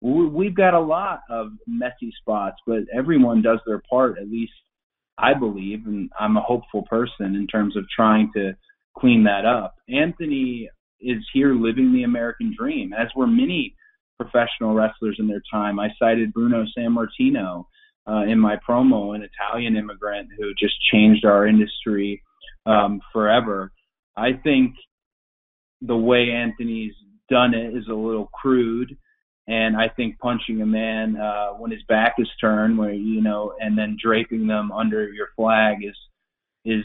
we've 0.00 0.56
got 0.56 0.74
a 0.74 0.80
lot 0.80 1.20
of 1.30 1.48
messy 1.66 2.12
spots, 2.20 2.56
but 2.66 2.80
everyone 2.96 3.42
does 3.42 3.60
their 3.66 3.82
part, 3.88 4.18
at 4.18 4.28
least 4.28 4.52
I 5.18 5.34
believe, 5.34 5.86
and 5.86 6.10
I'm 6.18 6.36
a 6.36 6.42
hopeful 6.42 6.82
person 6.88 7.36
in 7.36 7.46
terms 7.46 7.76
of 7.76 7.84
trying 7.94 8.30
to 8.34 8.56
clean 8.96 9.24
that 9.24 9.44
up. 9.44 9.74
Anthony 9.88 10.68
is 11.00 11.22
here 11.32 11.54
living 11.54 11.92
the 11.92 12.04
American 12.04 12.54
dream, 12.58 12.92
as 12.92 13.08
were 13.14 13.26
many 13.26 13.74
professional 14.20 14.74
wrestlers 14.74 15.16
in 15.18 15.26
their 15.26 15.42
time. 15.50 15.80
I 15.80 15.88
cited 15.98 16.34
Bruno 16.34 16.66
Sammartino 16.76 17.64
uh, 18.06 18.24
in 18.24 18.38
my 18.38 18.56
promo, 18.68 19.14
an 19.14 19.22
Italian 19.22 19.76
immigrant 19.76 20.28
who 20.38 20.52
just 20.58 20.74
changed 20.92 21.24
our 21.24 21.46
industry 21.46 22.22
um, 22.66 23.00
forever. 23.12 23.72
I 24.16 24.32
think 24.44 24.74
the 25.80 25.96
way 25.96 26.30
Anthony's 26.30 26.92
done 27.30 27.54
it 27.54 27.74
is 27.74 27.88
a 27.88 27.94
little 27.94 28.26
crude. 28.26 28.96
And 29.48 29.76
I 29.76 29.88
think 29.88 30.18
punching 30.18 30.60
a 30.60 30.66
man 30.66 31.16
uh, 31.16 31.52
when 31.54 31.70
his 31.70 31.82
back 31.88 32.16
is 32.18 32.28
turned, 32.40 32.76
where 32.78 32.92
you 32.92 33.22
know, 33.22 33.54
and 33.58 33.76
then 33.76 33.96
draping 34.00 34.46
them 34.46 34.70
under 34.70 35.08
your 35.08 35.28
flag 35.34 35.78
is 35.82 35.96
is 36.64 36.84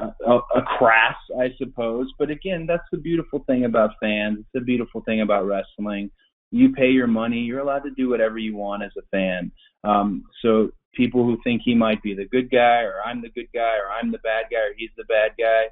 a, 0.00 0.08
a, 0.26 0.38
a 0.56 0.62
crass, 0.76 1.16
I 1.40 1.50
suppose. 1.56 2.12
But 2.18 2.30
again, 2.30 2.66
that's 2.66 2.82
the 2.90 2.98
beautiful 2.98 3.44
thing 3.46 3.64
about 3.64 3.92
fans. 4.02 4.38
It's 4.40 4.48
the 4.52 4.60
beautiful 4.60 5.02
thing 5.02 5.20
about 5.20 5.46
wrestling 5.46 6.10
you 6.54 6.72
pay 6.72 6.90
your 6.90 7.08
money. 7.08 7.40
You're 7.40 7.60
allowed 7.60 7.82
to 7.82 7.90
do 7.90 8.08
whatever 8.08 8.38
you 8.38 8.54
want 8.54 8.84
as 8.84 8.92
a 8.96 9.02
fan. 9.10 9.50
Um, 9.82 10.24
so 10.40 10.70
people 10.94 11.24
who 11.24 11.36
think 11.42 11.62
he 11.64 11.74
might 11.74 12.00
be 12.00 12.14
the 12.14 12.26
good 12.26 12.48
guy, 12.48 12.82
or 12.82 13.00
I'm 13.04 13.20
the 13.20 13.30
good 13.30 13.48
guy, 13.52 13.76
or 13.76 13.90
I'm 13.90 14.12
the 14.12 14.18
bad 14.18 14.44
guy, 14.52 14.58
or 14.58 14.74
he's 14.76 14.90
the 14.96 15.04
bad 15.04 15.32
guy, 15.36 15.64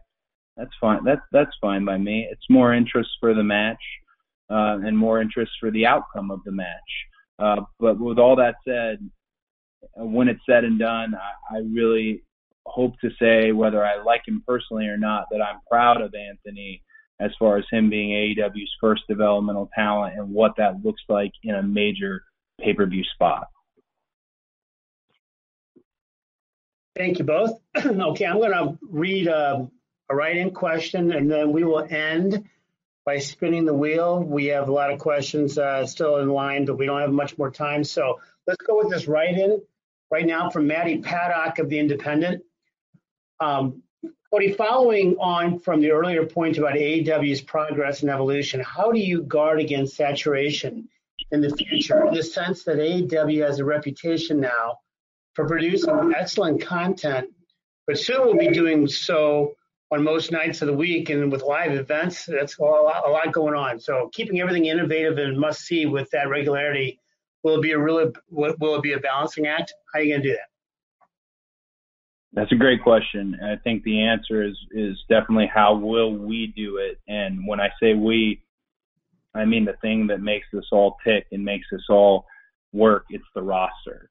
that's 0.56 0.72
fine. 0.80 1.04
That's 1.04 1.22
that's 1.30 1.52
fine 1.60 1.84
by 1.84 1.98
me. 1.98 2.28
It's 2.30 2.50
more 2.50 2.74
interest 2.74 3.10
for 3.20 3.32
the 3.32 3.44
match, 3.44 3.82
uh, 4.50 4.78
and 4.84 4.98
more 4.98 5.22
interest 5.22 5.52
for 5.60 5.70
the 5.70 5.86
outcome 5.86 6.32
of 6.32 6.40
the 6.44 6.52
match. 6.52 6.92
Uh, 7.38 7.62
but 7.78 7.98
with 7.98 8.18
all 8.18 8.36
that 8.36 8.56
said, 8.66 8.98
when 9.96 10.28
it's 10.28 10.42
said 10.48 10.64
and 10.64 10.78
done, 10.78 11.14
I, 11.14 11.58
I 11.58 11.60
really 11.72 12.22
hope 12.66 12.94
to 13.00 13.10
say, 13.20 13.52
whether 13.52 13.84
I 13.84 14.02
like 14.02 14.22
him 14.26 14.42
personally 14.46 14.86
or 14.86 14.98
not, 14.98 15.26
that 15.30 15.40
I'm 15.40 15.60
proud 15.70 16.02
of 16.02 16.12
Anthony 16.14 16.82
as 17.22 17.30
far 17.38 17.56
as 17.56 17.64
him 17.70 17.88
being 17.88 18.10
AEW's 18.10 18.74
first 18.80 19.02
developmental 19.08 19.70
talent 19.74 20.18
and 20.18 20.30
what 20.30 20.56
that 20.56 20.84
looks 20.84 21.02
like 21.08 21.32
in 21.42 21.54
a 21.54 21.62
major 21.62 22.24
pay 22.60 22.74
per 22.74 22.86
view 22.86 23.04
spot. 23.04 23.46
Thank 26.96 27.18
you 27.18 27.24
both. 27.24 27.58
okay, 27.76 28.26
I'm 28.26 28.38
going 28.38 28.52
to 28.52 28.78
read 28.82 29.26
a, 29.26 29.68
a 30.10 30.14
write 30.14 30.36
in 30.36 30.50
question 30.50 31.12
and 31.12 31.30
then 31.30 31.52
we 31.52 31.64
will 31.64 31.86
end 31.88 32.48
by 33.04 33.18
spinning 33.18 33.64
the 33.64 33.74
wheel. 33.74 34.22
We 34.22 34.46
have 34.46 34.68
a 34.68 34.72
lot 34.72 34.92
of 34.92 34.98
questions 34.98 35.58
uh, 35.58 35.86
still 35.86 36.18
in 36.18 36.28
line, 36.28 36.64
but 36.64 36.76
we 36.76 36.86
don't 36.86 37.00
have 37.00 37.12
much 37.12 37.38
more 37.38 37.50
time. 37.50 37.82
So 37.84 38.20
let's 38.46 38.62
go 38.62 38.78
with 38.78 38.90
this 38.90 39.08
write 39.08 39.38
in 39.38 39.60
right 40.10 40.26
now 40.26 40.50
from 40.50 40.66
Maddie 40.66 40.98
Paddock 40.98 41.58
of 41.58 41.68
The 41.68 41.78
Independent. 41.78 42.44
Um, 43.40 43.81
Cody, 44.32 44.52
following 44.54 45.14
on 45.18 45.58
from 45.58 45.82
the 45.82 45.90
earlier 45.90 46.24
point 46.24 46.56
about 46.56 46.72
AEW's 46.72 47.42
progress 47.42 48.00
and 48.00 48.10
evolution, 48.10 48.60
how 48.60 48.90
do 48.90 48.98
you 48.98 49.20
guard 49.24 49.60
against 49.60 49.94
saturation 49.94 50.88
in 51.32 51.42
the 51.42 51.54
future 51.54 52.06
in 52.06 52.14
the 52.14 52.22
sense 52.22 52.64
that 52.64 52.78
AEW 52.78 53.46
has 53.46 53.58
a 53.58 53.64
reputation 53.64 54.40
now 54.40 54.78
for 55.34 55.46
producing 55.46 56.14
excellent 56.16 56.62
content, 56.62 57.28
but 57.86 57.98
soon 57.98 58.24
will 58.24 58.38
be 58.38 58.48
doing 58.48 58.88
so 58.88 59.52
on 59.90 60.02
most 60.02 60.32
nights 60.32 60.62
of 60.62 60.68
the 60.68 60.72
week 60.72 61.10
and 61.10 61.30
with 61.30 61.42
live 61.42 61.72
events. 61.72 62.24
That's 62.24 62.56
a 62.56 62.62
lot, 62.62 63.06
a 63.06 63.10
lot 63.10 63.32
going 63.32 63.54
on. 63.54 63.78
So 63.80 64.08
keeping 64.14 64.40
everything 64.40 64.64
innovative 64.64 65.18
and 65.18 65.38
must 65.38 65.60
see 65.60 65.84
with 65.84 66.08
that 66.12 66.30
regularity 66.30 66.98
will 67.42 67.56
it 67.56 67.62
be 67.62 67.72
a 67.72 67.78
really 67.78 68.10
will 68.30 68.76
it 68.76 68.82
be 68.82 68.94
a 68.94 68.98
balancing 68.98 69.46
act? 69.46 69.74
How 69.92 70.00
are 70.00 70.02
you 70.02 70.14
going 70.14 70.22
to 70.22 70.28
do 70.28 70.34
that? 70.34 70.51
That's 72.34 72.52
a 72.52 72.56
great 72.56 72.82
question. 72.82 73.36
And 73.40 73.50
I 73.50 73.56
think 73.62 73.82
the 73.82 74.02
answer 74.02 74.42
is 74.42 74.56
is 74.72 74.96
definitely 75.08 75.50
how 75.52 75.74
will 75.74 76.14
we 76.16 76.52
do 76.56 76.78
it. 76.78 76.98
And 77.06 77.46
when 77.46 77.60
I 77.60 77.68
say 77.80 77.94
we, 77.94 78.42
I 79.34 79.44
mean 79.44 79.64
the 79.64 79.76
thing 79.82 80.06
that 80.06 80.20
makes 80.20 80.46
us 80.56 80.64
all 80.72 80.96
tick 81.04 81.26
and 81.32 81.44
makes 81.44 81.66
us 81.72 81.84
all 81.90 82.26
work. 82.72 83.04
It's 83.10 83.24
the 83.34 83.42
roster. 83.42 84.08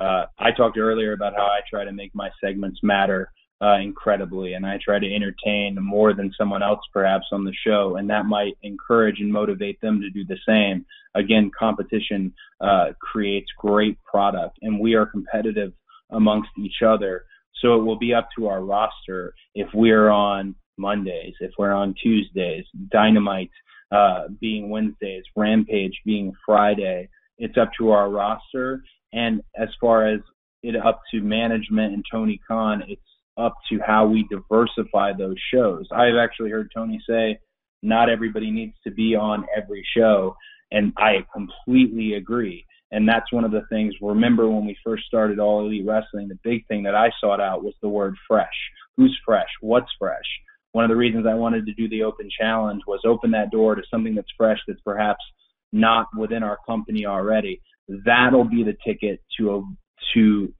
Uh, 0.00 0.26
I 0.38 0.50
talked 0.50 0.78
earlier 0.78 1.12
about 1.12 1.34
how 1.36 1.44
I 1.44 1.60
try 1.68 1.84
to 1.84 1.92
make 1.92 2.14
my 2.14 2.30
segments 2.42 2.80
matter 2.82 3.30
uh, 3.62 3.76
incredibly, 3.76 4.54
and 4.54 4.64
I 4.64 4.78
try 4.82 4.98
to 4.98 5.14
entertain 5.14 5.76
more 5.80 6.14
than 6.14 6.32
someone 6.36 6.62
else 6.62 6.80
perhaps 6.92 7.26
on 7.30 7.44
the 7.44 7.52
show, 7.64 7.96
and 7.96 8.08
that 8.08 8.24
might 8.24 8.56
encourage 8.62 9.20
and 9.20 9.30
motivate 9.30 9.78
them 9.82 10.00
to 10.00 10.08
do 10.08 10.24
the 10.24 10.38
same. 10.48 10.86
Again, 11.14 11.50
competition 11.56 12.32
uh, 12.62 12.92
creates 13.00 13.48
great 13.58 13.98
product, 14.02 14.58
and 14.62 14.80
we 14.80 14.94
are 14.94 15.04
competitive 15.04 15.72
amongst 16.10 16.48
each 16.58 16.82
other 16.84 17.26
so 17.60 17.76
it 17.76 17.84
will 17.84 17.98
be 17.98 18.14
up 18.14 18.28
to 18.36 18.48
our 18.48 18.62
roster 18.62 19.34
if 19.54 19.68
we're 19.74 20.10
on 20.10 20.54
Mondays, 20.78 21.34
if 21.40 21.52
we're 21.58 21.72
on 21.72 21.94
Tuesdays, 22.02 22.64
Dynamite 22.90 23.50
uh, 23.92 24.28
being 24.40 24.70
Wednesdays, 24.70 25.24
Rampage 25.36 26.00
being 26.04 26.32
Friday. 26.46 27.08
It's 27.38 27.58
up 27.58 27.70
to 27.78 27.90
our 27.90 28.08
roster. 28.10 28.82
And 29.12 29.42
as 29.56 29.68
far 29.80 30.06
as 30.06 30.20
it 30.62 30.76
up 30.76 31.00
to 31.12 31.20
management 31.20 31.94
and 31.94 32.04
Tony 32.10 32.40
Khan, 32.46 32.82
it's 32.88 33.00
up 33.36 33.54
to 33.70 33.78
how 33.84 34.06
we 34.06 34.26
diversify 34.30 35.12
those 35.16 35.36
shows. 35.52 35.86
I've 35.92 36.16
actually 36.20 36.50
heard 36.50 36.70
Tony 36.74 37.00
say 37.08 37.38
not 37.82 38.10
everybody 38.10 38.50
needs 38.50 38.74
to 38.84 38.90
be 38.90 39.14
on 39.16 39.46
every 39.56 39.84
show. 39.96 40.36
And 40.70 40.92
I 40.96 41.24
completely 41.32 42.14
agree. 42.14 42.66
And 42.92 43.08
that's 43.08 43.32
one 43.32 43.44
of 43.44 43.52
the 43.52 43.62
things. 43.70 43.94
Remember 44.00 44.48
when 44.50 44.66
we 44.66 44.76
first 44.84 45.04
started 45.04 45.38
All 45.38 45.60
Elite 45.60 45.86
Wrestling, 45.86 46.28
the 46.28 46.38
big 46.42 46.66
thing 46.66 46.82
that 46.84 46.94
I 46.94 47.10
sought 47.20 47.40
out 47.40 47.62
was 47.62 47.74
the 47.80 47.88
word 47.88 48.16
fresh. 48.26 48.48
Who's 48.96 49.16
fresh? 49.24 49.48
What's 49.60 49.90
fresh? 49.98 50.24
One 50.72 50.84
of 50.84 50.90
the 50.90 50.96
reasons 50.96 51.26
I 51.26 51.34
wanted 51.34 51.66
to 51.66 51.74
do 51.74 51.88
the 51.88 52.02
open 52.02 52.28
challenge 52.36 52.82
was 52.86 53.00
open 53.04 53.30
that 53.32 53.50
door 53.50 53.74
to 53.74 53.82
something 53.90 54.14
that's 54.14 54.28
fresh 54.36 54.58
that's 54.66 54.80
perhaps 54.80 55.22
not 55.72 56.06
within 56.16 56.42
our 56.42 56.58
company 56.66 57.06
already. 57.06 57.60
That'll 57.88 58.44
be 58.44 58.64
the 58.64 58.76
ticket 58.84 59.20
to 59.38 59.66
to 60.14 60.52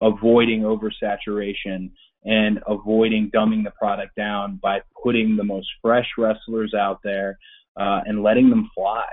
avoiding 0.00 0.62
oversaturation 0.62 1.90
and 2.24 2.60
avoiding 2.66 3.30
dumbing 3.34 3.64
the 3.64 3.70
product 3.70 4.14
down 4.16 4.58
by 4.62 4.80
putting 5.02 5.36
the 5.36 5.44
most 5.44 5.68
fresh 5.80 6.06
wrestlers 6.18 6.74
out 6.74 6.98
there 7.04 7.38
uh, 7.78 8.00
and 8.04 8.22
letting 8.22 8.50
them 8.50 8.68
fly. 8.74 9.04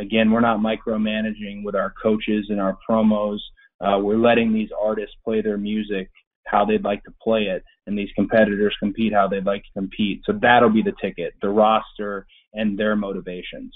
Again, 0.00 0.30
we're 0.30 0.40
not 0.40 0.60
micromanaging 0.60 1.62
with 1.62 1.76
our 1.76 1.92
coaches 2.02 2.46
and 2.48 2.60
our 2.60 2.78
promos. 2.88 3.38
Uh, 3.80 3.98
we're 3.98 4.16
letting 4.16 4.52
these 4.52 4.70
artists 4.78 5.14
play 5.24 5.42
their 5.42 5.58
music 5.58 6.10
how 6.46 6.64
they'd 6.64 6.84
like 6.84 7.04
to 7.04 7.12
play 7.22 7.42
it, 7.44 7.62
and 7.86 7.96
these 7.96 8.10
competitors 8.16 8.74
compete 8.80 9.12
how 9.12 9.28
they'd 9.28 9.44
like 9.44 9.62
to 9.62 9.72
compete. 9.74 10.22
So 10.24 10.32
that'll 10.40 10.70
be 10.70 10.82
the 10.82 10.94
ticket. 11.00 11.34
The 11.40 11.48
roster 11.48 12.26
and 12.54 12.78
their 12.78 12.96
motivations. 12.96 13.72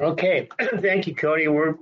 Okay, 0.00 0.48
thank 0.80 1.06
you, 1.06 1.14
Cody. 1.14 1.48
We're 1.48 1.74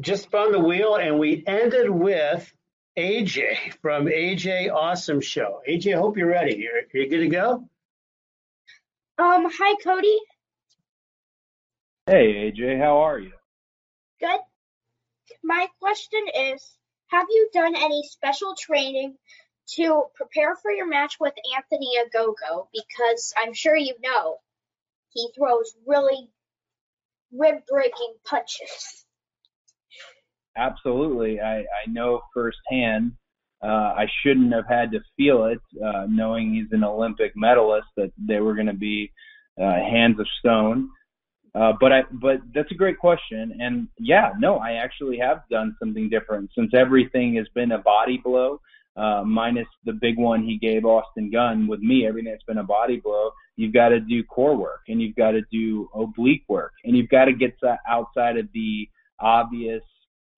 just 0.00 0.24
spun 0.24 0.52
the 0.52 0.58
wheel 0.58 0.96
and 0.96 1.18
we 1.18 1.44
ended 1.46 1.88
with 1.88 2.52
AJ 2.98 3.74
from 3.80 4.06
AJ 4.06 4.72
Awesome 4.72 5.20
Show. 5.20 5.60
AJ, 5.68 5.94
I 5.94 5.98
hope 5.98 6.16
you're 6.16 6.28
ready. 6.28 6.56
You're, 6.56 7.02
you 7.02 7.08
good 7.08 7.20
to 7.20 7.28
go? 7.28 7.68
Um, 9.16 9.46
hi, 9.48 9.76
Cody. 9.84 10.18
Hey, 12.06 12.50
AJ, 12.52 12.80
how 12.80 12.98
are 12.98 13.18
you? 13.18 13.32
Good. 14.18 14.40
My 15.42 15.68
question 15.80 16.20
is, 16.34 16.76
have 17.08 17.26
you 17.30 17.48
done 17.52 17.76
any 17.76 18.02
special 18.02 18.56
training 18.58 19.16
to 19.76 20.04
prepare 20.16 20.56
for 20.56 20.72
your 20.72 20.88
match 20.88 21.16
with 21.20 21.34
Anthony 21.56 21.92
Ogogo? 21.98 22.66
Because 22.72 23.32
I'm 23.36 23.54
sure 23.54 23.76
you 23.76 23.94
know 24.02 24.38
he 25.10 25.30
throws 25.36 25.72
really 25.86 26.28
rib-breaking 27.32 28.14
punches. 28.24 29.06
Absolutely. 30.56 31.40
I, 31.40 31.60
I 31.60 31.86
know 31.88 32.20
firsthand. 32.34 33.12
Uh, 33.64 33.94
I 34.02 34.06
shouldn't 34.20 34.52
have 34.52 34.68
had 34.68 34.92
to 34.92 35.00
feel 35.16 35.46
it, 35.46 35.60
uh, 35.82 36.04
knowing 36.08 36.52
he's 36.52 36.72
an 36.72 36.84
Olympic 36.84 37.32
medalist, 37.34 37.88
that 37.96 38.12
they 38.18 38.40
were 38.40 38.54
going 38.54 38.66
to 38.66 38.74
be 38.74 39.10
uh, 39.58 39.76
hands 39.94 40.20
of 40.20 40.26
stone. 40.38 40.90
Uh, 41.54 41.72
but 41.80 41.92
I, 41.92 42.02
but 42.10 42.38
that's 42.52 42.72
a 42.72 42.74
great 42.74 42.98
question, 42.98 43.56
and 43.60 43.86
yeah, 43.98 44.32
no, 44.40 44.56
I 44.56 44.72
actually 44.72 45.18
have 45.18 45.42
done 45.48 45.76
something 45.78 46.10
different 46.10 46.50
since 46.56 46.72
everything 46.74 47.36
has 47.36 47.46
been 47.54 47.72
a 47.72 47.78
body 47.78 48.20
blow, 48.22 48.60
uh, 48.96 49.22
minus 49.24 49.68
the 49.84 49.92
big 49.92 50.18
one 50.18 50.42
he 50.42 50.58
gave 50.58 50.84
Austin 50.84 51.30
Gunn. 51.30 51.68
With 51.68 51.80
me, 51.80 52.06
everything 52.08 52.32
that's 52.32 52.42
been 52.42 52.58
a 52.58 52.64
body 52.64 53.00
blow, 53.00 53.30
you've 53.56 53.72
got 53.72 53.90
to 53.90 54.00
do 54.00 54.24
core 54.24 54.56
work, 54.56 54.80
and 54.88 55.00
you've 55.00 55.14
got 55.14 55.30
to 55.30 55.42
do 55.52 55.88
oblique 55.94 56.44
work, 56.48 56.72
and 56.84 56.96
you've 56.96 57.08
got 57.08 57.26
to 57.26 57.32
get 57.32 57.54
outside 57.88 58.36
of 58.36 58.48
the 58.52 58.88
obvious 59.20 59.84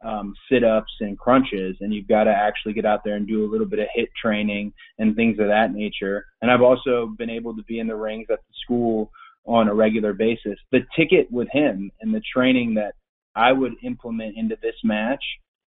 um, 0.04 0.34
sit-ups 0.50 0.92
and 1.00 1.18
crunches, 1.18 1.76
and 1.80 1.92
you've 1.92 2.08
got 2.08 2.24
to 2.24 2.30
actually 2.30 2.74
get 2.74 2.84
out 2.84 3.02
there 3.04 3.16
and 3.16 3.26
do 3.26 3.44
a 3.44 3.50
little 3.50 3.66
bit 3.66 3.78
of 3.78 3.86
HIIT 3.96 4.08
training 4.20 4.72
and 4.98 5.16
things 5.16 5.38
of 5.38 5.48
that 5.48 5.72
nature. 5.72 6.26
And 6.42 6.50
I've 6.50 6.62
also 6.62 7.14
been 7.18 7.30
able 7.30 7.56
to 7.56 7.62
be 7.64 7.78
in 7.78 7.86
the 7.86 7.96
rings 7.96 8.26
at 8.30 8.38
the 8.38 8.54
school 8.62 9.10
on 9.46 9.68
a 9.68 9.74
regular 9.74 10.12
basis. 10.12 10.58
The 10.72 10.80
ticket 10.96 11.30
with 11.30 11.48
him 11.50 11.90
and 12.00 12.14
the 12.14 12.22
training 12.32 12.74
that 12.74 12.94
I 13.34 13.52
would 13.52 13.74
implement 13.82 14.36
into 14.36 14.56
this 14.62 14.74
match 14.84 15.22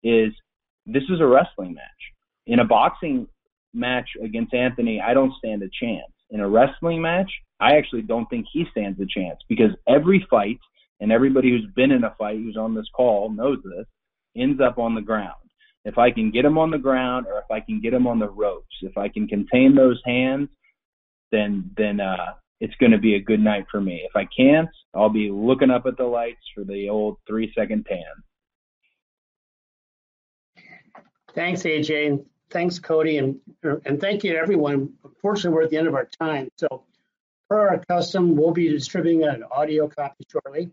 is 0.03 0.33
this 0.85 1.03
is 1.09 1.19
a 1.21 1.25
wrestling 1.25 1.73
match. 1.73 1.83
In 2.47 2.59
a 2.59 2.65
boxing 2.65 3.27
match 3.73 4.09
against 4.23 4.53
Anthony, 4.53 5.01
I 5.01 5.13
don't 5.13 5.33
stand 5.37 5.61
a 5.63 5.69
chance. 5.81 6.11
In 6.29 6.39
a 6.39 6.49
wrestling 6.49 7.01
match, 7.01 7.31
I 7.59 7.77
actually 7.77 8.01
don't 8.01 8.25
think 8.29 8.45
he 8.51 8.65
stands 8.71 8.99
a 8.99 9.05
chance 9.05 9.39
because 9.47 9.71
every 9.87 10.25
fight 10.29 10.59
and 10.99 11.11
everybody 11.11 11.49
who's 11.49 11.67
been 11.75 11.91
in 11.91 12.03
a 12.03 12.15
fight 12.17 12.37
who's 12.37 12.57
on 12.57 12.73
this 12.73 12.89
call 12.95 13.29
knows 13.29 13.59
this 13.63 13.85
ends 14.37 14.61
up 14.61 14.77
on 14.77 14.95
the 14.95 15.01
ground. 15.01 15.35
If 15.85 15.97
I 15.97 16.11
can 16.11 16.31
get 16.31 16.45
him 16.45 16.57
on 16.57 16.71
the 16.71 16.77
ground 16.77 17.27
or 17.27 17.39
if 17.39 17.49
I 17.49 17.59
can 17.61 17.79
get 17.79 17.93
him 17.93 18.07
on 18.07 18.19
the 18.19 18.29
ropes, 18.29 18.75
if 18.81 18.97
I 18.97 19.07
can 19.07 19.27
contain 19.27 19.75
those 19.75 20.01
hands, 20.05 20.49
then 21.31 21.71
then 21.77 21.99
uh 21.99 22.33
it's 22.59 22.75
going 22.75 22.91
to 22.91 22.97
be 22.97 23.15
a 23.15 23.21
good 23.21 23.39
night 23.39 23.65
for 23.69 23.79
me. 23.79 24.03
If 24.09 24.15
I 24.15 24.27
can't, 24.35 24.69
I'll 24.95 25.09
be 25.09 25.29
looking 25.29 25.69
up 25.69 25.85
at 25.85 25.95
the 25.95 26.05
lights 26.05 26.41
for 26.55 26.63
the 26.63 26.89
old 26.89 27.17
three 27.27 27.53
second 27.55 27.85
tan. 27.85 28.03
Thanks, 31.35 31.61
AJ, 31.63 32.07
and 32.07 32.25
thanks, 32.49 32.79
Cody, 32.79 33.17
and 33.17 33.39
and 33.63 34.01
thank 34.01 34.23
you 34.23 34.33
to 34.33 34.39
everyone. 34.39 34.93
Unfortunately, 35.03 35.55
we're 35.55 35.63
at 35.63 35.69
the 35.69 35.77
end 35.77 35.87
of 35.87 35.93
our 35.93 36.09
time, 36.19 36.49
so 36.57 36.83
per 37.49 37.69
our 37.69 37.83
custom, 37.87 38.35
we'll 38.35 38.51
be 38.51 38.69
distributing 38.69 39.23
an 39.23 39.43
audio 39.51 39.87
copy 39.87 40.25
shortly. 40.31 40.71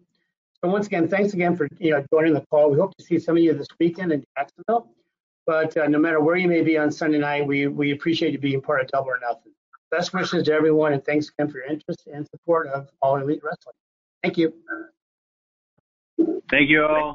So 0.65 0.71
once 0.71 0.87
again, 0.87 1.07
thanks 1.07 1.35
again 1.35 1.55
for 1.55 1.69
you 1.79 1.91
know 1.91 2.03
joining 2.11 2.33
the 2.33 2.41
call. 2.51 2.71
We 2.71 2.79
hope 2.79 2.97
to 2.97 3.05
see 3.05 3.19
some 3.19 3.37
of 3.37 3.43
you 3.43 3.53
this 3.53 3.67
weekend 3.79 4.12
in 4.12 4.25
Jacksonville. 4.35 4.89
But 5.47 5.77
uh, 5.77 5.89
no 5.89 5.99
matter 5.99 6.23
where 6.23 6.37
you 6.37 6.49
may 6.49 6.62
be 6.62 6.79
on 6.79 6.91
Sunday 6.91 7.19
night, 7.19 7.47
we 7.47 7.67
we 7.67 7.93
appreciate 7.93 8.33
you 8.33 8.39
being 8.39 8.62
part 8.62 8.81
of 8.81 8.87
Double 8.89 9.11
or 9.11 9.21
Nothing. 9.21 9.53
Best 9.91 10.15
wishes 10.15 10.45
to 10.45 10.55
everyone, 10.55 10.95
and 10.95 11.05
thanks 11.05 11.29
again 11.29 11.53
for 11.53 11.59
your 11.59 11.67
interest 11.67 12.09
and 12.11 12.27
support 12.29 12.69
of 12.69 12.89
All 13.03 13.17
Elite 13.17 13.43
Wrestling. 13.45 13.75
Thank 14.23 14.39
you. 14.39 14.55
Thank 16.51 16.71
you 16.71 16.87
all. 16.87 17.12